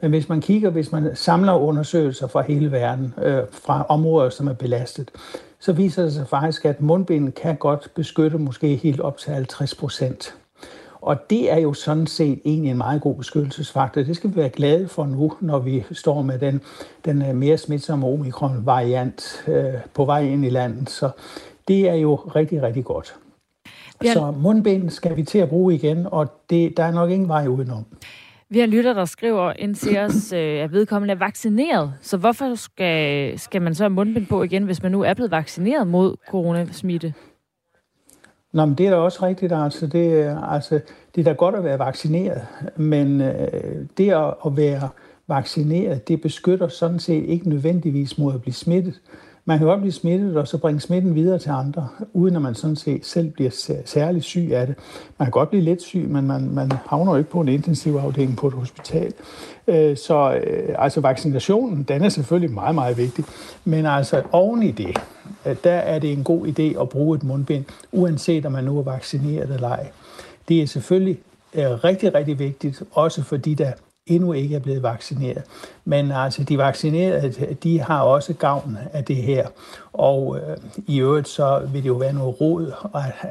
Men 0.00 0.10
hvis 0.10 0.28
man 0.28 0.40
kigger, 0.40 0.70
hvis 0.70 0.92
man 0.92 1.10
samler 1.14 1.52
undersøgelser 1.52 2.26
fra 2.26 2.42
hele 2.42 2.72
verden, 2.72 3.14
øh, 3.22 3.42
fra 3.50 3.86
områder, 3.88 4.30
som 4.30 4.48
er 4.48 4.52
belastet, 4.52 5.10
så 5.60 5.72
viser 5.72 6.02
det 6.02 6.12
sig 6.12 6.28
faktisk, 6.28 6.64
at 6.64 6.80
mundbind 6.80 7.32
kan 7.32 7.56
godt 7.56 7.90
beskytte 7.94 8.38
måske 8.38 8.76
helt 8.76 9.00
op 9.00 9.18
til 9.18 9.32
50 9.32 9.74
procent. 9.74 10.34
Og 11.00 11.30
det 11.30 11.52
er 11.52 11.58
jo 11.58 11.72
sådan 11.72 12.06
set 12.06 12.40
egentlig 12.44 12.70
en 12.70 12.76
meget 12.76 13.00
god 13.00 13.14
beskyttelsesfaktor. 13.14 14.02
Det 14.02 14.16
skal 14.16 14.30
vi 14.30 14.36
være 14.36 14.48
glade 14.48 14.88
for 14.88 15.06
nu, 15.06 15.32
når 15.40 15.58
vi 15.58 15.84
står 15.92 16.22
med 16.22 16.38
den, 16.38 16.60
den 17.04 17.22
øh, 17.22 17.34
mere 17.34 17.58
smitsomme 17.58 18.06
omikron-variant 18.06 19.44
øh, 19.48 19.74
på 19.94 20.04
vej 20.04 20.22
ind 20.22 20.44
i 20.44 20.50
landet. 20.50 20.90
Så 20.90 21.10
det 21.68 21.88
er 21.88 21.94
jo 21.94 22.14
rigtig, 22.14 22.62
rigtig 22.62 22.84
godt. 22.84 23.16
Ja. 24.04 24.12
Så 24.12 24.30
mundbind 24.30 24.90
skal 24.90 25.16
vi 25.16 25.22
til 25.22 25.38
at 25.38 25.48
bruge 25.48 25.74
igen, 25.74 26.06
og 26.10 26.26
det, 26.50 26.76
der 26.76 26.84
er 26.84 26.90
nok 26.90 27.10
ingen 27.10 27.28
vej 27.28 27.46
udenom. 27.46 27.84
Vi 28.50 28.58
har 28.58 28.66
lytter, 28.66 28.92
der 28.92 29.04
skriver 29.04 29.52
ind 29.58 29.74
til 29.74 29.98
os, 30.04 30.32
øh, 30.32 30.64
at 30.64 30.72
vedkommende 30.72 31.12
er 31.12 31.18
vaccineret. 31.18 31.94
Så 32.00 32.16
hvorfor 32.16 32.54
skal, 32.54 33.38
skal 33.38 33.62
man 33.62 33.74
så 33.74 33.84
have 33.84 33.90
mundbind 33.90 34.26
på 34.26 34.42
igen, 34.42 34.62
hvis 34.62 34.82
man 34.82 34.92
nu 34.92 35.02
er 35.02 35.14
blevet 35.14 35.30
vaccineret 35.30 35.86
mod 35.86 36.16
coronasmitte? 36.30 37.14
Nå, 38.52 38.64
men 38.64 38.74
det 38.74 38.86
er 38.86 38.90
da 38.90 38.96
også 38.96 39.26
rigtigt. 39.26 39.52
Altså, 39.52 39.86
det, 39.86 40.36
altså, 40.50 40.80
det 41.14 41.20
er 41.20 41.24
da 41.24 41.32
godt 41.32 41.54
at 41.54 41.64
være 41.64 41.78
vaccineret, 41.78 42.46
men 42.76 43.20
øh, 43.20 43.86
det 43.98 44.10
at, 44.10 44.34
at 44.46 44.56
være 44.56 44.88
vaccineret, 45.28 46.08
det 46.08 46.20
beskytter 46.20 46.68
sådan 46.68 46.98
set 46.98 47.24
ikke 47.24 47.48
nødvendigvis 47.48 48.18
mod 48.18 48.34
at 48.34 48.40
blive 48.40 48.54
smittet. 48.54 49.00
Man 49.48 49.58
kan 49.58 49.66
godt 49.66 49.80
blive 49.80 49.92
smittet, 49.92 50.36
og 50.36 50.48
så 50.48 50.58
bringe 50.58 50.80
smitten 50.80 51.14
videre 51.14 51.38
til 51.38 51.50
andre, 51.50 51.88
uden 52.12 52.36
at 52.36 52.42
man 52.42 52.54
sådan 52.54 52.76
set 52.76 53.06
selv 53.06 53.30
bliver 53.30 53.80
særlig 53.84 54.22
syg 54.22 54.48
af 54.52 54.66
det. 54.66 54.76
Man 55.18 55.26
kan 55.26 55.30
godt 55.30 55.48
blive 55.48 55.62
lidt 55.62 55.82
syg, 55.82 56.06
men 56.08 56.26
man, 56.26 56.50
man 56.50 56.72
havner 56.86 57.12
jo 57.12 57.18
ikke 57.18 57.30
på 57.30 57.40
en 57.40 57.48
intensivafdeling 57.48 58.36
på 58.36 58.46
et 58.46 58.54
hospital. 58.54 59.12
Øh, 59.68 59.96
så 59.96 60.40
øh, 60.44 60.74
altså 60.78 61.00
vaccinationen, 61.00 61.82
den 61.82 62.04
er 62.04 62.08
selvfølgelig 62.08 62.54
meget, 62.54 62.74
meget 62.74 62.96
vigtig. 62.96 63.24
Men 63.64 63.86
altså 63.86 64.22
oven 64.32 64.62
i 64.62 64.70
det, 64.70 64.98
øh, 65.46 65.56
der 65.64 65.74
er 65.74 65.98
det 65.98 66.12
en 66.12 66.24
god 66.24 66.46
idé 66.46 66.80
at 66.80 66.88
bruge 66.88 67.16
et 67.16 67.24
mundbind, 67.24 67.64
uanset 67.92 68.46
om 68.46 68.52
man 68.52 68.64
nu 68.64 68.78
er 68.78 68.82
vaccineret 68.82 69.54
eller 69.54 69.68
ej. 69.68 69.88
Det 70.48 70.62
er 70.62 70.66
selvfølgelig 70.66 71.18
rigtig, 71.56 72.14
rigtig 72.14 72.38
vigtigt, 72.38 72.82
også 72.92 73.22
for 73.22 73.36
de, 73.36 73.54
der 73.54 73.72
endnu 74.06 74.32
ikke 74.32 74.54
er 74.54 74.60
blevet 74.60 74.82
vaccineret. 74.82 75.42
Men 75.88 76.10
altså, 76.10 76.44
de 76.44 76.58
vaccinerede, 76.58 77.56
de 77.62 77.80
har 77.80 78.00
også 78.00 78.32
gavn 78.32 78.78
af 78.92 79.04
det 79.04 79.16
her. 79.16 79.46
Og 79.92 80.38
øh, 80.38 80.56
i 80.86 81.00
øvrigt 81.00 81.28
så 81.28 81.68
vil 81.72 81.82
det 81.82 81.88
jo 81.88 81.94
være 81.94 82.12
noget 82.12 82.40
råd 82.40 82.72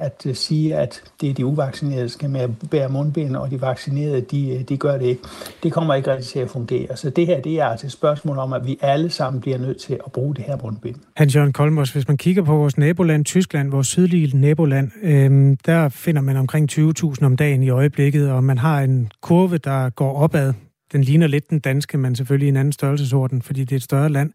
at, 0.01 0.25
at 0.25 0.37
sige, 0.37 0.75
at 0.75 1.03
det 1.21 1.29
er 1.29 1.33
de 1.33 1.45
uvaccinerede, 1.45 2.01
der 2.01 2.07
skal 2.07 2.29
med 2.29 2.49
bære 2.71 2.89
mundbind, 2.89 3.35
og 3.35 3.51
de 3.51 3.61
vaccinerede, 3.61 4.21
de, 4.21 4.65
de 4.69 4.77
gør 4.77 4.97
det 4.97 5.05
ikke. 5.05 5.21
Det 5.63 5.73
kommer 5.73 5.93
ikke 5.93 6.11
rigtig 6.11 6.27
til 6.27 6.39
at 6.39 6.49
fungere. 6.49 6.97
Så 6.97 7.09
det 7.09 7.27
her, 7.27 7.41
det 7.41 7.59
er 7.59 7.65
altså 7.65 7.85
et 7.85 7.91
spørgsmål 7.91 8.37
om, 8.37 8.53
at 8.53 8.67
vi 8.67 8.77
alle 8.81 9.09
sammen 9.09 9.41
bliver 9.41 9.57
nødt 9.57 9.77
til 9.77 9.93
at 9.93 10.11
bruge 10.11 10.35
det 10.35 10.43
her 10.43 10.57
mundbind. 10.63 10.95
Hans-Jørgen 11.15 11.53
Kolmos, 11.53 11.91
hvis 11.91 12.07
man 12.07 12.17
kigger 12.17 12.43
på 12.43 12.55
vores 12.55 12.77
naboland, 12.77 13.25
Tyskland, 13.25 13.71
vores 13.71 13.87
sydlige 13.87 14.37
naboland, 14.37 14.91
øh, 15.03 15.57
der 15.65 15.89
finder 15.89 16.21
man 16.21 16.37
omkring 16.37 16.71
20.000 16.71 17.25
om 17.25 17.37
dagen 17.37 17.63
i 17.63 17.69
øjeblikket, 17.69 18.31
og 18.31 18.43
man 18.43 18.57
har 18.57 18.81
en 18.81 19.11
kurve, 19.21 19.57
der 19.57 19.89
går 19.89 20.13
opad 20.17 20.53
den 20.91 21.01
ligner 21.01 21.27
lidt 21.27 21.49
den 21.49 21.59
danske, 21.59 21.97
men 21.97 22.15
selvfølgelig 22.15 22.49
en 22.49 22.57
anden 22.57 22.71
størrelsesorden, 22.71 23.41
fordi 23.41 23.63
det 23.63 23.71
er 23.71 23.75
et 23.75 23.83
større 23.83 24.09
land. 24.09 24.31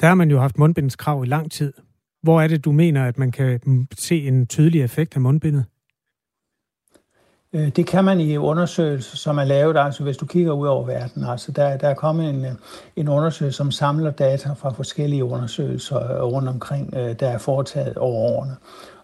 Der 0.00 0.06
har 0.06 0.14
man 0.14 0.30
jo 0.30 0.40
haft 0.40 0.58
mundbindskrav 0.58 1.22
i 1.24 1.26
lang 1.26 1.50
tid. 1.50 1.72
Hvor 2.22 2.40
er 2.40 2.48
det, 2.48 2.64
du 2.64 2.72
mener, 2.72 3.04
at 3.04 3.18
man 3.18 3.32
kan 3.32 3.86
se 3.98 4.26
en 4.26 4.46
tydelig 4.46 4.82
effekt 4.82 5.14
af 5.14 5.20
mundbindet? 5.20 5.64
Øh, 7.52 7.68
det 7.68 7.86
kan 7.86 8.04
man 8.04 8.20
i 8.20 8.36
undersøgelser, 8.36 9.16
som 9.16 9.38
er 9.38 9.44
lavet, 9.44 9.76
altså 9.76 10.02
hvis 10.02 10.16
du 10.16 10.26
kigger 10.26 10.52
ud 10.52 10.66
over 10.66 10.86
verden. 10.86 11.24
Altså 11.24 11.52
der, 11.52 11.76
der 11.76 11.88
er 11.88 11.94
kommet 11.94 12.30
en, 12.30 12.44
øh, 12.44 12.52
en 12.96 13.08
undersøgelse, 13.08 13.56
som 13.56 13.70
samler 13.70 14.10
data 14.10 14.52
fra 14.52 14.72
forskellige 14.72 15.24
undersøgelser 15.24 16.16
øh, 16.16 16.22
rundt 16.22 16.48
omkring, 16.48 16.92
der 16.92 17.28
er 17.28 17.38
foretaget 17.38 17.96
over 17.96 18.36
årene. 18.36 18.56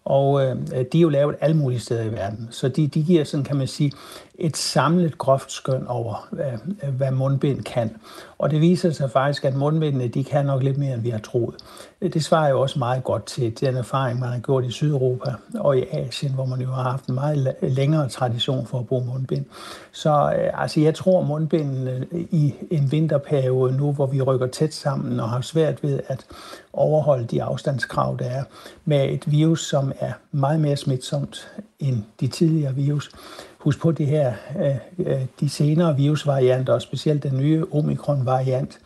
Og 0.05 0.43
øh, 0.43 0.57
de 0.93 0.99
er 0.99 1.03
jo 1.03 1.09
lavet 1.09 1.37
alle 1.41 1.57
mulige 1.57 1.81
steder 1.81 2.05
i 2.05 2.13
verden. 2.13 2.49
Så 2.51 2.69
de, 2.69 2.87
de 2.87 3.03
giver 3.03 3.25
sådan, 3.25 3.45
kan 3.45 3.57
man 3.57 3.67
sige, 3.67 3.93
et 4.39 4.57
samlet 4.57 5.19
groft 5.19 5.53
skøn 5.53 5.87
over, 5.87 6.29
hvad, 6.31 6.53
hvad 6.91 7.11
mundbind 7.11 7.63
kan. 7.63 7.97
Og 8.39 8.51
det 8.51 8.61
viser 8.61 8.91
sig 8.91 9.11
faktisk, 9.11 9.45
at 9.45 9.55
mundbindene 9.55 10.09
de 10.09 10.25
kan 10.25 10.47
nok 10.47 10.63
lidt 10.63 10.79
mere, 10.79 10.95
end 10.95 11.03
vi 11.03 11.11
har 11.11 11.19
troet. 11.19 11.55
Det 12.03 12.25
svarer 12.25 12.49
jo 12.51 12.61
også 12.61 12.79
meget 12.79 13.05
godt 13.05 13.27
til 13.27 13.61
den 13.61 13.77
erfaring, 13.77 14.21
man 14.21 14.29
har 14.29 14.39
gjort 14.39 14.65
i 14.65 14.71
Sydeuropa 14.71 15.35
og 15.55 15.79
i 15.79 15.85
Asien, 15.93 16.33
hvor 16.33 16.45
man 16.45 16.61
jo 16.61 16.71
har 16.71 16.83
haft 16.83 17.07
en 17.07 17.15
meget 17.15 17.55
længere 17.63 18.09
tradition 18.09 18.67
for 18.67 18.79
at 18.79 18.87
bruge 18.87 19.07
mundbind. 19.07 19.45
Så 19.93 20.11
øh, 20.11 20.63
altså, 20.63 20.81
jeg 20.81 20.95
tror, 20.95 21.23
mundbindene 21.23 22.07
i 22.13 22.55
en 22.71 22.93
vinterperiode 22.93 23.77
nu, 23.77 23.93
hvor 23.93 24.07
vi 24.07 24.23
rykker 24.23 24.47
tæt 24.47 24.75
sammen 24.75 25.21
og 25.21 25.31
har 25.31 25.41
svært 25.41 25.83
ved 25.83 26.01
at 26.09 26.27
overholde 26.73 27.25
de 27.25 27.43
afstandskrav, 27.43 28.17
der 28.19 28.25
er, 28.25 28.45
med 28.85 29.09
et 29.09 29.33
virus, 29.33 29.69
som 29.69 29.93
er 30.01 30.13
meget 30.33 30.61
mere 30.61 30.77
smitsomt 30.77 31.49
end 31.79 32.05
de 32.21 32.27
tidligere 32.27 32.75
virus, 32.75 33.11
Husk 33.59 33.81
på 33.81 33.93
det 33.93 34.07
her, 34.07 34.33
øh, 34.59 35.07
øh, 35.07 35.21
de 35.41 35.49
senere 35.49 35.97
virusvarianter, 35.97 36.73
og 36.73 36.83
specielt 36.83 37.23
den 37.23 37.37
nye 37.37 37.65
omikron-variant, 37.73 38.79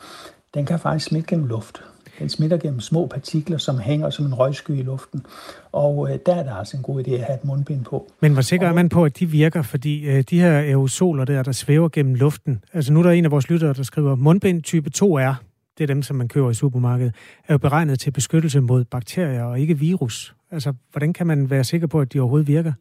den 0.55 0.66
kan 0.66 0.79
faktisk 0.79 1.07
smitte 1.07 1.29
gennem 1.29 1.47
luft. 1.47 1.83
Den 2.18 2.29
smitter 2.29 2.57
gennem 2.57 2.81
små 2.81 3.07
partikler, 3.07 3.59
som 3.59 3.79
hænger 3.79 4.11
som 4.11 4.27
en 4.27 4.35
røgsky 4.35 4.70
i 4.70 4.83
luften. 4.83 5.27
Og 5.73 6.11
øh, 6.11 6.18
der 6.27 6.35
er 6.35 6.43
der 6.43 6.55
altså 6.55 6.77
en 6.77 6.83
god 6.83 7.05
idé 7.05 7.11
at 7.11 7.20
have 7.20 7.35
et 7.35 7.45
mundbind 7.45 7.85
på. 7.85 8.11
Men 8.20 8.33
hvor 8.33 8.43
sikker 8.43 8.68
er 8.68 8.73
man 8.73 8.89
på, 8.89 9.05
at 9.05 9.18
de 9.18 9.27
virker? 9.27 9.62
Fordi 9.62 10.05
øh, 10.05 10.25
de 10.31 10.41
her 10.41 10.59
aerosoler 10.59 11.25
der, 11.25 11.43
der 11.43 11.53
svæver 11.53 11.89
gennem 11.89 12.14
luften. 12.14 12.64
Altså 12.73 12.93
nu 12.93 12.99
er 12.99 13.03
der 13.03 13.11
en 13.11 13.25
af 13.25 13.31
vores 13.31 13.51
lyttere, 13.51 13.73
der 13.73 13.83
skriver, 13.83 14.14
mundbind 14.14 14.62
type 14.62 14.91
2R, 14.97 15.35
det 15.79 15.85
er 15.85 15.87
dem, 15.87 16.03
som 16.03 16.16
man 16.16 16.29
køber 16.29 16.51
i 16.51 16.55
supermarkedet, 16.55 17.14
er 17.49 17.55
jo 17.55 17.59
beregnet 17.59 18.01
til 18.01 18.11
beskyttelse 18.11 18.61
mod 18.61 18.85
bakterier 18.85 19.45
og 19.45 19.61
ikke 19.61 19.79
virus. 19.79 20.35
Altså, 20.51 20.73
hvordan 20.91 21.12
kan 21.12 21.27
man 21.27 21.51
være 21.51 21.64
sikker 21.64 21.87
på, 21.87 22.01
at 22.01 22.12
de 22.12 22.20
overhovedet 22.20 22.49
virker? 22.49 22.73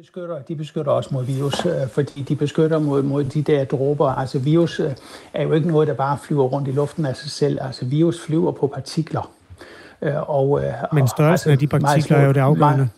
Beskytter, 0.00 0.42
de 0.42 0.56
beskytter 0.56 0.92
også 0.92 1.10
mod 1.12 1.24
virus, 1.24 1.66
øh, 1.66 1.88
fordi 1.88 2.22
de 2.22 2.36
beskytter 2.36 2.78
mod, 2.78 3.02
mod 3.02 3.24
de 3.24 3.42
der 3.42 3.64
dråber. 3.64 4.08
Altså 4.08 4.38
virus 4.38 4.80
øh, 4.80 4.92
er 5.34 5.42
jo 5.42 5.52
ikke 5.52 5.68
noget, 5.68 5.88
der 5.88 5.94
bare 5.94 6.18
flyver 6.18 6.44
rundt 6.44 6.68
i 6.68 6.70
luften 6.70 7.06
af 7.06 7.16
sig 7.16 7.30
selv. 7.30 7.58
Altså 7.60 7.84
virus 7.84 8.20
flyver 8.20 8.52
på 8.52 8.66
partikler. 8.66 9.30
Øh, 10.02 10.30
og, 10.30 10.60
men 10.92 11.08
størrelsen 11.08 11.30
altså, 11.30 11.50
af 11.50 11.58
de 11.58 11.66
partikler 11.66 12.16
er 12.16 12.26
jo 12.26 12.32
det 12.32 12.40
afgørende. 12.40 12.88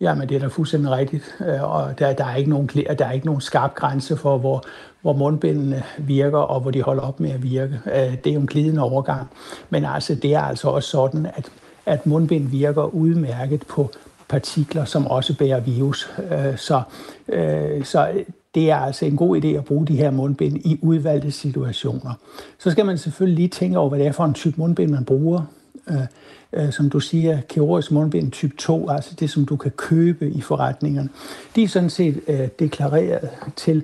Ja, 0.00 0.14
men 0.14 0.28
det 0.28 0.34
er 0.36 0.40
da 0.40 0.46
fuldstændig 0.46 0.90
rigtigt. 0.90 1.36
Og 1.60 1.98
der, 1.98 2.12
der, 2.12 2.24
er 2.24 2.36
ikke 2.36 2.50
nogen, 2.50 2.66
der 2.98 3.04
er 3.04 3.12
ikke 3.12 3.26
nogen 3.26 3.40
skarp 3.40 3.74
grænse 3.74 4.16
for, 4.16 4.38
hvor, 4.38 4.62
hvor 5.02 5.12
mundbindene 5.12 5.82
virker, 5.98 6.38
og 6.38 6.60
hvor 6.60 6.70
de 6.70 6.82
holder 6.82 7.02
op 7.02 7.20
med 7.20 7.30
at 7.30 7.42
virke. 7.42 7.80
Det 8.24 8.26
er 8.26 8.34
jo 8.34 8.40
en 8.40 8.46
glidende 8.46 8.82
overgang. 8.82 9.30
Men 9.70 9.84
altså, 9.84 10.14
det 10.14 10.34
er 10.34 10.42
altså 10.42 10.68
også 10.68 10.90
sådan, 10.90 11.26
at, 11.26 11.50
at 11.86 12.06
mundbind 12.06 12.48
virker 12.48 12.82
udmærket 12.82 13.66
på 13.66 13.90
partikler, 14.28 14.84
som 14.84 15.06
også 15.06 15.36
bærer 15.36 15.60
virus. 15.60 16.10
Øh, 16.30 16.58
så, 16.58 16.82
øh, 17.28 17.84
så 17.84 18.08
det 18.54 18.70
er 18.70 18.76
altså 18.76 19.06
en 19.06 19.16
god 19.16 19.44
idé 19.44 19.46
at 19.46 19.64
bruge 19.64 19.86
de 19.86 19.96
her 19.96 20.10
mundbind 20.10 20.56
i 20.56 20.78
udvalgte 20.82 21.30
situationer. 21.30 22.14
Så 22.58 22.70
skal 22.70 22.86
man 22.86 22.98
selvfølgelig 22.98 23.36
lige 23.36 23.48
tænke 23.48 23.78
over, 23.78 23.88
hvad 23.88 23.98
det 23.98 24.06
er 24.06 24.12
for 24.12 24.24
en 24.24 24.34
type 24.34 24.54
mundbind, 24.56 24.90
man 24.90 25.04
bruger. 25.04 25.42
Øh, 25.90 26.06
øh, 26.52 26.72
som 26.72 26.90
du 26.90 27.00
siger, 27.00 27.40
kirurgisk 27.40 27.90
mundbind 27.90 28.32
type 28.32 28.56
2, 28.56 28.88
altså 28.90 29.14
det, 29.20 29.30
som 29.30 29.46
du 29.46 29.56
kan 29.56 29.70
købe 29.70 30.30
i 30.30 30.40
forretningerne, 30.40 31.08
de 31.56 31.62
er 31.62 31.68
sådan 31.68 31.90
set 31.90 32.20
øh, 32.28 32.48
deklareret 32.58 33.28
til 33.56 33.76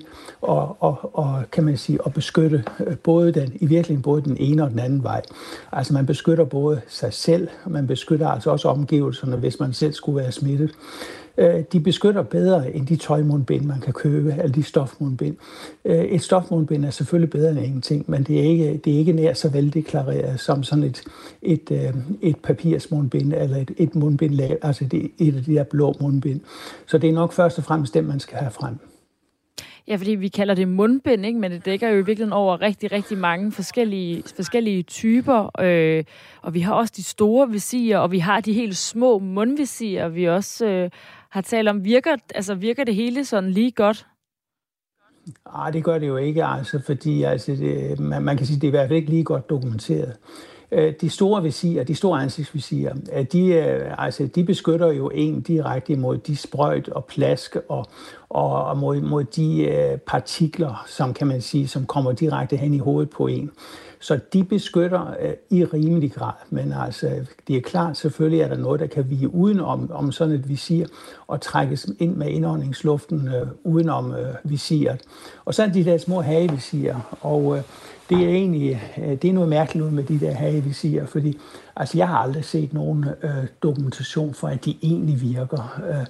at, 0.43 0.49
og, 0.79 1.09
og, 1.13 1.43
kan 1.51 1.63
man 1.63 1.77
sige, 1.77 1.99
at 2.05 2.13
beskytte 2.13 2.63
øh, 2.87 2.97
både 2.97 3.31
den, 3.31 3.53
i 3.55 3.65
virkeligheden 3.65 4.01
både 4.01 4.21
den 4.21 4.37
ene 4.39 4.63
og 4.63 4.69
den 4.69 4.79
anden 4.79 5.03
vej. 5.03 5.21
Altså 5.71 5.93
man 5.93 6.05
beskytter 6.05 6.45
både 6.45 6.81
sig 6.87 7.13
selv, 7.13 7.47
og 7.63 7.71
man 7.71 7.87
beskytter 7.87 8.27
altså 8.27 8.49
også 8.49 8.67
omgivelserne, 8.67 9.35
hvis 9.35 9.59
man 9.59 9.73
selv 9.73 9.93
skulle 9.93 10.21
være 10.21 10.31
smittet. 10.31 10.71
Øh, 11.37 11.63
de 11.73 11.79
beskytter 11.79 12.23
bedre 12.23 12.75
end 12.75 12.87
de 12.87 12.95
tøjmundbind, 12.95 13.65
man 13.65 13.79
kan 13.79 13.93
købe, 13.93 14.31
eller 14.31 14.47
de 14.47 14.63
stofmundbind. 14.63 15.35
Øh, 15.85 16.03
et 16.03 16.21
stofmundbind 16.21 16.85
er 16.85 16.89
selvfølgelig 16.89 17.29
bedre 17.29 17.51
end 17.51 17.59
ingenting, 17.59 18.05
men 18.07 18.23
det 18.23 18.39
er 18.39 18.43
ikke, 18.43 18.77
det 18.85 18.93
er 18.93 18.97
ikke 18.97 19.13
nær 19.13 19.33
så 19.33 19.49
veldeklareret 19.49 20.39
som 20.39 20.63
sådan 20.63 20.83
et, 20.83 21.03
et, 21.41 21.71
øh, 21.71 21.93
et 22.21 22.37
papirsmundbind, 22.37 23.33
eller 23.33 23.57
et, 23.57 23.71
et 23.77 23.95
mundbind, 23.95 24.39
altså 24.61 24.85
det, 24.85 25.11
et 25.17 25.35
af 25.35 25.43
de 25.43 25.53
der 25.53 25.63
blå 25.63 25.93
mundbind. 26.01 26.41
Så 26.85 26.97
det 26.97 27.09
er 27.09 27.13
nok 27.13 27.33
først 27.33 27.57
og 27.57 27.63
fremmest 27.63 27.93
dem, 27.93 28.03
man 28.03 28.19
skal 28.19 28.37
have 28.37 28.51
frem. 28.51 28.77
Ja, 29.87 29.95
fordi 29.95 30.11
vi 30.11 30.27
kalder 30.27 30.53
det 30.53 30.67
mundbind, 30.67 31.25
ikke? 31.25 31.39
men 31.39 31.51
det 31.51 31.65
dækker 31.65 31.87
jo 31.89 31.93
i 31.93 32.05
virkeligheden 32.05 32.33
over 32.33 32.61
rigtig, 32.61 32.91
rigtig 32.91 33.17
mange 33.17 33.51
forskellige, 33.51 34.23
forskellige 34.35 34.83
typer. 34.83 35.61
Øh, 35.61 36.03
og 36.41 36.53
vi 36.53 36.59
har 36.59 36.73
også 36.73 36.93
de 36.97 37.03
store 37.03 37.49
visier, 37.49 37.97
og 37.97 38.11
vi 38.11 38.19
har 38.19 38.41
de 38.41 38.53
helt 38.53 38.77
små 38.77 39.19
mundvisier, 39.19 40.07
vi 40.07 40.25
også 40.25 40.65
øh, 40.65 40.89
har 41.35 41.41
talt 41.41 41.69
om. 41.69 41.83
Virker, 41.83 42.15
altså, 42.35 42.55
virker 42.55 42.83
det 42.83 42.95
hele 42.95 43.25
sådan 43.25 43.51
lige 43.51 43.71
godt? 43.71 44.07
Nej, 45.53 45.71
det 45.71 45.83
gør 45.83 45.97
det 45.97 46.07
jo 46.07 46.17
ikke, 46.17 46.45
altså, 46.45 46.79
fordi 46.85 47.23
altså, 47.23 47.51
det, 47.51 47.99
man, 47.99 48.23
man 48.23 48.37
kan 48.37 48.45
sige, 48.45 48.55
det 48.55 48.63
er 48.63 48.67
i 48.67 48.77
hvert 48.77 48.87
fald 48.87 48.97
ikke 48.97 49.09
lige 49.09 49.23
godt 49.23 49.49
dokumenteret. 49.49 50.17
Øh, 50.71 50.93
de 51.01 51.09
store 51.09 51.43
visier, 51.43 51.83
de 51.83 51.95
store 51.95 52.21
ansigtsvisier, 52.21 52.95
øh, 53.13 53.25
de, 53.31 53.47
øh, 53.47 54.05
altså, 54.05 54.27
de 54.35 54.43
beskytter 54.43 54.91
jo 54.91 55.09
en 55.13 55.41
direkte 55.41 55.93
imod 55.93 56.17
de 56.17 56.35
sprøjt 56.35 56.89
og 56.89 57.05
plask 57.05 57.55
og, 57.69 57.85
og 58.29 58.77
mod, 58.77 59.01
mod 59.01 59.23
de 59.23 59.99
partikler, 60.07 60.83
som 60.87 61.13
kan 61.13 61.27
man 61.27 61.41
sige, 61.41 61.67
som 61.67 61.85
kommer 61.85 62.11
direkte 62.11 62.57
hen 62.57 62.73
i 62.73 62.79
hovedet 62.79 63.09
på 63.09 63.27
en. 63.27 63.51
Så 64.05 64.19
de 64.33 64.43
beskytter 64.43 65.13
øh, 65.21 65.33
i 65.49 65.65
rimelig 65.65 66.11
grad, 66.13 66.33
men 66.49 66.73
altså, 66.73 67.25
det 67.47 67.57
er 67.57 67.61
klart, 67.61 67.97
selvfølgelig 67.97 68.41
er 68.41 68.47
der 68.47 68.57
noget, 68.57 68.79
der 68.79 68.87
kan 68.87 69.09
vige 69.09 69.33
udenom 69.33 69.91
om 69.91 70.11
sådan 70.11 70.33
et 70.33 70.49
visir 70.49 70.85
og 71.27 71.41
trækkes 71.41 71.87
ind 71.99 72.15
med 72.15 72.27
indåndingsluften 72.27 73.27
øh, 73.27 73.47
udenom 73.63 74.11
øh, 74.15 74.33
visiret. 74.43 75.01
Og 75.45 75.53
så 75.53 75.63
er 75.63 75.67
de 75.67 75.85
der 75.85 75.97
små 75.97 76.21
hagevisirer, 76.21 77.17
og 77.21 77.57
øh, 77.57 77.63
det 78.09 78.23
er 78.23 78.29
egentlig 78.29 78.81
øh, 78.97 79.21
det 79.21 79.25
er 79.25 79.33
noget 79.33 79.49
mærkeligt 79.49 79.85
ud 79.85 79.91
med 79.91 80.03
de 80.03 80.19
der 80.19 80.31
havevisirer, 80.31 81.05
fordi 81.05 81.37
altså, 81.75 81.97
jeg 81.97 82.07
har 82.07 82.17
aldrig 82.17 82.45
set 82.45 82.73
nogen 82.73 83.05
øh, 83.23 83.47
dokumentation 83.63 84.33
for, 84.33 84.47
at 84.47 84.65
de 84.65 84.77
egentlig 84.81 85.21
virker. 85.21 85.81
Øh, 85.89 86.05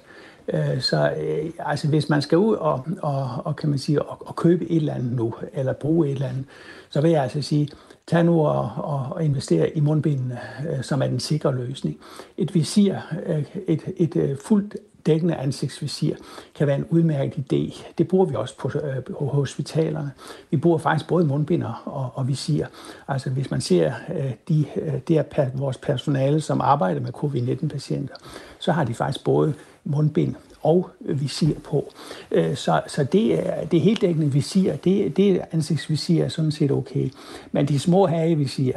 Øh, 0.48 0.80
så 0.80 1.14
øh, 1.20 1.50
altså, 1.58 1.88
hvis 1.88 2.08
man 2.08 2.22
skal 2.22 2.38
ud 2.38 2.54
og, 2.54 2.86
og, 3.02 3.28
og, 3.44 3.56
kan 3.56 3.68
man 3.70 3.78
sige, 3.78 4.02
og, 4.02 4.28
og 4.28 4.36
købe 4.36 4.70
et 4.70 4.76
eller 4.76 4.94
andet 4.94 5.12
nu, 5.12 5.34
eller 5.52 5.72
bruge 5.72 6.06
et 6.06 6.12
eller 6.12 6.28
andet, 6.28 6.44
så 6.88 7.00
vil 7.00 7.10
jeg 7.10 7.22
altså 7.22 7.42
sige, 7.42 7.68
tag 8.06 8.24
nu 8.24 8.46
og, 8.46 8.70
og, 8.76 9.06
og 9.10 9.24
investere 9.24 9.76
i 9.76 9.80
mundbindene, 9.80 10.38
øh, 10.70 10.82
som 10.82 11.02
er 11.02 11.06
den 11.06 11.20
sikre 11.20 11.54
løsning. 11.54 11.98
Et 12.36 12.54
visir, 12.54 12.94
øh, 13.26 13.44
et, 13.66 13.80
et, 13.96 14.16
et 14.16 14.38
fuldt 14.44 14.76
dækkende 15.06 15.34
ansigtsvisir 15.34 16.16
kan 16.54 16.66
være 16.66 16.76
en 16.76 16.86
udmærket 16.90 17.52
idé. 17.52 17.82
Det 17.98 18.08
bruger 18.08 18.26
vi 18.26 18.34
også 18.34 18.56
på, 18.58 18.70
øh, 18.78 19.02
på 19.04 19.26
hospitalerne. 19.26 20.10
Vi 20.50 20.56
bruger 20.56 20.78
faktisk 20.78 21.08
både 21.08 21.24
mundbinder 21.24 21.82
og, 21.84 22.10
og 22.14 22.28
visir. 22.28 22.66
Altså 23.08 23.30
hvis 23.30 23.50
man 23.50 23.60
ser 23.60 23.92
øh, 24.14 24.32
de, 24.48 24.64
øh, 24.76 24.94
det 25.08 25.18
er 25.18 25.46
vores 25.54 25.78
personale, 25.78 26.40
som 26.40 26.60
arbejder 26.60 27.00
med 27.00 27.12
covid-19-patienter, 27.12 28.14
så 28.58 28.72
har 28.72 28.84
de 28.84 28.94
faktisk 28.94 29.24
både 29.24 29.54
mundbind 29.84 30.34
og 30.62 30.90
visir 31.00 31.54
på. 31.64 31.92
Øh, 32.30 32.56
så, 32.56 32.80
så 32.86 33.04
det 33.04 33.48
er 33.48 33.64
det 33.64 33.80
helt 33.80 34.00
dækkende 34.00 34.32
visir, 34.32 34.76
det, 34.76 35.16
det 35.16 35.40
ansigtsvisir 35.52 36.24
er 36.24 36.28
sådan 36.28 36.52
set 36.52 36.70
okay. 36.70 37.10
Men 37.52 37.68
de 37.68 37.78
små 37.78 38.06
hagevisir, 38.06 38.72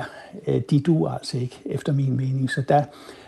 øh, 0.47 0.61
de 0.69 0.79
duer 0.79 1.11
altså 1.11 1.37
ikke, 1.37 1.61
efter 1.65 1.93
min 1.93 2.17
mening. 2.17 2.51
Så 2.51 2.61
der, 2.61 2.83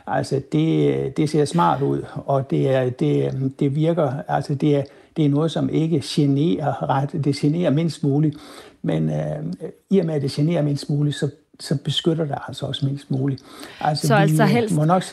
altså 0.08 0.42
det, 0.52 1.18
det 1.18 1.30
ser 1.30 1.46
smart 1.46 1.82
ud, 1.82 2.06
og 2.16 2.50
det, 2.50 2.70
er, 2.70 2.90
det, 2.90 3.52
det 3.60 3.76
virker, 3.76 4.14
altså 4.28 4.56
det 4.56 4.76
er, 4.76 4.84
det 5.18 5.26
er 5.26 5.30
noget, 5.30 5.52
som 5.52 5.70
ikke 5.70 6.02
generer 6.06 6.90
ret, 6.90 7.12
det 7.26 7.36
generer 7.36 7.70
mindst 7.70 8.04
muligt. 8.04 8.38
Men 8.82 9.10
øh, 9.10 9.54
i 9.90 10.00
og 10.00 10.06
med, 10.06 10.16
at 10.16 10.22
det 10.22 10.32
generer 10.32 10.62
mindst 10.62 10.90
muligt, 10.90 11.16
så, 11.16 11.30
så 11.60 11.78
beskytter 11.84 12.26
det 12.26 12.38
altså 12.48 12.66
også 12.66 12.86
mindst 12.86 13.12
muligt. 13.12 13.44
Altså, 13.82 14.08
så 14.08 14.16
vi, 14.16 14.22
altså 14.22 14.46
helst, 14.46 14.76
må 14.76 14.86
nok, 14.86 15.04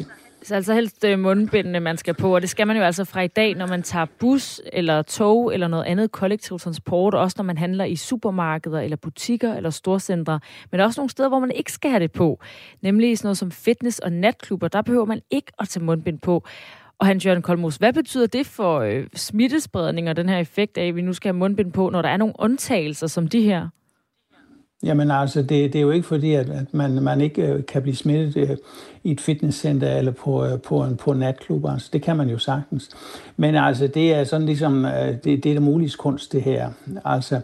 så 0.48 0.54
altså 0.54 0.74
helst 0.74 1.04
øh, 1.04 1.18
mundbindene, 1.18 1.80
man 1.80 1.96
skal 1.96 2.14
på, 2.14 2.34
og 2.34 2.40
det 2.40 2.50
skal 2.50 2.66
man 2.66 2.76
jo 2.76 2.82
altså 2.82 3.04
fra 3.04 3.20
i 3.20 3.26
dag, 3.26 3.54
når 3.54 3.66
man 3.66 3.82
tager 3.82 4.06
bus 4.18 4.60
eller 4.72 5.02
tog 5.02 5.54
eller 5.54 5.68
noget 5.68 5.84
andet 5.84 6.12
kollektiv 6.12 6.58
transport, 6.58 7.14
også 7.14 7.34
når 7.38 7.44
man 7.44 7.58
handler 7.58 7.84
i 7.84 7.96
supermarkeder 7.96 8.80
eller 8.80 8.96
butikker 8.96 9.54
eller 9.54 9.70
storcentre, 9.70 10.40
men 10.70 10.80
også 10.80 11.00
nogle 11.00 11.10
steder, 11.10 11.28
hvor 11.28 11.38
man 11.38 11.50
ikke 11.50 11.72
skal 11.72 11.90
have 11.90 12.00
det 12.00 12.12
på, 12.12 12.40
nemlig 12.82 13.18
sådan 13.18 13.26
noget 13.26 13.38
som 13.38 13.50
fitness 13.50 13.98
og 13.98 14.12
natklubber, 14.12 14.68
der 14.68 14.82
behøver 14.82 15.04
man 15.04 15.20
ikke 15.30 15.52
at 15.58 15.68
tage 15.68 15.84
mundbind 15.84 16.18
på. 16.18 16.46
Og 16.98 17.06
Hans 17.06 17.26
Jørgen 17.26 17.42
Kolmos, 17.42 17.76
hvad 17.76 17.92
betyder 17.92 18.26
det 18.26 18.46
for 18.46 18.80
øh, 18.80 19.06
smittespredning 19.14 20.08
og 20.08 20.16
den 20.16 20.28
her 20.28 20.38
effekt 20.38 20.78
af, 20.78 20.86
at 20.86 20.96
vi 20.96 21.02
nu 21.02 21.12
skal 21.12 21.28
have 21.28 21.38
mundbind 21.38 21.72
på, 21.72 21.90
når 21.90 22.02
der 22.02 22.08
er 22.08 22.16
nogle 22.16 22.34
undtagelser 22.38 23.06
som 23.06 23.28
de 23.28 23.42
her? 23.42 23.68
Jamen 24.82 25.10
altså, 25.10 25.42
det, 25.42 25.72
det 25.72 25.76
er 25.76 25.82
jo 25.82 25.90
ikke 25.90 26.06
fordi, 26.06 26.34
at, 26.34 26.50
at 26.50 26.74
man, 26.74 27.02
man 27.02 27.20
ikke 27.20 27.42
øh, 27.42 27.66
kan 27.66 27.82
blive 27.82 27.96
smittet 27.96 28.36
øh, 28.36 28.56
i 29.04 29.10
et 29.10 29.20
fitnesscenter 29.20 29.96
eller 29.96 30.12
på, 30.12 30.44
øh, 30.44 30.60
på, 30.60 30.82
en, 30.82 30.96
på 30.96 31.10
en 31.10 31.18
natklub. 31.18 31.66
Altså, 31.68 31.90
det 31.92 32.02
kan 32.02 32.16
man 32.16 32.30
jo 32.30 32.38
sagtens. 32.38 32.90
Men 33.36 33.54
altså, 33.54 33.86
det 33.86 34.14
er 34.14 34.24
sådan 34.24 34.46
ligesom, 34.46 34.84
øh, 34.84 35.08
det, 35.08 35.24
det 35.24 35.46
er 35.46 35.54
det 35.54 35.62
muligt 35.62 35.98
kunst, 35.98 36.32
det 36.32 36.42
her. 36.42 36.70
Altså, 37.04 37.40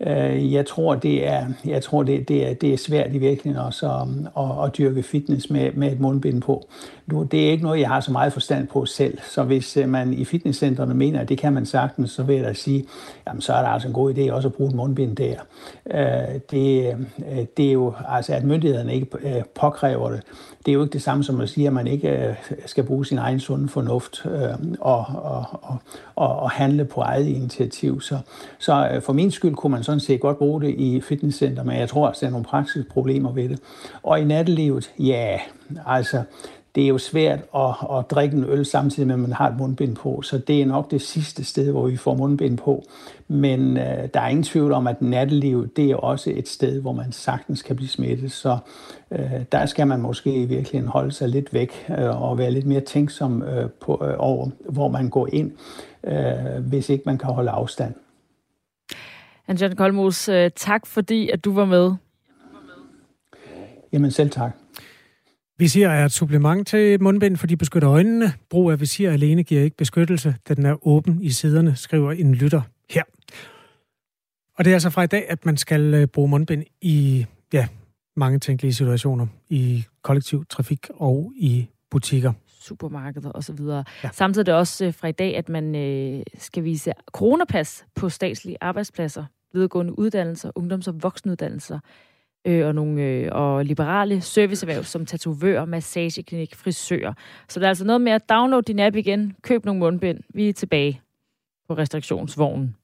Øh, 0.00 0.52
jeg 0.52 0.66
tror, 0.66 0.94
det 0.94 1.26
er, 1.26 1.46
jeg 1.64 1.82
tror 1.82 2.02
det, 2.02 2.28
det, 2.28 2.50
er, 2.50 2.54
det 2.54 2.72
er 2.72 2.76
svært 2.76 3.14
i 3.14 3.18
virkeligheden 3.18 3.66
også 3.66 3.90
at, 3.90 4.08
at, 4.44 4.64
at 4.64 4.78
dyrke 4.78 5.02
fitness 5.02 5.50
med, 5.50 5.72
med 5.72 5.92
et 5.92 6.00
mundbind 6.00 6.42
på. 6.42 6.68
Nu, 7.06 7.22
det 7.22 7.46
er 7.46 7.50
ikke 7.50 7.64
noget, 7.64 7.80
jeg 7.80 7.88
har 7.88 8.00
så 8.00 8.12
meget 8.12 8.32
forstand 8.32 8.66
på 8.68 8.86
selv, 8.86 9.18
så 9.22 9.42
hvis 9.42 9.76
øh, 9.76 9.88
man 9.88 10.12
i 10.12 10.24
fitnesscentrene 10.24 10.94
mener, 10.94 11.20
at 11.20 11.28
det 11.28 11.38
kan 11.38 11.52
man 11.52 11.66
sagtens, 11.66 12.10
så 12.10 12.22
vil 12.22 12.36
jeg 12.36 12.44
da 12.44 12.52
sige, 12.52 12.86
jamen 13.26 13.40
så 13.40 13.52
er 13.52 13.62
der 13.62 13.68
altså 13.68 13.88
en 13.88 13.94
god 13.94 14.14
idé 14.14 14.32
også 14.32 14.48
at 14.48 14.54
bruge 14.54 14.70
et 14.70 14.76
mundbind 14.76 15.16
der. 15.16 15.36
Øh, 15.90 16.40
det, 16.50 16.94
øh, 17.30 17.46
det 17.56 17.68
er 17.68 17.72
jo, 17.72 17.94
altså 18.08 18.34
at 18.34 18.44
myndighederne 18.44 18.94
ikke 18.94 19.06
øh, 19.22 19.42
påkræver 19.54 20.10
det, 20.10 20.22
det 20.66 20.72
er 20.72 20.74
jo 20.74 20.82
ikke 20.82 20.92
det 20.92 21.02
samme 21.02 21.24
som 21.24 21.40
at 21.40 21.48
sige, 21.48 21.66
at 21.66 21.72
man 21.72 21.86
ikke 21.86 22.36
skal 22.66 22.84
bruge 22.84 23.06
sin 23.06 23.18
egen 23.18 23.40
sunde 23.40 23.68
fornuft 23.68 24.26
og, 24.80 25.04
og, 25.06 25.44
og, 25.62 25.78
og, 26.16 26.36
og 26.36 26.50
handle 26.50 26.84
på 26.84 27.00
eget 27.00 27.26
initiativ. 27.26 28.00
Så, 28.00 28.18
så 28.58 29.00
for 29.04 29.12
min 29.12 29.30
skyld 29.30 29.54
kunne 29.54 29.70
man 29.70 29.84
sådan 29.84 30.00
set 30.00 30.20
godt 30.20 30.38
bruge 30.38 30.60
det 30.60 30.74
i 30.78 31.00
fitnesscenter, 31.00 31.62
men 31.62 31.78
jeg 31.78 31.88
tror 31.88 32.08
også, 32.08 32.20
der 32.20 32.26
er 32.26 32.30
nogle 32.30 32.44
praktiske 32.44 32.84
problemer 32.90 33.32
ved 33.32 33.48
det. 33.48 33.60
Og 34.02 34.20
i 34.20 34.24
nattelivet, 34.24 34.92
ja, 34.98 35.40
altså, 35.86 36.22
det 36.74 36.84
er 36.84 36.88
jo 36.88 36.98
svært 36.98 37.38
at, 37.54 37.74
at 37.98 38.10
drikke 38.10 38.36
en 38.36 38.44
øl 38.44 38.66
samtidig 38.66 39.06
med, 39.06 39.14
at 39.14 39.20
man 39.20 39.32
har 39.32 39.48
et 39.48 39.56
mundbind 39.58 39.96
på. 39.96 40.22
Så 40.22 40.38
det 40.38 40.62
er 40.62 40.66
nok 40.66 40.90
det 40.90 41.02
sidste 41.02 41.44
sted, 41.44 41.70
hvor 41.70 41.86
vi 41.86 41.96
får 41.96 42.14
mundbind 42.14 42.58
på. 42.58 42.84
Men 43.28 43.76
øh, 43.76 44.08
der 44.14 44.20
er 44.20 44.28
ingen 44.28 44.42
tvivl 44.42 44.72
om, 44.72 44.86
at 44.86 45.02
nattelivet, 45.02 45.76
det 45.76 45.90
er 45.90 45.96
også 45.96 46.32
et 46.34 46.48
sted, 46.48 46.80
hvor 46.80 46.92
man 46.92 47.12
sagtens 47.12 47.62
kan 47.62 47.76
blive 47.76 47.88
smittet. 47.88 48.32
Så 48.32 48.58
øh, 49.12 49.30
der 49.52 49.66
skal 49.66 49.86
man 49.86 50.00
måske 50.00 50.34
i 50.34 50.44
virkeligheden 50.44 50.88
holde 50.88 51.12
sig 51.12 51.28
lidt 51.28 51.54
væk 51.54 51.86
øh, 51.98 52.22
og 52.22 52.38
være 52.38 52.50
lidt 52.50 52.66
mere 52.66 52.80
tænksom 52.80 53.42
øh, 53.42 53.70
på, 53.80 54.04
øh, 54.04 54.14
over, 54.18 54.50
hvor 54.68 54.88
man 54.88 55.08
går 55.08 55.28
ind, 55.32 55.52
øh, 56.06 56.68
hvis 56.68 56.88
ikke 56.88 57.02
man 57.06 57.18
kan 57.18 57.30
holde 57.30 57.50
afstand. 57.50 57.94
Anjan 59.48 59.76
Kolmos, 59.76 60.28
øh, 60.28 60.50
tak 60.56 60.86
fordi, 60.86 61.30
at 61.30 61.44
du 61.44 61.54
var 61.54 61.64
med. 61.64 61.92
Jamen 63.92 64.10
selv 64.10 64.30
tak. 64.30 64.52
Visir 65.58 65.88
er 65.88 66.04
et 66.04 66.12
supplement 66.12 66.68
til 66.68 67.02
mundbind, 67.02 67.36
fordi 67.36 67.56
beskytter 67.56 67.90
øjnene. 67.90 68.32
Brug 68.50 68.70
af 68.70 68.80
visir 68.80 69.10
alene 69.10 69.42
giver 69.42 69.62
ikke 69.62 69.76
beskyttelse, 69.76 70.34
da 70.48 70.54
den 70.54 70.66
er 70.66 70.86
åben 70.86 71.22
i 71.22 71.30
siderne, 71.30 71.76
skriver 71.76 72.12
en 72.12 72.34
lytter 72.34 72.60
her. 72.90 73.02
Og 74.58 74.64
det 74.64 74.70
er 74.70 74.74
altså 74.74 74.90
fra 74.90 75.02
i 75.02 75.06
dag, 75.06 75.26
at 75.28 75.46
man 75.46 75.56
skal 75.56 75.94
øh, 75.94 76.06
bruge 76.06 76.28
mundbind 76.28 76.64
i 76.80 77.26
ja, 77.52 77.68
mange 78.16 78.38
tænkelige 78.38 78.74
situationer. 78.74 79.26
I 79.48 79.84
kollektiv 80.02 80.44
trafik 80.46 80.86
og 80.90 81.32
i 81.36 81.68
butikker 81.90 82.32
supermarkeder 82.60 83.30
osv. 83.34 83.60
Ja. 84.04 84.10
Samtidig 84.12 84.42
er 84.42 84.52
det 84.52 84.54
også 84.54 84.84
øh, 84.84 84.94
fra 84.94 85.08
i 85.08 85.12
dag, 85.12 85.36
at 85.36 85.48
man 85.48 85.74
øh, 85.74 86.22
skal 86.38 86.64
vise 86.64 86.92
coronapas 87.12 87.86
på 87.94 88.08
statslige 88.08 88.56
arbejdspladser 88.60 89.24
videregående 89.52 89.98
uddannelser, 89.98 90.50
ungdoms- 90.58 90.88
og 90.88 91.02
voksenuddannelser, 91.02 91.78
øh, 92.46 92.66
og 92.66 92.74
nogle 92.74 93.02
øh, 93.02 93.28
og 93.32 93.64
liberale 93.64 94.20
serviceerhverv 94.20 94.84
som 94.84 95.06
tatovør, 95.06 95.64
massageklinik, 95.64 96.54
frisør. 96.54 97.12
Så 97.48 97.60
der 97.60 97.66
er 97.66 97.68
altså 97.68 97.84
noget 97.84 98.00
med 98.00 98.12
at 98.12 98.28
downloade 98.28 98.62
din 98.62 98.80
app 98.80 98.96
igen, 98.96 99.36
køb 99.42 99.64
nogle 99.64 99.78
mundbind. 99.78 100.20
Vi 100.34 100.48
er 100.48 100.52
tilbage 100.52 101.00
på 101.68 101.74
restriktionsvognen. 101.74 102.76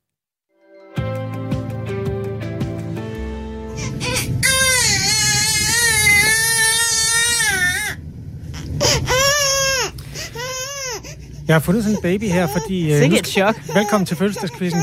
Jeg 11.52 11.60
har 11.60 11.64
fundet 11.64 11.84
sådan 11.84 11.98
en 11.98 12.02
baby 12.02 12.24
her, 12.24 12.46
fordi... 12.46 12.92
Øh, 12.92 12.98
Sikke 12.98 13.18
et 13.18 13.26
chok. 13.26 13.56
Velkommen 13.74 14.06
til 14.06 14.16
fødselsdagskvisten. 14.16 14.82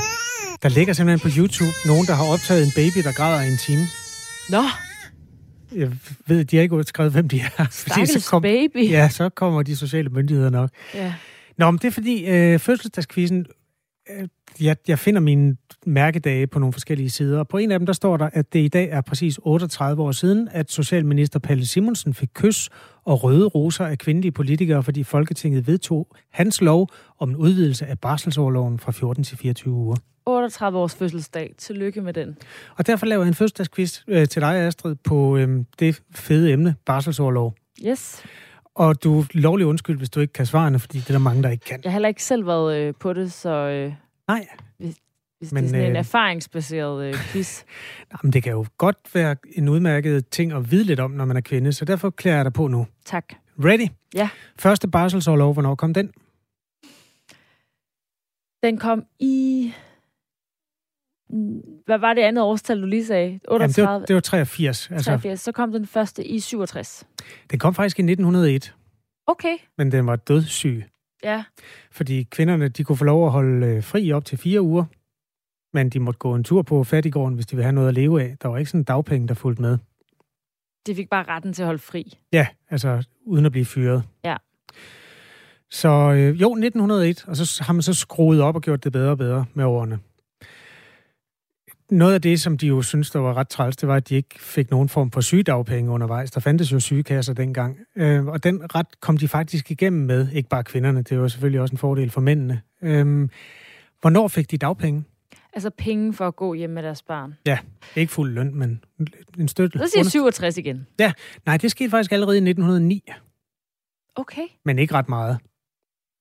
Der 0.64 0.70
ligger 0.70 0.94
simpelthen 0.94 1.32
på 1.32 1.38
YouTube 1.38 1.72
nogen, 1.86 2.06
der 2.08 2.14
har 2.14 2.34
optaget 2.34 2.64
en 2.66 2.72
baby, 2.76 3.04
der 3.04 3.12
græder 3.12 3.42
i 3.42 3.48
en 3.48 3.58
time. 3.58 3.82
Nå. 4.50 4.64
Jeg 5.76 5.92
ved, 6.28 6.46
de 6.46 6.58
har 6.58 6.64
ikke 6.64 6.84
skrevet, 6.84 7.12
hvem 7.12 7.30
de 7.30 7.40
er. 7.40 7.66
Fordi 7.72 8.06
så 8.06 8.28
kom, 8.30 8.42
baby. 8.42 8.90
Ja, 8.90 9.10
så 9.10 9.30
kommer 9.30 9.64
de 9.64 9.76
sociale 9.76 10.10
myndigheder 10.10 10.50
nok. 10.50 10.70
Ja. 10.94 11.14
Nå, 11.58 11.72
men 11.72 11.78
det 11.78 11.88
er 11.88 11.92
fordi 11.92 12.26
øh, 12.26 12.60
fødselsdagskvisten, 12.60 13.46
jeg, 14.62 14.78
jeg 14.88 15.00
finder 15.00 15.22
mine 15.22 15.58
mærkedage 15.86 16.48
på 16.48 16.60
nogle 16.60 16.74
forskellige 16.74 17.10
sider. 17.10 17.40
Og 17.40 17.48
på 17.48 17.58
en 17.58 17.72
af 17.72 17.80
dem, 17.80 17.86
der 17.86 17.94
står 17.94 18.18
der, 18.18 18.30
at 18.34 18.54
det 18.54 18.60
i 18.60 18.68
dag 18.68 18.90
er 18.90 19.02
præcis 19.02 19.40
38 19.44 20.04
år 20.04 20.12
siden, 20.12 20.48
at 20.52 20.72
Socialminister 20.72 21.40
Palle 21.40 21.68
Simonsen 21.68 22.14
fik 22.14 22.30
kys 22.34 22.70
og 23.06 23.24
røde 23.24 23.48
roser 23.48 23.86
af 23.86 23.98
kvindelige 23.98 24.32
politikere, 24.32 24.84
fordi 24.84 25.04
Folketinget 25.04 25.68
vedtog 25.68 26.08
hans 26.32 26.62
lov 26.62 26.88
om 27.20 27.30
en 27.30 27.36
udvidelse 27.36 27.86
af 27.86 28.00
barselsårloven 28.00 28.80
fra 28.80 28.92
14 28.92 29.24
til 29.24 29.38
24 29.38 29.74
uger. 29.74 29.96
38 30.26 30.80
års 30.80 30.96
fødselsdag. 30.96 31.54
Tillykke 31.58 32.02
med 32.02 32.14
den. 32.14 32.38
Og 32.78 32.88
derfor 32.88 33.06
laver 33.06 33.24
jeg 33.24 33.28
en 33.28 33.34
fødselsdagsquiz 33.34 34.02
øh, 34.08 34.28
til 34.28 34.42
dig, 34.42 34.56
Astrid, 34.56 34.96
på 34.96 35.38
øh, 35.38 35.66
det 35.80 36.02
fede 36.16 36.52
emne, 36.52 36.76
barselsårlov. 36.86 37.56
Yes. 37.88 38.24
Og 38.80 39.04
du 39.04 39.20
er 39.20 39.26
lovlig 39.34 39.66
undskyld, 39.66 39.98
hvis 39.98 40.10
du 40.10 40.20
ikke 40.20 40.34
kan 40.34 40.46
svare, 40.46 40.80
fordi 40.80 40.98
det 40.98 41.10
er 41.10 41.14
der 41.14 41.20
mange, 41.20 41.44
der 41.44 41.50
ikke 41.50 41.66
kan. 41.66 41.80
Jeg 41.84 41.92
har 41.92 41.94
heller 41.94 42.10
ikke 42.10 42.24
selv 42.24 42.48
været 42.48 42.78
øh, 42.78 42.94
på 43.00 43.14
det, 43.14 43.32
så... 43.32 43.50
Øh, 43.50 43.94
Nej. 44.28 44.48
Hvis, 44.78 44.96
hvis 45.40 45.52
Men, 45.52 45.64
det 45.64 45.68
er 45.68 45.72
sådan 45.72 45.86
øh, 45.86 45.90
en 45.90 45.96
erfaringsbaseret 45.96 47.06
øh, 47.06 47.14
quiz. 47.14 47.64
Jamen, 48.12 48.34
det 48.34 48.44
kan 48.44 48.52
jo 48.52 48.66
godt 48.78 48.98
være 49.14 49.36
en 49.56 49.70
udmærket 49.70 50.28
ting 50.28 50.52
at 50.52 50.72
vide 50.72 50.84
lidt 50.84 51.00
om, 51.00 51.12
når 51.12 51.26
man 51.26 51.38
er 51.38 51.42
kvinde, 51.42 51.74
så 51.74 51.86
derfor 51.86 52.10
klæder 52.10 52.38
jeg 52.38 52.46
dig 52.46 52.54
på 52.54 52.68
nu. 52.68 52.88
Tak. 53.06 53.34
Ready? 53.64 53.88
Ja. 54.16 54.30
Første 54.60 54.88
barselsårlov, 54.88 55.54
hvornår 55.54 55.76
kom 55.76 55.94
den? 55.94 56.12
Den 58.64 58.78
kom 58.78 59.04
i 59.20 59.74
hvad 61.86 61.98
var 61.98 62.14
det 62.14 62.22
andet 62.22 62.44
årstal, 62.44 62.82
du 62.82 62.86
lige 62.86 63.06
sagde? 63.06 63.40
38? 63.48 63.62
Jamen, 63.62 63.74
det, 63.76 63.84
var, 64.02 64.06
det 64.06 64.16
var 64.16 64.22
83. 64.22 64.92
Altså. 64.92 65.12
83. 65.12 65.40
Så 65.42 65.52
kom 65.52 65.72
den 65.72 65.86
første 65.86 66.26
i 66.26 66.40
67. 66.40 67.08
Den 67.52 67.60
kom 67.60 67.74
faktisk 67.74 68.00
i 68.00 68.02
1901. 68.02 68.76
Okay. 69.28 69.58
Men 69.78 69.92
den 69.92 70.08
var 70.08 70.16
dødssyg. 70.16 70.84
Ja. 71.24 71.44
Fordi 71.92 72.24
kvinderne, 72.24 72.68
de 72.68 72.84
kunne 72.84 72.98
få 72.98 73.04
lov 73.04 73.26
at 73.26 73.32
holde 73.32 73.68
øh, 73.68 73.84
fri 73.84 74.12
op 74.12 74.26
til 74.26 74.38
fire 74.38 74.62
uger, 74.62 74.86
men 75.74 75.90
de 75.90 76.00
måtte 76.00 76.18
gå 76.18 76.36
en 76.36 76.44
tur 76.44 76.62
på 76.62 76.84
fattigården, 76.84 77.36
hvis 77.36 77.46
de 77.46 77.56
ville 77.56 77.64
have 77.64 77.74
noget 77.74 77.88
at 77.88 77.94
leve 77.94 78.22
af. 78.22 78.36
Der 78.42 78.48
var 78.50 78.58
ikke 78.58 78.70
sådan 78.70 78.82
en 78.82 78.84
dagpenge, 78.84 79.28
der 79.28 79.34
fulgte 79.34 79.62
med. 79.62 79.78
De 80.88 80.96
fik 80.96 81.10
bare 81.10 81.24
retten 81.24 81.54
til 81.54 81.62
at 81.64 81.66
holde 81.66 81.80
fri. 81.80 82.18
Ja, 82.34 82.48
altså 82.70 83.04
uden 83.26 83.46
at 83.46 83.52
blive 83.52 83.66
fyret. 83.66 84.04
Ja. 84.24 84.36
Så 85.72 85.90
øh, 85.90 86.42
jo, 86.42 86.52
1901, 86.56 87.26
og 87.28 87.36
så 87.36 87.64
har 87.64 87.74
man 87.74 87.82
så 87.82 87.94
skruet 87.94 88.42
op 88.42 88.56
og 88.56 88.62
gjort 88.62 88.84
det 88.84 88.92
bedre 88.92 89.12
og 89.12 89.18
bedre 89.18 89.46
med 89.54 89.66
årene 89.66 90.00
noget 91.92 92.14
af 92.14 92.22
det, 92.22 92.42
som 92.42 92.58
de 92.58 92.68
jo 92.68 92.82
synes, 92.82 93.12
der 93.12 93.20
var 93.20 93.38
ret 93.38 93.50
træls, 93.50 93.78
det 93.78 93.90
var, 93.90 93.96
at 93.96 94.10
de 94.10 94.16
ikke 94.16 94.42
fik 94.42 94.72
nogen 94.72 94.90
form 94.90 95.12
for 95.12 95.22
sygedagpenge 95.22 95.92
undervejs. 95.92 96.32
Der 96.32 96.40
fandtes 96.40 96.72
jo 96.72 96.80
sygekasser 96.80 97.34
dengang. 97.34 97.78
Øh, 97.96 98.26
og 98.26 98.44
den 98.44 98.76
ret 98.76 99.02
kom 99.02 99.18
de 99.18 99.28
faktisk 99.28 99.72
igennem 99.72 100.06
med, 100.06 100.32
ikke 100.32 100.50
bare 100.50 100.64
kvinderne, 100.64 101.02
det 101.02 101.20
var 101.20 101.28
selvfølgelig 101.28 101.62
også 101.62 101.74
en 101.74 101.78
fordel 101.78 102.10
for 102.10 102.22
mændene. 102.22 102.62
Øh, 102.82 103.30
hvornår 104.02 104.28
fik 104.28 104.52
de 104.52 104.58
dagpenge? 104.58 105.04
Altså 105.54 105.70
penge 105.70 106.14
for 106.14 106.28
at 106.28 106.36
gå 106.36 106.54
hjem 106.54 106.70
med 106.70 106.84
deres 106.84 107.02
barn. 107.02 107.34
Ja, 107.46 107.58
ikke 107.96 108.14
fuld 108.14 108.34
løn, 108.34 108.56
men 108.56 108.84
en 109.40 109.48
støtte. 109.48 109.80
Så 109.80 109.88
siger 109.94 110.04
67 110.04 110.58
igen. 110.58 110.88
Ja, 111.00 111.12
nej, 111.46 111.58
det 111.58 111.72
skete 111.72 111.90
faktisk 111.90 112.12
allerede 112.12 112.38
i 112.38 112.42
1909. 112.50 113.04
Okay. 114.16 114.48
Men 114.66 114.80
ikke 114.80 114.94
ret 114.94 115.10
meget. 115.10 115.38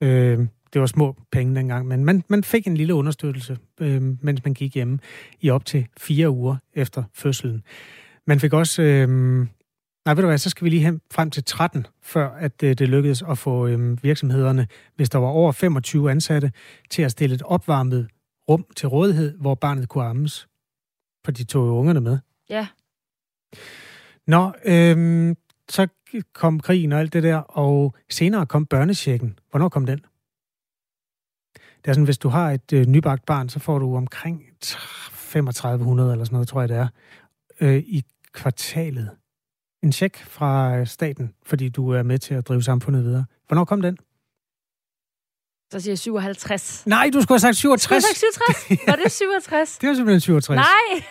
Øh, 0.02 0.46
det 0.72 0.80
var 0.80 0.86
små 0.86 1.16
penge 1.32 1.56
dengang, 1.56 1.86
men 1.86 2.04
man, 2.04 2.24
man 2.28 2.44
fik 2.44 2.66
en 2.66 2.76
lille 2.76 2.94
understøttelse, 2.94 3.58
øh, 3.80 4.02
mens 4.22 4.44
man 4.44 4.54
gik 4.54 4.74
hjemme 4.74 4.98
i 5.40 5.50
op 5.50 5.64
til 5.64 5.86
fire 5.96 6.30
uger 6.30 6.56
efter 6.74 7.02
fødslen. 7.14 7.62
Man 8.26 8.40
fik 8.40 8.52
også... 8.52 8.82
Øh, 8.82 9.08
nej, 10.04 10.14
ved 10.14 10.22
du 10.22 10.26
hvad, 10.26 10.38
så 10.38 10.50
skal 10.50 10.64
vi 10.64 10.70
lige 10.70 10.84
hen 10.84 11.00
frem 11.10 11.30
til 11.30 11.44
13, 11.44 11.86
før 12.02 12.30
at 12.30 12.62
øh, 12.62 12.74
det 12.74 12.88
lykkedes 12.88 13.22
at 13.22 13.38
få 13.38 13.66
øh, 13.66 14.02
virksomhederne, 14.02 14.66
hvis 14.96 15.10
der 15.10 15.18
var 15.18 15.28
over 15.28 15.52
25 15.52 16.10
ansatte, 16.10 16.52
til 16.90 17.02
at 17.02 17.10
stille 17.10 17.34
et 17.34 17.42
opvarmet 17.42 18.08
rum 18.48 18.66
til 18.76 18.88
rådighed, 18.88 19.38
hvor 19.38 19.54
barnet 19.54 19.88
kunne 19.88 20.04
ammes. 20.04 20.48
For 21.24 21.32
de 21.32 21.44
tog 21.44 21.66
jo 21.66 21.72
ungerne 21.72 22.00
med. 22.00 22.18
Ja. 22.50 22.66
Nå, 24.26 24.52
øh, 24.64 25.36
så 25.68 25.88
kom 26.32 26.60
krigen 26.60 26.92
og 26.92 27.00
alt 27.00 27.12
det 27.12 27.22
der, 27.22 27.36
og 27.36 27.94
senere 28.10 28.46
kom 28.46 28.66
børnechecken. 28.66 29.38
Hvornår 29.50 29.68
kom 29.68 29.86
den? 29.86 30.00
Det 31.88 31.92
er 31.92 31.94
sådan, 31.94 32.04
hvis 32.04 32.18
du 32.18 32.28
har 32.28 32.50
et 32.50 32.72
øh, 32.72 32.86
nybagt 32.86 33.26
barn, 33.26 33.48
så 33.48 33.58
får 33.58 33.78
du 33.78 33.96
omkring 33.96 34.42
3500 34.60 36.12
eller 36.12 36.24
sådan 36.24 36.34
noget, 36.34 36.48
tror 36.48 36.60
jeg 36.60 36.68
det 36.68 36.76
er, 36.76 36.88
øh, 37.60 37.76
i 37.76 38.02
kvartalet. 38.32 39.10
En 39.82 39.92
tjek 39.92 40.24
fra 40.24 40.84
staten, 40.84 41.34
fordi 41.46 41.68
du 41.68 41.90
er 41.90 42.02
med 42.02 42.18
til 42.18 42.34
at 42.34 42.48
drive 42.48 42.62
samfundet 42.62 43.04
videre. 43.04 43.24
Hvornår 43.46 43.64
kom 43.64 43.82
den? 43.82 43.96
Så 45.72 45.80
siger 45.80 45.92
jeg 45.92 45.98
57. 45.98 46.86
Nej, 46.86 47.10
du 47.12 47.20
skulle 47.20 47.34
have 47.34 47.40
sagt 47.40 47.56
67. 47.56 47.82
Skulle 47.82 47.94
jeg 47.94 48.02
have 48.02 48.14
sagt 48.14 48.72
67? 48.72 48.88
Var 48.88 48.96
det 49.02 49.12
67? 49.12 49.78
det 49.80 49.88
var 49.88 49.94
simpelthen 49.94 50.20
67. 50.20 50.56
Nej! 50.56 51.04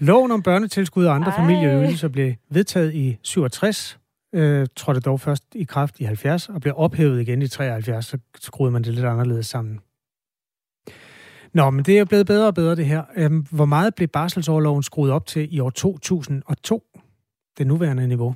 Loven 0.00 0.30
om 0.30 0.42
børnetilskud 0.42 1.04
og 1.04 1.14
andre 1.14 1.30
Ej. 1.30 1.36
familieydelser 1.38 2.08
blev 2.08 2.34
vedtaget 2.50 2.94
i 2.94 3.18
67, 3.22 3.98
øh, 4.36 4.66
trådte 4.76 5.00
dog 5.00 5.20
først 5.20 5.44
i 5.54 5.64
kraft 5.64 6.00
i 6.00 6.04
70 6.04 6.48
og 6.48 6.60
blev 6.60 6.74
ophævet 6.76 7.20
igen 7.20 7.42
i 7.42 7.48
73, 7.48 8.06
så 8.06 8.18
skruede 8.38 8.72
man 8.72 8.84
det 8.84 8.94
lidt 8.94 9.06
anderledes 9.06 9.46
sammen. 9.46 9.80
Nå, 11.54 11.70
men 11.70 11.84
det 11.84 11.94
er 11.94 11.98
jo 11.98 12.04
blevet 12.04 12.26
bedre 12.26 12.46
og 12.46 12.54
bedre 12.54 12.76
det 12.76 12.86
her. 12.86 13.04
Øhm, 13.16 13.46
hvor 13.50 13.64
meget 13.64 13.94
blev 13.94 14.08
barselsårloven 14.08 14.82
skruet 14.82 15.12
op 15.12 15.26
til 15.26 15.54
i 15.54 15.60
år 15.60 15.70
2002? 15.70 16.82
Det 17.58 17.66
nuværende 17.66 18.06
niveau. 18.06 18.34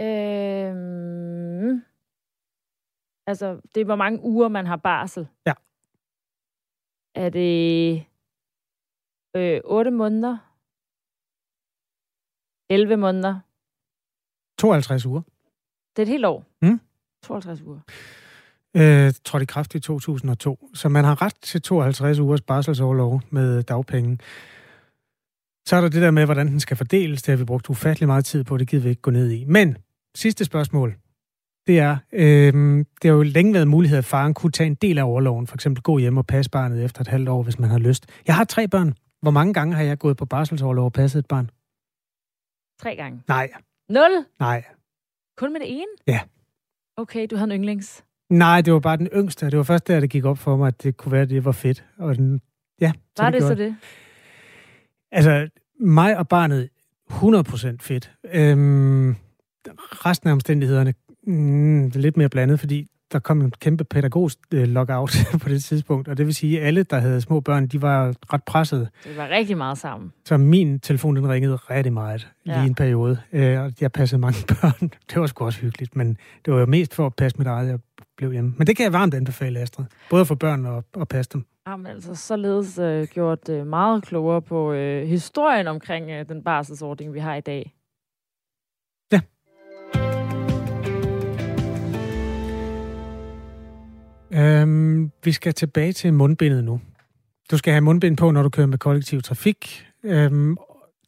Øhm, 0.00 1.82
altså, 3.26 3.60
det 3.74 3.80
er, 3.80 3.84
hvor 3.84 3.96
mange 3.96 4.20
uger 4.22 4.48
man 4.48 4.66
har 4.66 4.76
barsel. 4.76 5.26
Ja. 5.46 5.52
Er 7.14 7.28
det 7.30 8.04
øh, 9.36 9.60
8 9.64 9.90
måneder? 9.90 10.45
11 12.70 12.96
måneder? 12.96 13.40
52 14.58 15.06
uger. 15.06 15.22
Det 15.96 16.02
er 16.02 16.06
et 16.06 16.08
helt 16.08 16.24
år? 16.24 16.44
Mm. 16.62 16.80
52 17.22 17.62
uger. 17.62 17.80
Øh, 18.76 19.12
trådte 19.24 19.42
i 19.42 19.46
kraft 19.46 19.74
i 19.74 19.80
2002. 19.80 20.70
Så 20.74 20.88
man 20.88 21.04
har 21.04 21.22
ret 21.22 21.34
til 21.42 21.62
52 21.62 22.18
ugers 22.18 22.40
barselsårlov 22.40 23.20
med 23.30 23.62
dagpenge. 23.62 24.18
Så 25.66 25.76
er 25.76 25.80
der 25.80 25.88
det 25.88 26.02
der 26.02 26.10
med, 26.10 26.24
hvordan 26.24 26.46
den 26.46 26.60
skal 26.60 26.76
fordeles. 26.76 27.22
Det 27.22 27.32
har 27.32 27.36
vi 27.36 27.44
brugt 27.44 27.70
ufattelig 27.70 28.06
meget 28.06 28.24
tid 28.24 28.44
på. 28.44 28.56
Det 28.56 28.68
gider 28.68 28.82
vi 28.82 28.88
ikke 28.88 29.02
gå 29.02 29.10
ned 29.10 29.30
i. 29.30 29.44
Men 29.44 29.76
sidste 30.14 30.44
spørgsmål. 30.44 30.96
Det 31.66 31.78
er, 31.78 31.96
øh, 32.12 32.52
det 33.02 33.10
har 33.10 33.16
jo 33.16 33.22
længe 33.22 33.54
været 33.54 33.68
mulighed, 33.68 33.98
at 33.98 34.04
faren 34.04 34.34
kunne 34.34 34.52
tage 34.52 34.66
en 34.66 34.74
del 34.74 34.98
af 34.98 35.02
overloven. 35.02 35.46
For 35.46 35.54
eksempel 35.54 35.82
gå 35.82 35.98
hjem 35.98 36.16
og 36.16 36.26
passe 36.26 36.50
barnet 36.50 36.84
efter 36.84 37.00
et 37.00 37.08
halvt 37.08 37.28
år, 37.28 37.42
hvis 37.42 37.58
man 37.58 37.70
har 37.70 37.78
lyst. 37.78 38.06
Jeg 38.26 38.34
har 38.34 38.44
tre 38.44 38.68
børn. 38.68 38.94
Hvor 39.22 39.30
mange 39.30 39.54
gange 39.54 39.74
har 39.74 39.82
jeg 39.82 39.98
gået 39.98 40.16
på 40.16 40.26
barselsoverlov 40.26 40.84
og 40.84 40.92
passet 40.92 41.18
et 41.18 41.26
barn? 41.26 41.50
Tre 42.82 42.96
gange. 42.96 43.22
Nej. 43.28 43.50
Nul? 43.88 44.24
Nej. 44.40 44.64
Kun 45.36 45.52
med 45.52 45.60
det 45.60 45.72
ene? 45.72 45.86
Ja. 46.06 46.20
Okay, 46.96 47.26
du 47.30 47.36
havde 47.36 47.54
en 47.54 47.60
yndlings. 47.60 48.04
Nej, 48.30 48.60
det 48.60 48.72
var 48.72 48.80
bare 48.80 48.96
den 48.96 49.06
yngste. 49.06 49.46
Det 49.50 49.56
var 49.56 49.62
først 49.62 49.88
der, 49.88 50.00
det 50.00 50.10
gik 50.10 50.24
op 50.24 50.38
for 50.38 50.56
mig, 50.56 50.68
at 50.68 50.82
det 50.82 50.96
kunne 50.96 51.12
være, 51.12 51.22
at 51.22 51.30
det 51.30 51.44
var 51.44 51.52
fedt. 51.52 51.84
Og 51.98 52.16
den, 52.16 52.40
ja, 52.80 52.92
så 53.16 53.22
var 53.22 53.30
det, 53.30 53.40
det 53.40 53.48
så 53.48 53.54
det? 53.54 53.76
Altså, 55.12 55.48
mig 55.80 56.18
og 56.18 56.28
barnet, 56.28 56.68
100% 57.10 57.76
fedt. 57.80 58.12
Øhm, 58.24 59.16
resten 60.06 60.28
af 60.28 60.32
omstændighederne, 60.32 60.94
mm, 61.26 61.90
det 61.90 61.96
er 61.96 62.00
lidt 62.00 62.16
mere 62.16 62.28
blandet, 62.28 62.60
fordi 62.60 62.86
der 63.12 63.18
kom 63.18 63.40
en 63.40 63.50
kæmpe 63.50 63.84
pædagogisk 63.84 64.38
øh, 64.54 64.68
lockout 64.68 65.16
på 65.42 65.48
det 65.48 65.64
tidspunkt, 65.64 66.08
og 66.08 66.18
det 66.18 66.26
vil 66.26 66.34
sige, 66.34 66.60
at 66.60 66.66
alle, 66.66 66.82
der 66.82 66.98
havde 66.98 67.20
små 67.20 67.40
børn, 67.40 67.66
de 67.66 67.82
var 67.82 68.14
ret 68.32 68.44
presset. 68.44 68.88
Det 69.04 69.16
var 69.16 69.28
rigtig 69.28 69.56
meget 69.56 69.78
sammen. 69.78 70.12
Så 70.24 70.36
min 70.36 70.80
telefon, 70.80 71.16
den 71.16 71.28
ringede 71.28 71.56
rigtig 71.56 71.92
meget 71.92 72.28
ja. 72.46 72.56
lige 72.56 72.66
en 72.66 72.74
periode. 72.74 73.18
Øh, 73.32 73.60
og 73.60 73.72
jeg 73.80 73.92
passede 73.92 74.20
mange 74.20 74.46
børn. 74.54 74.90
Det 75.10 75.20
var 75.20 75.26
sgu 75.26 75.44
også 75.44 75.60
hyggeligt, 75.60 75.96
men 75.96 76.18
det 76.44 76.54
var 76.54 76.60
jo 76.60 76.66
mest 76.66 76.94
for 76.94 77.06
at 77.06 77.14
passe 77.14 77.38
mit 77.38 77.46
eget, 77.46 77.68
jeg 77.68 77.78
blev 78.16 78.32
hjemme. 78.32 78.54
Men 78.58 78.66
det 78.66 78.76
kan 78.76 78.84
jeg 78.84 78.92
varmt 78.92 79.14
anbefale, 79.14 79.60
Astrid. 79.60 79.84
Både 80.10 80.26
for 80.26 80.34
børn 80.34 80.66
og, 80.66 80.84
og 80.94 81.08
passe 81.08 81.30
dem. 81.32 81.44
Jamen 81.68 81.86
altså, 81.86 82.14
således 82.14 82.78
øh, 82.78 83.06
gjort 83.06 83.48
øh, 83.48 83.66
meget 83.66 84.04
klogere 84.04 84.42
på 84.42 84.72
øh, 84.72 85.06
historien 85.08 85.66
omkring 85.66 86.10
øh, 86.10 86.28
den 86.28 86.42
barselsordning, 86.42 87.14
vi 87.14 87.18
har 87.18 87.34
i 87.34 87.40
dag. 87.40 87.74
Øhm, 94.36 95.10
vi 95.24 95.32
skal 95.32 95.54
tilbage 95.54 95.92
til 95.92 96.12
mundbindet 96.12 96.64
nu. 96.64 96.80
Du 97.50 97.58
skal 97.58 97.72
have 97.72 97.80
mundbind 97.80 98.16
på, 98.16 98.30
når 98.30 98.42
du 98.42 98.48
kører 98.48 98.66
med 98.66 98.78
kollektiv 98.78 99.22
trafik. 99.22 99.86
Øhm, 100.04 100.56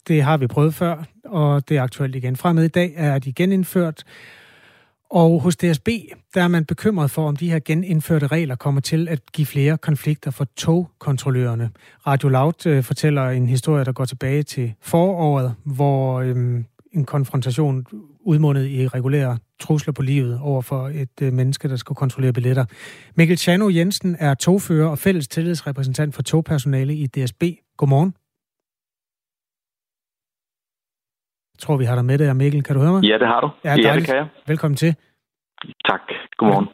det 0.07 0.23
har 0.23 0.37
vi 0.37 0.47
prøvet 0.47 0.73
før, 0.73 1.03
og 1.25 1.69
det 1.69 1.77
er 1.77 1.81
aktuelt 1.81 2.15
igen. 2.15 2.35
Fremad 2.35 2.63
i 2.63 2.67
dag 2.67 2.93
er 2.95 3.19
de 3.19 3.33
genindført. 3.33 4.03
Og 5.11 5.41
hos 5.41 5.55
DSB, 5.57 5.89
der 6.33 6.43
er 6.43 6.47
man 6.47 6.65
bekymret 6.65 7.11
for, 7.11 7.27
om 7.27 7.35
de 7.35 7.51
her 7.51 7.59
genindførte 7.65 8.27
regler 8.27 8.55
kommer 8.55 8.81
til 8.81 9.07
at 9.07 9.31
give 9.31 9.45
flere 9.45 9.77
konflikter 9.77 10.31
for 10.31 10.47
togkontrollørerne. 10.57 11.69
Radio 12.07 12.29
Loud 12.29 12.65
øh, 12.65 12.83
fortæller 12.83 13.29
en 13.29 13.47
historie, 13.47 13.85
der 13.85 13.91
går 13.91 14.05
tilbage 14.05 14.43
til 14.43 14.73
foråret, 14.81 15.55
hvor 15.63 16.19
øhm, 16.19 16.65
en 16.91 17.05
konfrontation 17.05 17.85
udmundet 18.19 18.67
i 18.67 18.87
regulære 18.87 19.37
trusler 19.59 19.93
på 19.93 20.01
livet 20.01 20.39
over 20.41 20.61
for 20.61 20.87
et 20.87 21.21
øh, 21.21 21.33
menneske, 21.33 21.69
der 21.69 21.75
skal 21.75 21.95
kontrollere 21.95 22.33
billetter. 22.33 22.65
Mikkel 23.15 23.37
Chano 23.37 23.69
Jensen 23.69 24.15
er 24.19 24.33
togfører 24.33 24.89
og 24.89 24.97
fælles 24.97 25.27
tillidsrepræsentant 25.27 26.15
for 26.15 26.21
togpersonale 26.21 26.93
i 26.93 27.07
DSB. 27.07 27.43
Godmorgen. 27.77 28.13
Jeg 31.55 31.59
tror, 31.59 31.77
vi 31.77 31.85
har 31.85 31.95
dig 31.95 32.05
med 32.05 32.17
der, 32.17 32.33
Mikkel. 32.33 32.63
Kan 32.63 32.75
du 32.75 32.81
høre 32.81 32.91
mig? 32.91 33.03
Ja, 33.03 33.17
det 33.17 33.27
har 33.27 33.41
du. 33.41 33.49
Ja, 33.63 33.75
ja 33.75 33.95
det 33.95 34.05
kan 34.05 34.15
jeg. 34.15 34.27
Velkommen 34.47 34.75
til. 34.75 34.95
Tak. 35.85 36.01
Godmorgen. 36.37 36.67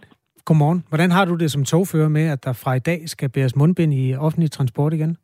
Godmorgen. 0.46 0.84
Hvordan 0.90 1.12
har 1.12 1.26
du 1.26 1.36
det 1.36 1.52
som 1.52 1.66
togfører 1.66 2.10
med, 2.10 2.28
at 2.28 2.44
der 2.44 2.54
fra 2.54 2.74
i 2.74 2.80
dag 2.80 3.10
skal 3.10 3.30
bæres 3.30 3.56
mundbind 3.56 3.94
i 3.94 4.16
offentlig 4.16 4.52
transport 4.52 4.94
igen? 4.94 5.18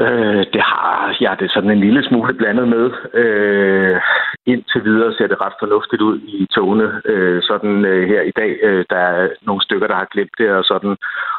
Øh, 0.00 0.44
det 0.54 0.62
har 0.62 1.16
jeg 1.20 1.20
ja, 1.20 1.34
det 1.40 1.50
sådan 1.50 1.70
en 1.70 1.80
lille 1.80 2.02
smule 2.04 2.34
blandet 2.34 2.68
med. 2.68 2.90
Øh, 3.14 4.00
indtil 4.46 4.84
videre 4.84 5.14
ser 5.14 5.26
det 5.26 5.40
ret 5.40 5.52
fornuftigt 5.58 6.02
ud 6.02 6.18
i 6.20 6.46
togene. 6.54 7.02
Øh, 7.04 7.42
sådan 7.42 7.84
øh, 7.84 8.08
her 8.08 8.22
i 8.22 8.30
dag, 8.30 8.58
øh, 8.62 8.84
der 8.90 8.96
er 8.96 9.28
nogle 9.42 9.62
stykker, 9.62 9.86
der 9.86 9.94
har 9.94 10.08
glemt 10.12 10.38
det 10.38 10.50
og 10.50 10.64
sådan, 10.64 10.96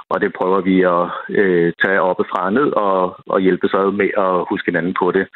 og 0.10 0.22
det 0.22 0.34
prøver 0.34 0.62
vi 0.62 0.76
at 0.82 1.05
øh, 1.39 1.74
tage 1.84 2.01
oppefra 2.01 2.45
og 2.45 2.53
ned 2.53 2.72
og, 2.72 3.20
og 3.28 3.39
hjælpe 3.39 3.68
sig 3.70 3.93
med 3.93 4.10
at 4.18 4.45
huske 4.49 4.68
hinanden 4.72 4.95
på 4.99 5.12
det. 5.12 5.28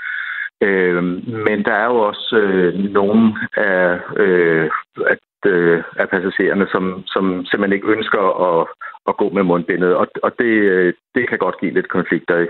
Øh, 0.61 1.03
men 1.47 1.65
der 1.65 1.74
er 1.74 1.86
jo 1.86 1.97
også 2.09 2.36
øh, 2.38 2.74
nogle 2.74 3.36
af, 3.57 3.99
øh, 4.17 4.69
at, 5.07 5.51
øh, 5.51 5.84
af 5.95 6.09
passagererne, 6.09 6.67
som, 6.71 7.03
som 7.07 7.45
simpelthen 7.45 7.76
ikke 7.78 7.91
ønsker 7.97 8.24
at, 8.49 8.67
at 9.07 9.17
gå 9.17 9.30
med 9.30 9.43
mundbindet, 9.43 9.95
og, 9.95 10.07
og 10.24 10.32
det, 10.39 10.53
øh, 10.74 10.93
det 11.15 11.30
kan 11.30 11.38
godt 11.38 11.59
give 11.59 11.74
lidt 11.74 11.89
konflikter 11.89 12.45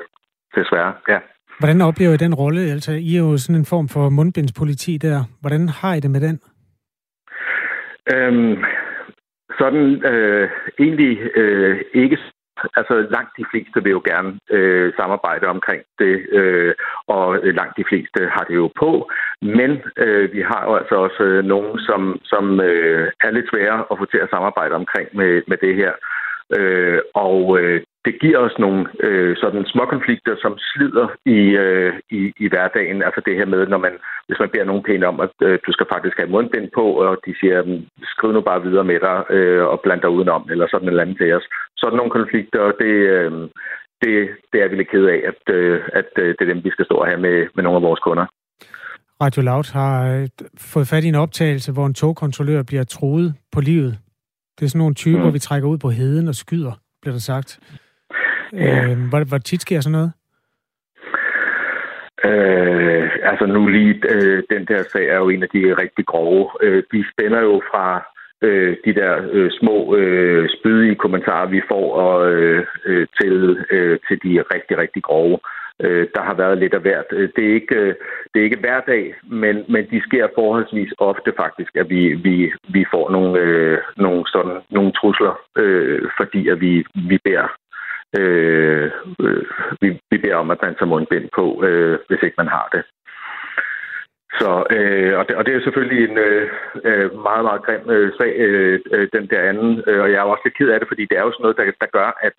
desværre, 0.56 0.94
ja. 1.08 1.20
Hvordan 1.60 1.82
oplever 1.82 2.14
I 2.14 2.18
den 2.18 2.34
rolle? 2.34 2.62
Altså, 2.62 2.92
I 2.92 3.16
er 3.16 3.20
jo 3.20 3.38
sådan 3.38 3.60
en 3.60 3.66
form 3.66 3.88
for 3.90 4.10
mundbindspoliti 4.10 4.98
der. 4.98 5.24
Hvordan 5.42 5.70
har 5.70 5.94
I 5.94 6.00
det 6.00 6.12
med 6.12 6.22
den? 6.22 6.40
Øhm, 8.14 8.64
sådan 9.60 10.06
øh, 10.06 10.50
egentlig 10.80 11.20
øh, 11.36 11.82
ikke 11.94 12.18
Altså 12.78 13.08
langt 13.16 13.34
de 13.38 13.46
fleste 13.52 13.84
vil 13.84 13.92
jo 13.92 14.02
gerne 14.06 14.40
øh, 14.58 14.94
samarbejde 15.00 15.48
omkring 15.48 15.82
det, 16.00 16.16
øh, 16.40 16.74
og 17.08 17.40
langt 17.60 17.78
de 17.78 17.86
fleste 17.90 18.20
har 18.36 18.44
det 18.50 18.56
jo 18.56 18.72
på. 18.80 19.12
Men 19.42 19.72
øh, 19.98 20.34
vi 20.34 20.42
har 20.42 20.62
jo 20.68 20.76
altså 20.76 20.96
også 20.96 21.24
øh, 21.24 21.44
nogen, 21.46 21.80
som, 21.80 22.20
som 22.24 22.60
øh, 22.60 23.12
er 23.24 23.32
lidt 23.32 23.50
svære 23.50 23.86
at 23.92 23.98
få 24.00 24.06
til 24.06 24.18
at 24.18 24.30
samarbejde 24.30 24.76
omkring 24.76 25.08
med, 25.14 25.42
med 25.48 25.58
det 25.58 25.76
her. 25.76 25.94
Øh, 26.58 27.00
og 27.14 27.60
øh, 27.60 27.82
det 28.06 28.14
giver 28.24 28.40
os 28.48 28.56
nogle 28.60 28.82
øh, 29.08 29.38
sådan 29.38 29.66
små 29.66 29.84
konflikter, 29.86 30.36
som 30.44 30.54
slider 30.58 31.08
i, 31.26 31.40
øh, 31.66 31.94
i, 32.10 32.22
i 32.44 32.48
hverdagen. 32.50 33.04
Altså 33.08 33.22
det 33.26 33.36
her 33.40 33.46
med, 33.46 33.68
når 33.68 33.78
man, 33.78 33.94
hvis 34.28 34.40
man 34.40 34.50
beder 34.50 34.66
nogen 34.66 34.84
pæne 34.84 35.08
om, 35.08 35.20
at 35.20 35.36
øh, 35.48 35.60
du 35.66 35.72
skal 35.74 35.88
faktisk 35.94 36.18
have 36.18 36.34
mundbind 36.36 36.68
på, 36.80 36.86
og 37.04 37.18
de 37.26 37.32
siger, 37.40 37.58
skriv 38.14 38.32
nu 38.32 38.42
bare 38.42 38.64
videre 38.68 38.84
med 38.92 39.00
dig 39.08 39.18
øh, 39.36 39.64
og 39.72 39.80
bland 39.84 40.02
dig 40.02 40.10
udenom, 40.10 40.44
eller 40.52 40.68
sådan 40.68 40.86
en 40.86 40.90
eller 40.90 41.04
anden 41.04 41.18
til 41.18 41.34
os. 41.34 41.46
Sådan 41.78 41.98
nogle 41.98 42.18
konflikter, 42.20 42.62
det, 42.84 42.94
øh, 43.16 43.32
det, 44.02 44.14
det 44.52 44.58
er 44.64 44.68
vi 44.70 44.76
lidt 44.76 44.92
ked 44.92 45.06
af, 45.16 45.20
at, 45.32 45.56
øh, 45.56 45.82
at 45.94 46.10
øh, 46.18 46.28
det 46.36 46.42
er 46.42 46.54
dem, 46.54 46.64
vi 46.64 46.72
skal 46.76 46.86
stå 46.86 47.06
her 47.10 47.18
med, 47.18 47.48
med 47.56 47.64
nogle 47.64 47.78
af 47.78 47.84
vores 47.88 48.00
kunder. 48.00 48.26
Radio 49.22 49.42
Loud 49.42 49.74
har 49.74 49.96
øh, 50.14 50.28
fået 50.58 50.88
fat 50.88 51.04
i 51.04 51.08
en 51.08 51.16
optagelse, 51.26 51.72
hvor 51.72 51.86
en 51.86 51.94
togkontrollør 51.94 52.64
bliver 52.64 52.84
troet 52.84 53.36
på 53.52 53.62
livet. 53.62 53.94
Det 54.60 54.66
er 54.66 54.70
sådan 54.70 54.80
nogle 54.80 54.96
typer, 54.96 55.28
mm. 55.28 55.34
vi 55.34 55.40
trækker 55.40 55.70
ud 55.70 55.78
på 55.78 55.90
heden 55.90 56.28
og 56.28 56.36
skyder, 56.36 56.74
bliver 57.02 57.14
der 57.14 57.20
sagt. 57.20 57.60
Ja. 58.54 58.84
Øh, 58.84 58.98
hvor, 59.10 59.24
hvor 59.30 59.38
tit 59.38 59.62
sker 59.62 59.82
sådan 59.82 59.92
noget? 59.92 60.12
Øh, 62.26 63.10
altså 63.24 63.46
nu 63.46 63.68
lige, 63.68 63.96
øh, 64.10 64.44
den 64.50 64.66
der 64.66 64.84
sag 64.84 65.06
er 65.08 65.18
jo 65.18 65.30
en 65.30 65.44
af 65.44 65.50
de 65.50 65.74
rigtig 65.84 66.06
grove. 66.06 66.50
Øh, 66.62 66.84
de 66.92 67.06
spænder 67.12 67.42
jo 67.42 67.62
fra 67.72 68.06
øh, 68.42 68.78
de 68.86 68.94
der 68.94 69.14
øh, 69.32 69.52
små 69.60 69.96
øh, 69.96 70.50
spydige 70.60 70.96
kommentarer, 70.96 71.48
vi 71.48 71.62
får, 71.68 71.96
og 71.96 72.32
øh, 72.32 72.66
øh, 72.86 73.08
til, 73.22 73.66
øh, 73.72 74.00
til 74.08 74.18
de 74.24 74.44
rigtig, 74.54 74.78
rigtig 74.78 75.04
grove. 75.04 75.40
Øh, 75.80 76.08
der 76.16 76.22
har 76.22 76.34
været 76.34 76.58
lidt 76.58 76.74
af 76.74 76.82
hvert. 76.82 77.06
Øh, 77.12 77.30
det 77.36 77.44
er 77.50 77.54
ikke, 77.54 77.76
øh, 77.76 77.96
det 78.34 78.40
er 78.40 78.44
ikke 78.44 78.64
hver 78.64 78.80
dag, 78.88 79.14
men, 79.24 79.66
men 79.70 79.84
de 79.92 80.02
sker 80.08 80.28
forholdsvis 80.36 80.94
ofte 80.98 81.34
faktisk, 81.38 81.76
at 81.76 81.90
vi, 81.90 82.14
vi, 82.14 82.54
vi 82.70 82.86
får 82.92 83.12
nogle, 83.12 83.40
øh, 83.40 83.78
nogle, 83.98 84.24
sådan, 84.28 84.58
nogle 84.70 84.92
trusler, 84.92 85.34
øh, 85.58 86.02
fordi 86.18 86.48
at 86.48 86.62
vi, 86.62 86.86
vi 87.10 87.18
beder 87.24 87.48
Øh, 88.20 88.92
øh, 89.20 89.46
vi, 89.82 90.00
vi 90.12 90.18
beder 90.18 90.36
om, 90.36 90.52
at 90.52 90.62
man 90.62 90.76
tager 90.76 90.92
mundbind 90.94 91.30
på, 91.36 91.64
øh, 91.64 92.00
hvis 92.08 92.24
ikke 92.24 92.36
man 92.38 92.48
har 92.48 92.70
det. 92.72 92.84
Så, 94.40 94.52
øh, 94.78 95.14
og, 95.20 95.24
det, 95.28 95.36
og 95.36 95.46
det 95.46 95.54
er 95.56 95.62
selvfølgelig 95.64 96.10
en 96.10 96.18
øh, 96.18 96.50
øh 96.90 97.08
meget, 97.28 97.44
meget 97.48 97.62
grim 97.66 97.90
øh, 97.96 98.12
sag, 98.20 98.32
øh, 98.48 98.80
øh, 98.94 99.08
den 99.14 99.26
der 99.32 99.42
anden. 99.50 99.84
Øh, 99.88 100.02
og 100.04 100.12
jeg 100.12 100.20
er 100.20 100.32
også 100.32 100.42
lidt 100.46 100.58
ked 100.58 100.70
af 100.70 100.80
det, 100.80 100.88
fordi 100.88 101.04
det 101.10 101.18
er 101.18 101.24
jo 101.26 101.32
sådan 101.32 101.44
noget, 101.44 101.58
der, 101.58 101.66
der 101.84 101.90
gør, 101.98 102.10
at 102.28 102.38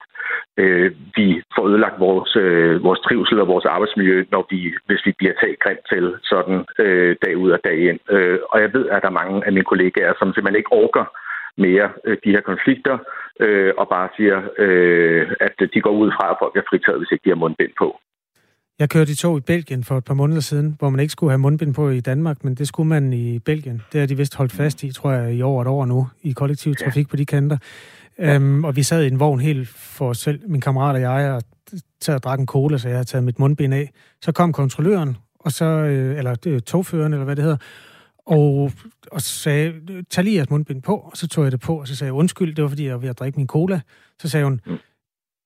øh, 0.63 0.93
vi 1.17 1.43
får 1.57 1.69
ødelagt 1.69 2.01
vores, 2.01 2.37
øh, 2.37 2.85
vores 2.85 3.01
trivsel 3.01 3.41
og 3.41 3.49
vores 3.49 3.65
arbejdsmiljø, 3.65 4.25
når 4.31 4.47
vi, 4.51 4.75
hvis 4.87 5.07
vi 5.07 5.13
bliver 5.19 5.35
taget 5.41 5.59
grimt 5.59 5.87
til 5.93 6.15
sådan 6.23 6.65
øh, 6.79 7.17
dag 7.25 7.37
ud 7.37 7.51
og 7.51 7.61
dag 7.65 7.79
ind. 7.91 8.01
Øh, 8.11 8.39
og 8.51 8.61
jeg 8.61 8.71
ved, 8.75 8.89
at 8.89 9.03
der 9.03 9.09
er 9.09 9.21
mange 9.23 9.47
af 9.47 9.53
mine 9.53 9.71
kollegaer, 9.73 10.13
som 10.19 10.29
simpelthen 10.29 10.61
ikke 10.61 10.73
orker 10.73 11.05
mere 11.57 11.89
øh, 12.05 12.17
de 12.25 12.31
her 12.31 12.41
konflikter, 12.41 12.95
øh, 12.95 13.24
og 13.79 13.87
bare 13.95 14.09
siger, 14.17 14.39
øh, 14.59 15.27
at 15.41 15.55
de 15.75 15.81
går 15.81 15.91
ud 15.91 16.11
fra, 16.17 16.31
at 16.31 16.37
folk 16.43 16.57
er 16.57 16.67
fritaget, 16.71 17.01
hvis 17.01 17.13
ikke 17.13 17.25
de 17.25 17.31
har 17.31 17.43
mundbind 17.45 17.73
på. 17.79 17.89
Jeg 18.79 18.91
kørte 18.91 19.13
i 19.13 19.15
tog 19.15 19.39
i 19.39 19.41
Belgien 19.41 19.85
for 19.85 19.97
et 19.97 20.05
par 20.05 20.15
måneder 20.15 20.41
siden, 20.41 20.77
hvor 20.79 20.91
man 20.91 21.01
ikke 21.01 21.13
skulle 21.13 21.31
have 21.31 21.39
mundbind 21.39 21.75
på 21.75 21.91
i 21.91 22.01
Danmark, 22.01 22.45
men 22.45 22.55
det 22.55 22.69
skulle 22.69 22.89
man 22.89 23.13
i 23.13 23.39
Belgien. 23.39 23.83
Det 23.93 24.01
har 24.01 24.07
de 24.07 24.17
vist 24.17 24.37
holdt 24.37 24.53
fast 24.53 24.83
i, 24.83 24.93
tror 24.93 25.13
jeg, 25.13 25.35
i 25.35 25.43
over 25.43 25.63
et 25.63 25.69
år 25.69 25.85
nu, 25.85 26.09
i 26.23 26.33
kollektiv 26.33 26.75
trafik 26.75 27.09
på 27.09 27.17
de 27.17 27.27
kanter. 27.27 27.57
Um, 28.37 28.65
og 28.65 28.77
vi 28.77 28.83
sad 28.83 29.05
i 29.05 29.07
en 29.07 29.21
vogn 29.21 29.41
helt 29.41 29.69
for 29.69 30.09
os 30.09 30.19
selv, 30.19 30.41
min 30.47 30.61
kammerat 30.61 30.95
og 30.95 31.01
jeg, 31.01 31.33
og 31.33 31.43
taget 32.01 32.19
og 32.19 32.23
drak 32.23 32.39
en 32.39 32.47
cola, 32.47 32.79
så 32.79 32.89
jeg 32.89 32.97
havde 32.97 33.07
taget 33.07 33.25
mit 33.25 33.39
mundbind 33.39 33.75
af. 33.75 33.91
Så 34.21 34.33
kom 34.33 34.53
kontrolløren, 34.53 35.17
og 35.39 35.53
så, 35.53 35.65
øh, 35.65 36.19
eller 36.19 36.35
det, 36.35 36.65
togføreren, 36.65 37.13
eller 37.13 37.25
hvad 37.25 37.37
det 37.37 37.45
hedder, 37.45 37.59
og, 38.27 38.73
og 39.13 39.21
sagde, 39.21 40.03
tag 40.11 40.25
lige 40.25 40.37
jeres 40.37 40.51
mundbind 40.51 40.83
på, 40.83 40.97
og 40.97 41.17
så 41.17 41.29
tog 41.29 41.45
jeg 41.45 41.53
det 41.53 41.61
på, 41.61 41.81
og 41.81 41.89
så 41.89 41.97
sagde 41.97 42.09
jeg, 42.09 42.15
undskyld, 42.15 42.55
det 42.55 42.63
var 42.63 42.69
fordi, 42.69 42.85
jeg 42.85 42.93
var 42.93 42.99
ved 42.99 43.09
at 43.09 43.19
drikke 43.19 43.37
min 43.37 43.47
cola. 43.47 43.81
Så 44.19 44.29
sagde 44.29 44.45
hun, 44.45 44.61
mm. 44.67 44.79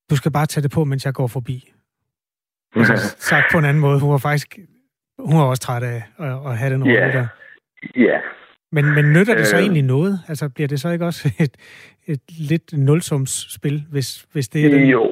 du 0.09 0.15
skal 0.15 0.31
bare 0.31 0.45
tage 0.45 0.61
det 0.61 0.71
på, 0.71 0.83
mens 0.83 1.05
jeg 1.05 1.13
går 1.13 1.27
forbi. 1.27 1.71
Altså, 2.75 3.15
sagt 3.19 3.45
på 3.51 3.57
en 3.57 3.65
anden 3.65 3.81
måde, 3.81 3.99
hun 3.99 4.11
var 4.11 4.17
faktisk 4.17 4.59
hun 5.19 5.37
var 5.37 5.43
også 5.43 5.61
træt 5.61 5.83
af 5.83 6.03
at, 6.19 6.31
at 6.45 6.57
have 6.57 6.73
den 6.73 6.83
rolle 6.83 6.99
yeah. 6.99 7.13
der. 7.13 7.27
Ja. 7.95 8.01
Yeah. 8.01 8.21
Men, 8.71 8.85
men 8.95 9.13
nytter 9.13 9.35
det 9.35 9.47
så 9.47 9.55
øh, 9.55 9.61
egentlig 9.61 9.83
noget? 9.83 10.19
Altså, 10.27 10.49
bliver 10.49 10.67
det 10.67 10.79
så 10.79 10.89
ikke 10.89 11.05
også 11.05 11.31
et, 11.39 11.57
et 12.05 12.21
lidt 12.27 12.73
nulsumsspil, 12.73 13.85
hvis, 13.91 14.25
hvis 14.31 14.49
det 14.49 14.65
er 14.65 14.69
det? 14.69 14.91
Jo, 14.91 15.11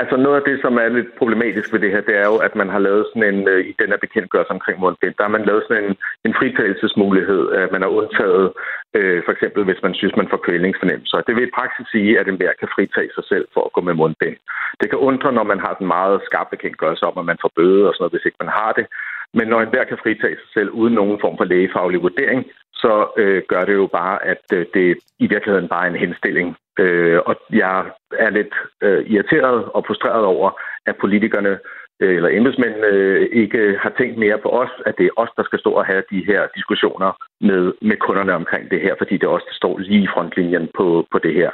Altså 0.00 0.16
noget 0.16 0.36
af 0.40 0.44
det, 0.50 0.56
som 0.64 0.74
er 0.82 0.88
lidt 0.88 1.18
problematisk 1.18 1.72
ved 1.72 1.80
det 1.80 1.90
her, 1.90 2.00
det 2.08 2.16
er 2.22 2.26
jo, 2.32 2.36
at 2.46 2.54
man 2.60 2.68
har 2.74 2.78
lavet 2.78 3.06
sådan 3.06 3.34
en, 3.34 3.48
øh, 3.48 3.60
i 3.70 3.72
den 3.80 3.88
her 3.92 4.00
bekendtgørelse 4.04 4.52
omkring 4.56 4.80
mundbind, 4.80 5.14
der 5.18 5.24
har 5.24 5.34
man 5.36 5.44
lavet 5.44 5.64
sådan 5.68 5.84
en, 5.84 5.96
en 6.26 6.34
fritagelsesmulighed, 6.38 7.42
at 7.60 7.72
man 7.72 7.82
har 7.82 7.90
undtaget, 8.00 8.52
øh, 8.96 9.22
for 9.24 9.32
eksempel 9.32 9.64
hvis 9.64 9.82
man 9.82 9.94
synes, 9.94 10.14
man 10.16 10.28
får 10.30 10.40
kvælningsfornemmelser. 10.46 11.26
Det 11.26 11.36
vil 11.36 11.48
i 11.48 11.56
praksis 11.58 11.86
sige, 11.94 12.18
at 12.20 12.28
enhver 12.28 12.52
kan 12.60 12.68
fritage 12.74 13.10
sig 13.14 13.24
selv 13.32 13.46
for 13.54 13.62
at 13.64 13.72
gå 13.72 13.80
med 13.80 13.94
mundbind. 13.94 14.36
Det 14.80 14.90
kan 14.90 14.98
undre, 14.98 15.32
når 15.32 15.46
man 15.52 15.60
har 15.60 15.74
den 15.78 15.86
meget 15.86 16.20
skarpe 16.28 16.50
bekendtgørelse 16.54 17.04
om, 17.10 17.18
at 17.18 17.28
man 17.30 17.42
får 17.42 17.52
bøde 17.56 17.88
og 17.88 17.92
sådan 17.94 18.02
noget, 18.02 18.14
hvis 18.14 18.26
ikke 18.28 18.42
man 18.44 18.52
har 18.60 18.72
det. 18.78 18.86
Men 19.34 19.46
når 19.48 19.60
enhver 19.60 19.84
kan 19.84 20.02
fritage 20.02 20.36
sig 20.42 20.50
selv 20.56 20.70
uden 20.70 20.94
nogen 20.94 21.18
form 21.20 21.36
for 21.36 21.44
lægefaglig 21.44 22.02
vurdering, 22.02 22.40
så 22.82 22.94
øh, 23.16 23.42
gør 23.48 23.62
det 23.64 23.74
jo 23.74 23.86
bare, 23.86 24.16
at 24.32 24.44
øh, 24.52 24.66
det 24.74 24.98
i 25.18 25.26
virkeligheden 25.26 25.68
bare 25.68 25.86
er 25.86 25.90
en 25.90 26.02
henstilling. 26.04 26.56
Øh, 26.78 27.20
og 27.26 27.34
jeg 27.50 27.90
er 28.18 28.30
lidt 28.30 28.54
øh, 28.82 29.06
irriteret 29.12 29.64
og 29.64 29.84
frustreret 29.86 30.24
over, 30.24 30.50
at 30.86 30.96
politikerne 31.00 31.58
øh, 32.00 32.16
eller 32.16 32.30
embedsmændene 32.38 32.86
øh, 32.86 33.28
ikke 33.32 33.78
har 33.82 33.92
tænkt 33.98 34.18
mere 34.18 34.38
på 34.42 34.48
os, 34.62 34.72
at 34.86 34.94
det 34.98 35.06
er 35.06 35.20
os, 35.22 35.32
der 35.36 35.44
skal 35.44 35.58
stå 35.58 35.70
og 35.70 35.86
have 35.86 36.02
de 36.10 36.24
her 36.30 36.40
diskussioner 36.56 37.10
med, 37.40 37.72
med 37.82 37.96
kunderne 37.96 38.32
omkring 38.34 38.70
det 38.70 38.80
her, 38.80 38.94
fordi 38.98 39.14
det 39.14 39.26
er 39.26 39.36
os, 39.38 39.48
der 39.50 39.54
står 39.54 39.78
lige 39.78 40.02
i 40.02 40.12
frontlinjen 40.14 40.68
på, 40.78 41.06
på 41.12 41.18
det 41.18 41.34
her. 41.34 41.50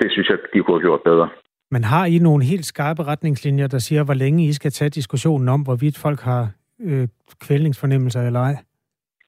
Det 0.00 0.12
synes 0.12 0.28
jeg, 0.28 0.38
de 0.54 0.60
kunne 0.60 0.76
have 0.76 0.86
gjort 0.88 1.02
bedre. 1.04 1.28
Men 1.70 1.84
har 1.84 2.06
I 2.06 2.18
nogle 2.18 2.44
helt 2.44 2.66
skarpe 2.66 3.02
retningslinjer, 3.02 3.66
der 3.66 3.78
siger, 3.78 4.04
hvor 4.04 4.14
længe 4.14 4.44
I 4.48 4.52
skal 4.52 4.70
tage 4.70 4.90
diskussionen 4.90 5.48
om, 5.48 5.60
hvorvidt 5.62 5.98
folk 5.98 6.20
har 6.20 6.50
øh, 6.80 7.08
kvælningsfornemmelser 7.40 8.26
eller 8.26 8.40
ej? 8.40 8.54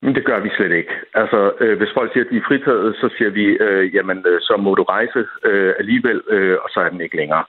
Men 0.05 0.15
det 0.15 0.25
gør 0.25 0.41
vi 0.41 0.51
slet 0.57 0.73
ikke. 0.73 0.95
Altså, 1.15 1.53
øh, 1.61 1.79
hvis 1.79 1.95
folk 1.95 2.13
siger, 2.13 2.25
at 2.25 2.31
de 2.31 2.37
er 2.37 2.49
fritaget, 2.49 2.97
så 3.01 3.09
siger 3.17 3.31
vi, 3.31 3.45
øh, 3.45 3.95
jamen, 3.95 4.25
øh, 4.27 4.41
så 4.41 4.55
må 4.57 4.75
du 4.75 4.83
rejse 4.83 5.21
øh, 5.45 5.73
alligevel, 5.79 6.21
øh, 6.29 6.57
og 6.65 6.69
så 6.71 6.81
er 6.81 6.89
den 6.89 7.01
ikke 7.01 7.17
længere. 7.17 7.45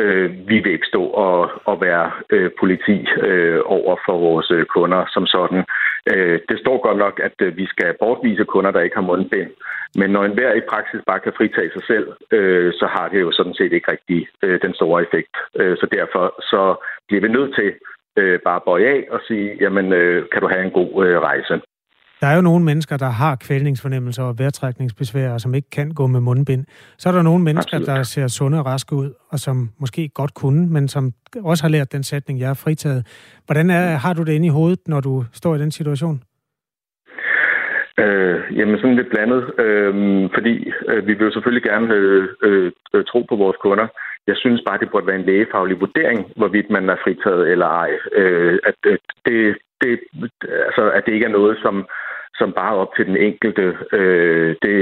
Øh, 0.00 0.30
vi 0.48 0.56
vil 0.60 0.72
ikke 0.72 0.92
stå 0.92 1.02
og, 1.04 1.50
og 1.64 1.80
være 1.80 2.10
øh, 2.30 2.50
politi 2.60 3.06
øh, 3.28 3.60
over 3.64 3.96
for 4.06 4.18
vores 4.18 4.50
øh, 4.50 4.64
kunder 4.64 5.04
som 5.14 5.26
sådan. 5.26 5.64
Øh, 6.12 6.40
det 6.48 6.58
står 6.58 6.82
godt 6.86 6.98
nok, 6.98 7.20
at 7.26 7.36
øh, 7.40 7.56
vi 7.56 7.66
skal 7.66 7.94
bortvise 8.00 8.44
kunder, 8.44 8.70
der 8.70 8.80
ikke 8.80 8.96
har 8.96 9.10
mundbind. 9.10 9.50
Men 9.94 10.10
når 10.10 10.24
enhver 10.24 10.52
i 10.54 10.68
praksis 10.68 11.00
bare 11.06 11.20
kan 11.20 11.32
fritage 11.36 11.72
sig 11.72 11.84
selv, 11.86 12.06
øh, 12.32 12.72
så 12.72 12.86
har 12.86 13.08
det 13.08 13.20
jo 13.20 13.32
sådan 13.32 13.54
set 13.54 13.72
ikke 13.72 13.90
rigtig 13.90 14.28
øh, 14.42 14.62
den 14.62 14.74
store 14.74 15.02
effekt. 15.02 15.34
Øh, 15.60 15.76
så 15.76 15.86
derfor 15.92 16.24
så 16.40 16.62
bliver 17.08 17.22
vi 17.22 17.28
nødt 17.28 17.54
til 17.54 17.72
øh, 18.18 18.40
bare 18.40 18.60
bøje 18.66 18.86
af 18.86 19.06
og 19.10 19.20
sige, 19.28 19.56
jamen, 19.60 19.92
øh, 19.92 20.28
kan 20.32 20.40
du 20.42 20.48
have 20.48 20.64
en 20.64 20.76
god 20.80 21.06
øh, 21.06 21.20
rejse. 21.20 21.60
Der 22.22 22.28
er 22.28 22.36
jo 22.36 22.40
nogle 22.40 22.64
mennesker, 22.64 22.96
der 22.96 23.10
har 23.22 23.36
kvælningsfornemmelser 23.46 24.22
og 24.22 24.38
vejrtrækningsbesvær, 24.38 25.32
og 25.32 25.40
som 25.40 25.54
ikke 25.54 25.70
kan 25.70 25.90
gå 25.94 26.06
med 26.06 26.20
mundbind. 26.20 26.64
Så 26.98 27.08
er 27.08 27.12
der 27.12 27.22
nogle 27.22 27.44
mennesker, 27.44 27.76
Absolut. 27.76 27.96
der 27.96 28.02
ser 28.02 28.26
sunde 28.28 28.58
og 28.58 28.66
raske 28.66 28.94
ud, 28.94 29.10
og 29.32 29.38
som 29.38 29.56
måske 29.80 30.08
godt 30.08 30.34
kunne, 30.34 30.72
men 30.72 30.88
som 30.88 31.12
også 31.44 31.64
har 31.64 31.70
lært 31.70 31.92
den 31.92 32.02
sætning, 32.02 32.40
jeg 32.40 32.50
er 32.50 32.60
fritaget. 32.64 33.02
Hvordan 33.46 33.70
er, 33.70 33.82
har 34.04 34.12
du 34.14 34.22
det 34.22 34.32
inde 34.32 34.46
i 34.46 34.56
hovedet, 34.58 34.80
når 34.86 35.00
du 35.00 35.24
står 35.32 35.54
i 35.54 35.58
den 35.58 35.70
situation? 35.70 36.22
Øh, 37.98 38.58
jamen 38.58 38.76
sådan 38.78 38.96
lidt 38.96 39.10
blandet, 39.10 39.42
øh, 39.58 39.94
fordi 40.34 40.72
øh, 40.88 41.06
vi 41.06 41.12
vil 41.14 41.24
jo 41.24 41.32
selvfølgelig 41.32 41.70
gerne 41.70 41.94
øh, 41.94 42.72
øh, 42.94 43.04
tro 43.04 43.20
på 43.28 43.36
vores 43.36 43.56
kunder. 43.62 43.86
Jeg 44.26 44.36
synes 44.36 44.62
bare, 44.66 44.78
det 44.78 44.90
burde 44.90 45.06
være 45.06 45.20
en 45.20 45.30
lægefaglig 45.32 45.80
vurdering, 45.80 46.20
hvorvidt 46.36 46.70
man 46.70 46.88
er 46.88 46.96
fritaget 47.04 47.50
eller 47.52 47.66
ej. 47.66 47.90
Øh, 48.12 48.58
at, 48.64 48.74
at, 48.84 49.00
det, 49.26 49.56
det, 49.80 50.00
altså, 50.68 50.90
at 50.96 51.02
det 51.06 51.12
ikke 51.12 51.26
er 51.26 51.38
noget, 51.38 51.58
som 51.62 51.86
som 52.40 52.52
bare 52.52 52.74
op 52.82 52.92
til 52.96 53.06
den 53.06 53.16
enkelte. 53.28 53.64
Øh, 53.98 54.56
det 54.62 54.76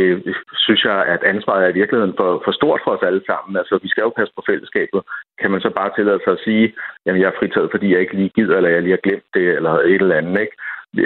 synes 0.65 0.83
jeg, 0.85 0.99
at 1.15 1.23
ansvaret 1.33 1.65
er 1.65 1.73
i 1.73 1.79
virkeligheden 1.81 2.15
for, 2.21 2.43
for 2.45 2.53
stort 2.53 2.81
for 2.85 2.91
os 2.97 3.07
alle 3.09 3.23
sammen. 3.31 3.57
Altså, 3.61 3.79
vi 3.83 3.89
skal 3.89 4.03
jo 4.03 4.13
passe 4.19 4.33
på 4.37 4.43
fællesskabet. 4.51 5.01
Kan 5.41 5.51
man 5.51 5.61
så 5.61 5.71
bare 5.81 5.91
tillade 5.97 6.21
sig 6.25 6.33
at 6.33 6.45
sige, 6.47 6.67
at 7.07 7.21
jeg 7.21 7.29
er 7.29 7.39
fritaget, 7.39 7.73
fordi 7.75 7.93
jeg 7.93 8.01
ikke 8.01 8.17
lige 8.21 8.35
gider, 8.39 8.57
eller 8.57 8.71
jeg 8.71 8.83
lige 8.83 8.97
har 8.97 9.07
glemt 9.07 9.29
det, 9.35 9.47
eller 9.57 9.73
et 9.73 10.03
eller 10.03 10.17
andet. 10.17 10.41
Ikke? 10.41 10.57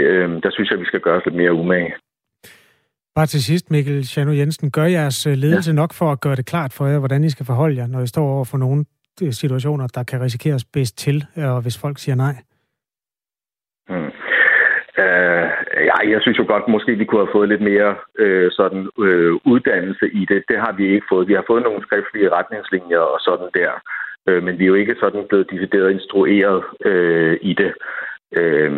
Øh, 0.01 0.43
der 0.43 0.51
synes 0.51 0.71
jeg, 0.71 0.81
vi 0.81 0.91
skal 0.91 1.01
gøre 1.01 1.19
os 1.19 1.27
lidt 1.27 1.41
mere 1.43 1.53
umage. 1.53 1.95
Bare 3.15 3.27
til 3.27 3.45
sidst, 3.45 3.71
Mikkel 3.71 4.05
Chano 4.05 4.33
Jensen, 4.33 4.71
gør 4.71 4.85
jeres 4.85 5.27
øh, 5.27 5.33
ledelse 5.33 5.71
ja. 5.71 5.75
nok 5.75 5.93
for 5.93 6.13
at 6.13 6.21
gøre 6.21 6.37
det 6.37 6.47
klart 6.47 6.73
for 6.73 6.87
jer, 6.87 6.99
hvordan 6.99 7.25
I 7.25 7.31
skal 7.31 7.47
forholde 7.47 7.77
jer, 7.77 7.87
når 7.87 8.01
I 8.01 8.07
står 8.07 8.27
over 8.35 8.45
for 8.45 8.59
nogle 8.59 8.85
øh, 9.23 9.33
situationer, 9.33 9.87
der 9.87 10.03
kan 10.03 10.21
risikeres 10.21 10.65
bedst 10.65 10.99
til, 10.99 11.27
og 11.37 11.63
hvis 11.63 11.81
folk 11.81 11.99
siger 11.99 12.15
nej? 12.15 12.35
Hmm. 13.89 14.11
Uh, 14.99 15.51
Øh, 15.77 15.85
ja, 15.87 15.97
jeg 16.13 16.21
synes 16.23 16.39
jo 16.39 16.45
godt, 16.49 16.69
måske 16.69 16.93
vi 16.95 17.05
kunne 17.05 17.25
have 17.25 17.37
fået 17.37 17.49
lidt 17.49 17.61
mere 17.61 17.95
øh, 18.19 18.51
sådan 18.53 18.91
øh, 19.07 19.33
uddannelse 19.53 20.07
i 20.21 20.27
det. 20.31 20.43
Det 20.49 20.59
har 20.59 20.73
vi 20.73 20.95
ikke 20.95 21.07
fået. 21.09 21.29
Vi 21.29 21.35
har 21.35 21.45
fået 21.47 21.63
nogle 21.63 21.83
skriftlige 21.83 22.33
retningslinjer 22.39 22.99
og 22.99 23.21
sådan 23.21 23.49
der, 23.55 23.71
øh, 24.29 24.43
men 24.43 24.59
vi 24.59 24.65
er 24.65 24.69
jo 24.69 24.75
ikke 24.75 24.97
sådan 25.01 25.25
blevet 25.29 25.51
decideret 25.51 25.91
instrueret 25.91 26.65
øh, 26.85 27.39
i 27.43 27.53
det. 27.55 27.73
Øh, 28.39 28.73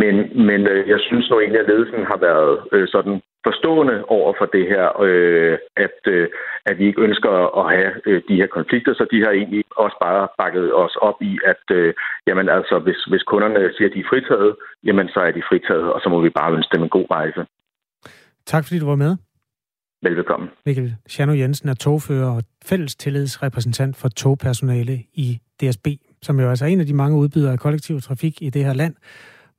men 0.00 0.16
men 0.48 0.66
øh, 0.66 0.88
jeg 0.88 1.00
synes 1.00 1.30
nu 1.30 1.40
egentlig, 1.40 1.60
at 1.60 1.68
ledelsen 1.68 2.04
har 2.04 2.18
været 2.28 2.58
øh, 2.72 2.88
sådan 2.88 3.20
forstående 3.46 4.04
over 4.04 4.32
for 4.38 4.46
det 4.46 4.64
her, 4.72 4.86
øh, 5.00 5.58
at, 5.76 5.98
øh, 6.06 6.28
at 6.68 6.78
vi 6.78 6.84
ikke 6.86 7.02
ønsker 7.06 7.32
at 7.60 7.64
have 7.74 7.92
uh, 8.08 8.20
de 8.28 8.38
her 8.40 8.46
konflikter, 8.46 8.92
så 8.94 9.04
de 9.12 9.18
har 9.24 9.30
egentlig 9.30 9.64
også 9.76 9.96
bare 10.06 10.28
bakket 10.38 10.74
os 10.82 10.96
op 11.08 11.18
i, 11.30 11.32
at 11.52 11.64
uh, 11.78 11.90
jamen 12.26 12.48
altså, 12.48 12.78
hvis, 12.78 13.00
hvis 13.10 13.22
kunderne 13.22 13.60
siger, 13.76 13.88
at 13.88 13.94
de 13.94 14.00
er 14.00 14.10
fritaget, 14.10 14.56
jamen 14.84 15.08
så 15.08 15.20
er 15.20 15.32
de 15.36 15.42
fritaget, 15.50 15.92
og 15.94 16.00
så 16.02 16.08
må 16.08 16.20
vi 16.20 16.30
bare 16.30 16.54
ønske 16.56 16.74
dem 16.74 16.82
en 16.82 16.94
god 16.96 17.06
rejse. 17.10 17.40
Tak 18.46 18.64
fordi 18.64 18.78
du 18.78 18.86
var 18.86 19.00
med. 19.04 19.16
Velbekomme. 20.02 20.48
Mikkel 20.66 20.96
Sjano 21.08 21.32
Jensen 21.32 21.68
er 21.68 21.74
togfører 21.74 22.30
og 22.36 22.42
fælles 22.64 22.96
tillidsrepræsentant 22.96 23.96
for 23.96 24.08
togpersonale 24.08 24.96
i 25.14 25.38
DSB, 25.60 25.86
som 26.22 26.40
jo 26.40 26.48
altså 26.48 26.64
er 26.64 26.68
en 26.68 26.80
af 26.80 26.86
de 26.86 26.94
mange 26.94 27.18
udbydere 27.18 27.52
af 27.52 27.58
kollektiv 27.58 28.00
trafik 28.00 28.42
i 28.42 28.50
det 28.50 28.64
her 28.64 28.74
land, 28.74 28.94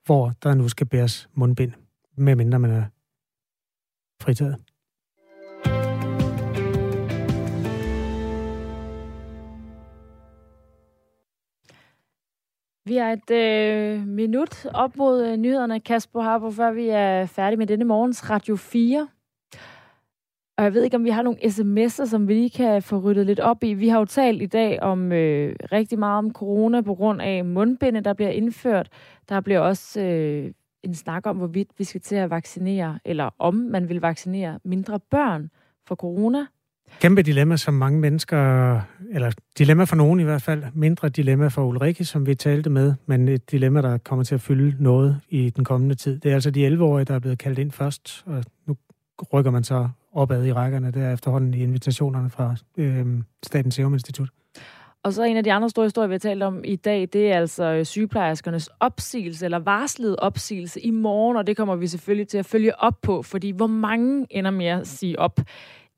hvor 0.06 0.32
der 0.44 0.54
nu 0.54 0.70
skal 0.70 0.88
bæres 0.88 1.30
mundbind, 1.34 1.74
medmindre 2.18 2.60
man 2.60 2.72
er 2.72 2.84
fritaget. 4.24 4.56
Vi 12.88 12.98
er 12.98 13.08
et 13.14 13.32
øh, 13.32 14.08
minut 14.08 14.66
op 14.74 14.98
mod 14.98 15.26
øh, 15.26 15.38
nyhederne, 15.38 15.80
Kasper 15.80 16.22
Harbo, 16.22 16.52
før 16.52 16.72
vi 16.72 16.90
er 16.90 17.26
færdige 17.26 17.58
med 17.58 17.68
denne 17.68 17.86
morgens 17.86 18.30
Radio 18.30 18.56
4. 18.56 19.08
Og 20.58 20.64
jeg 20.64 20.74
ved 20.74 20.84
ikke, 20.84 20.96
om 20.96 21.04
vi 21.04 21.10
har 21.10 21.22
nogle 21.22 21.40
sms'er, 21.40 22.06
som 22.06 22.28
vi 22.28 22.34
lige 22.34 22.50
kan 22.50 22.82
få 22.82 22.98
ryddet 22.98 23.26
lidt 23.26 23.40
op 23.40 23.64
i. 23.64 23.74
Vi 23.74 23.88
har 23.88 24.00
jo 24.00 24.06
talt 24.06 24.42
i 24.42 24.46
dag 24.46 24.82
om 24.82 25.12
øh, 25.12 25.56
rigtig 25.72 26.00
meget 26.00 26.18
om 26.18 26.34
corona 26.34 26.82
på 26.82 26.96
grund 26.96 27.22
af 27.22 27.46
mundbinde, 27.46 28.02
der 28.02 28.14
bliver 28.14 28.32
indført. 28.32 28.90
Der 29.30 29.42
bliver 29.42 29.60
også 29.60 30.02
øh, 30.02 30.52
en 30.84 30.96
snak 30.96 31.26
om, 31.26 31.38
hvorvidt 31.38 31.70
vi 31.78 31.84
skal 31.84 32.02
til 32.02 32.16
at 32.16 32.30
vaccinere, 32.30 33.00
eller 33.06 33.30
om 33.40 33.56
man 33.56 33.90
vil 33.90 34.02
vaccinere 34.02 34.60
mindre 34.64 35.00
børn 35.00 35.50
for 35.88 35.96
corona. 35.96 36.46
Kæmpe 37.00 37.22
dilemma, 37.22 37.58
som 37.58 37.74
mange 37.74 38.00
mennesker, 38.00 38.82
eller 39.12 39.32
dilemma 39.58 39.84
for 39.84 39.96
nogen 39.96 40.20
i 40.20 40.24
hvert 40.24 40.42
fald, 40.42 40.64
mindre 40.74 41.10
dilemma 41.10 41.48
for 41.48 41.64
Ulrike, 41.66 42.06
som 42.06 42.26
vi 42.26 42.36
talte 42.36 42.70
med, 42.70 42.94
men 43.06 43.28
et 43.28 43.52
dilemma, 43.52 43.82
der 43.82 43.98
kommer 43.98 44.24
til 44.24 44.36
at 44.36 44.42
fylde 44.42 44.84
noget 44.84 45.20
i 45.30 45.50
den 45.50 45.64
kommende 45.64 45.96
tid. 45.96 46.20
Det 46.20 46.30
er 46.32 46.34
altså 46.34 46.52
de 46.52 46.68
11-årige, 46.68 47.06
der 47.06 47.14
er 47.14 47.20
blevet 47.20 47.38
kaldt 47.38 47.60
ind 47.60 47.72
først, 47.72 48.24
og 48.26 48.44
nu 48.66 48.78
rykker 49.34 49.52
man 49.52 49.64
så 49.64 49.90
opad 50.14 50.46
i 50.46 50.54
rækkerne 50.54 50.92
der 50.92 51.14
efterhånden 51.14 51.54
i 51.54 51.64
invitationerne 51.64 52.30
fra 52.30 52.56
øh, 52.78 53.06
Statens 53.44 53.76
Serum 53.76 53.94
Institut. 53.94 54.30
Og 55.04 55.14
så 55.14 55.24
en 55.24 55.38
af 55.38 55.44
de 55.44 55.54
andre 55.54 55.70
store 55.70 55.86
historier, 55.86 56.08
vi 56.08 56.14
har 56.14 56.20
talt 56.20 56.44
om 56.44 56.62
i 56.66 56.76
dag, 56.76 57.10
det 57.14 57.32
er 57.32 57.38
altså 57.38 57.64
øh, 57.64 57.86
sygeplejerskernes 57.86 58.70
opsigelse, 58.80 59.46
eller 59.46 59.60
varslet 59.60 60.16
opsigelse 60.16 60.82
i 60.82 60.92
morgen, 60.92 61.38
og 61.38 61.48
det 61.48 61.58
kommer 61.58 61.76
vi 61.76 61.88
selvfølgelig 61.88 62.28
til 62.28 62.38
at 62.38 62.46
følge 62.46 62.80
op 62.80 63.02
på, 63.02 63.22
fordi 63.22 63.52
hvor 63.52 63.68
mange 63.68 64.28
ender 64.30 64.52
med 64.52 64.66
at 64.66 64.88
sige 64.88 65.20
op 65.20 65.40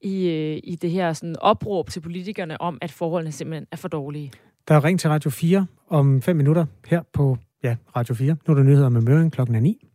i, 0.01 0.27
øh, 0.27 0.59
i 0.63 0.75
det 0.75 0.91
her 0.91 1.13
sådan 1.13 1.35
opråb 1.39 1.89
til 1.89 1.99
politikerne 1.99 2.61
om, 2.61 2.77
at 2.81 2.91
forholdene 2.91 3.31
simpelthen 3.31 3.67
er 3.71 3.77
for 3.77 3.87
dårlige. 3.87 4.31
Der 4.67 4.75
er 4.75 4.83
ring 4.83 4.99
til 4.99 5.09
Radio 5.09 5.29
4 5.29 5.65
om 5.89 6.21
fem 6.21 6.35
minutter 6.35 6.65
her 6.87 7.01
på 7.13 7.37
ja, 7.63 7.75
Radio 7.95 8.15
4. 8.15 8.35
Nu 8.47 8.51
er 8.53 8.57
der 8.57 8.63
nyheder 8.63 8.89
med 8.89 9.01
Møring 9.01 9.31
klokken 9.31 9.55
er 9.55 9.59
9. 9.59 9.88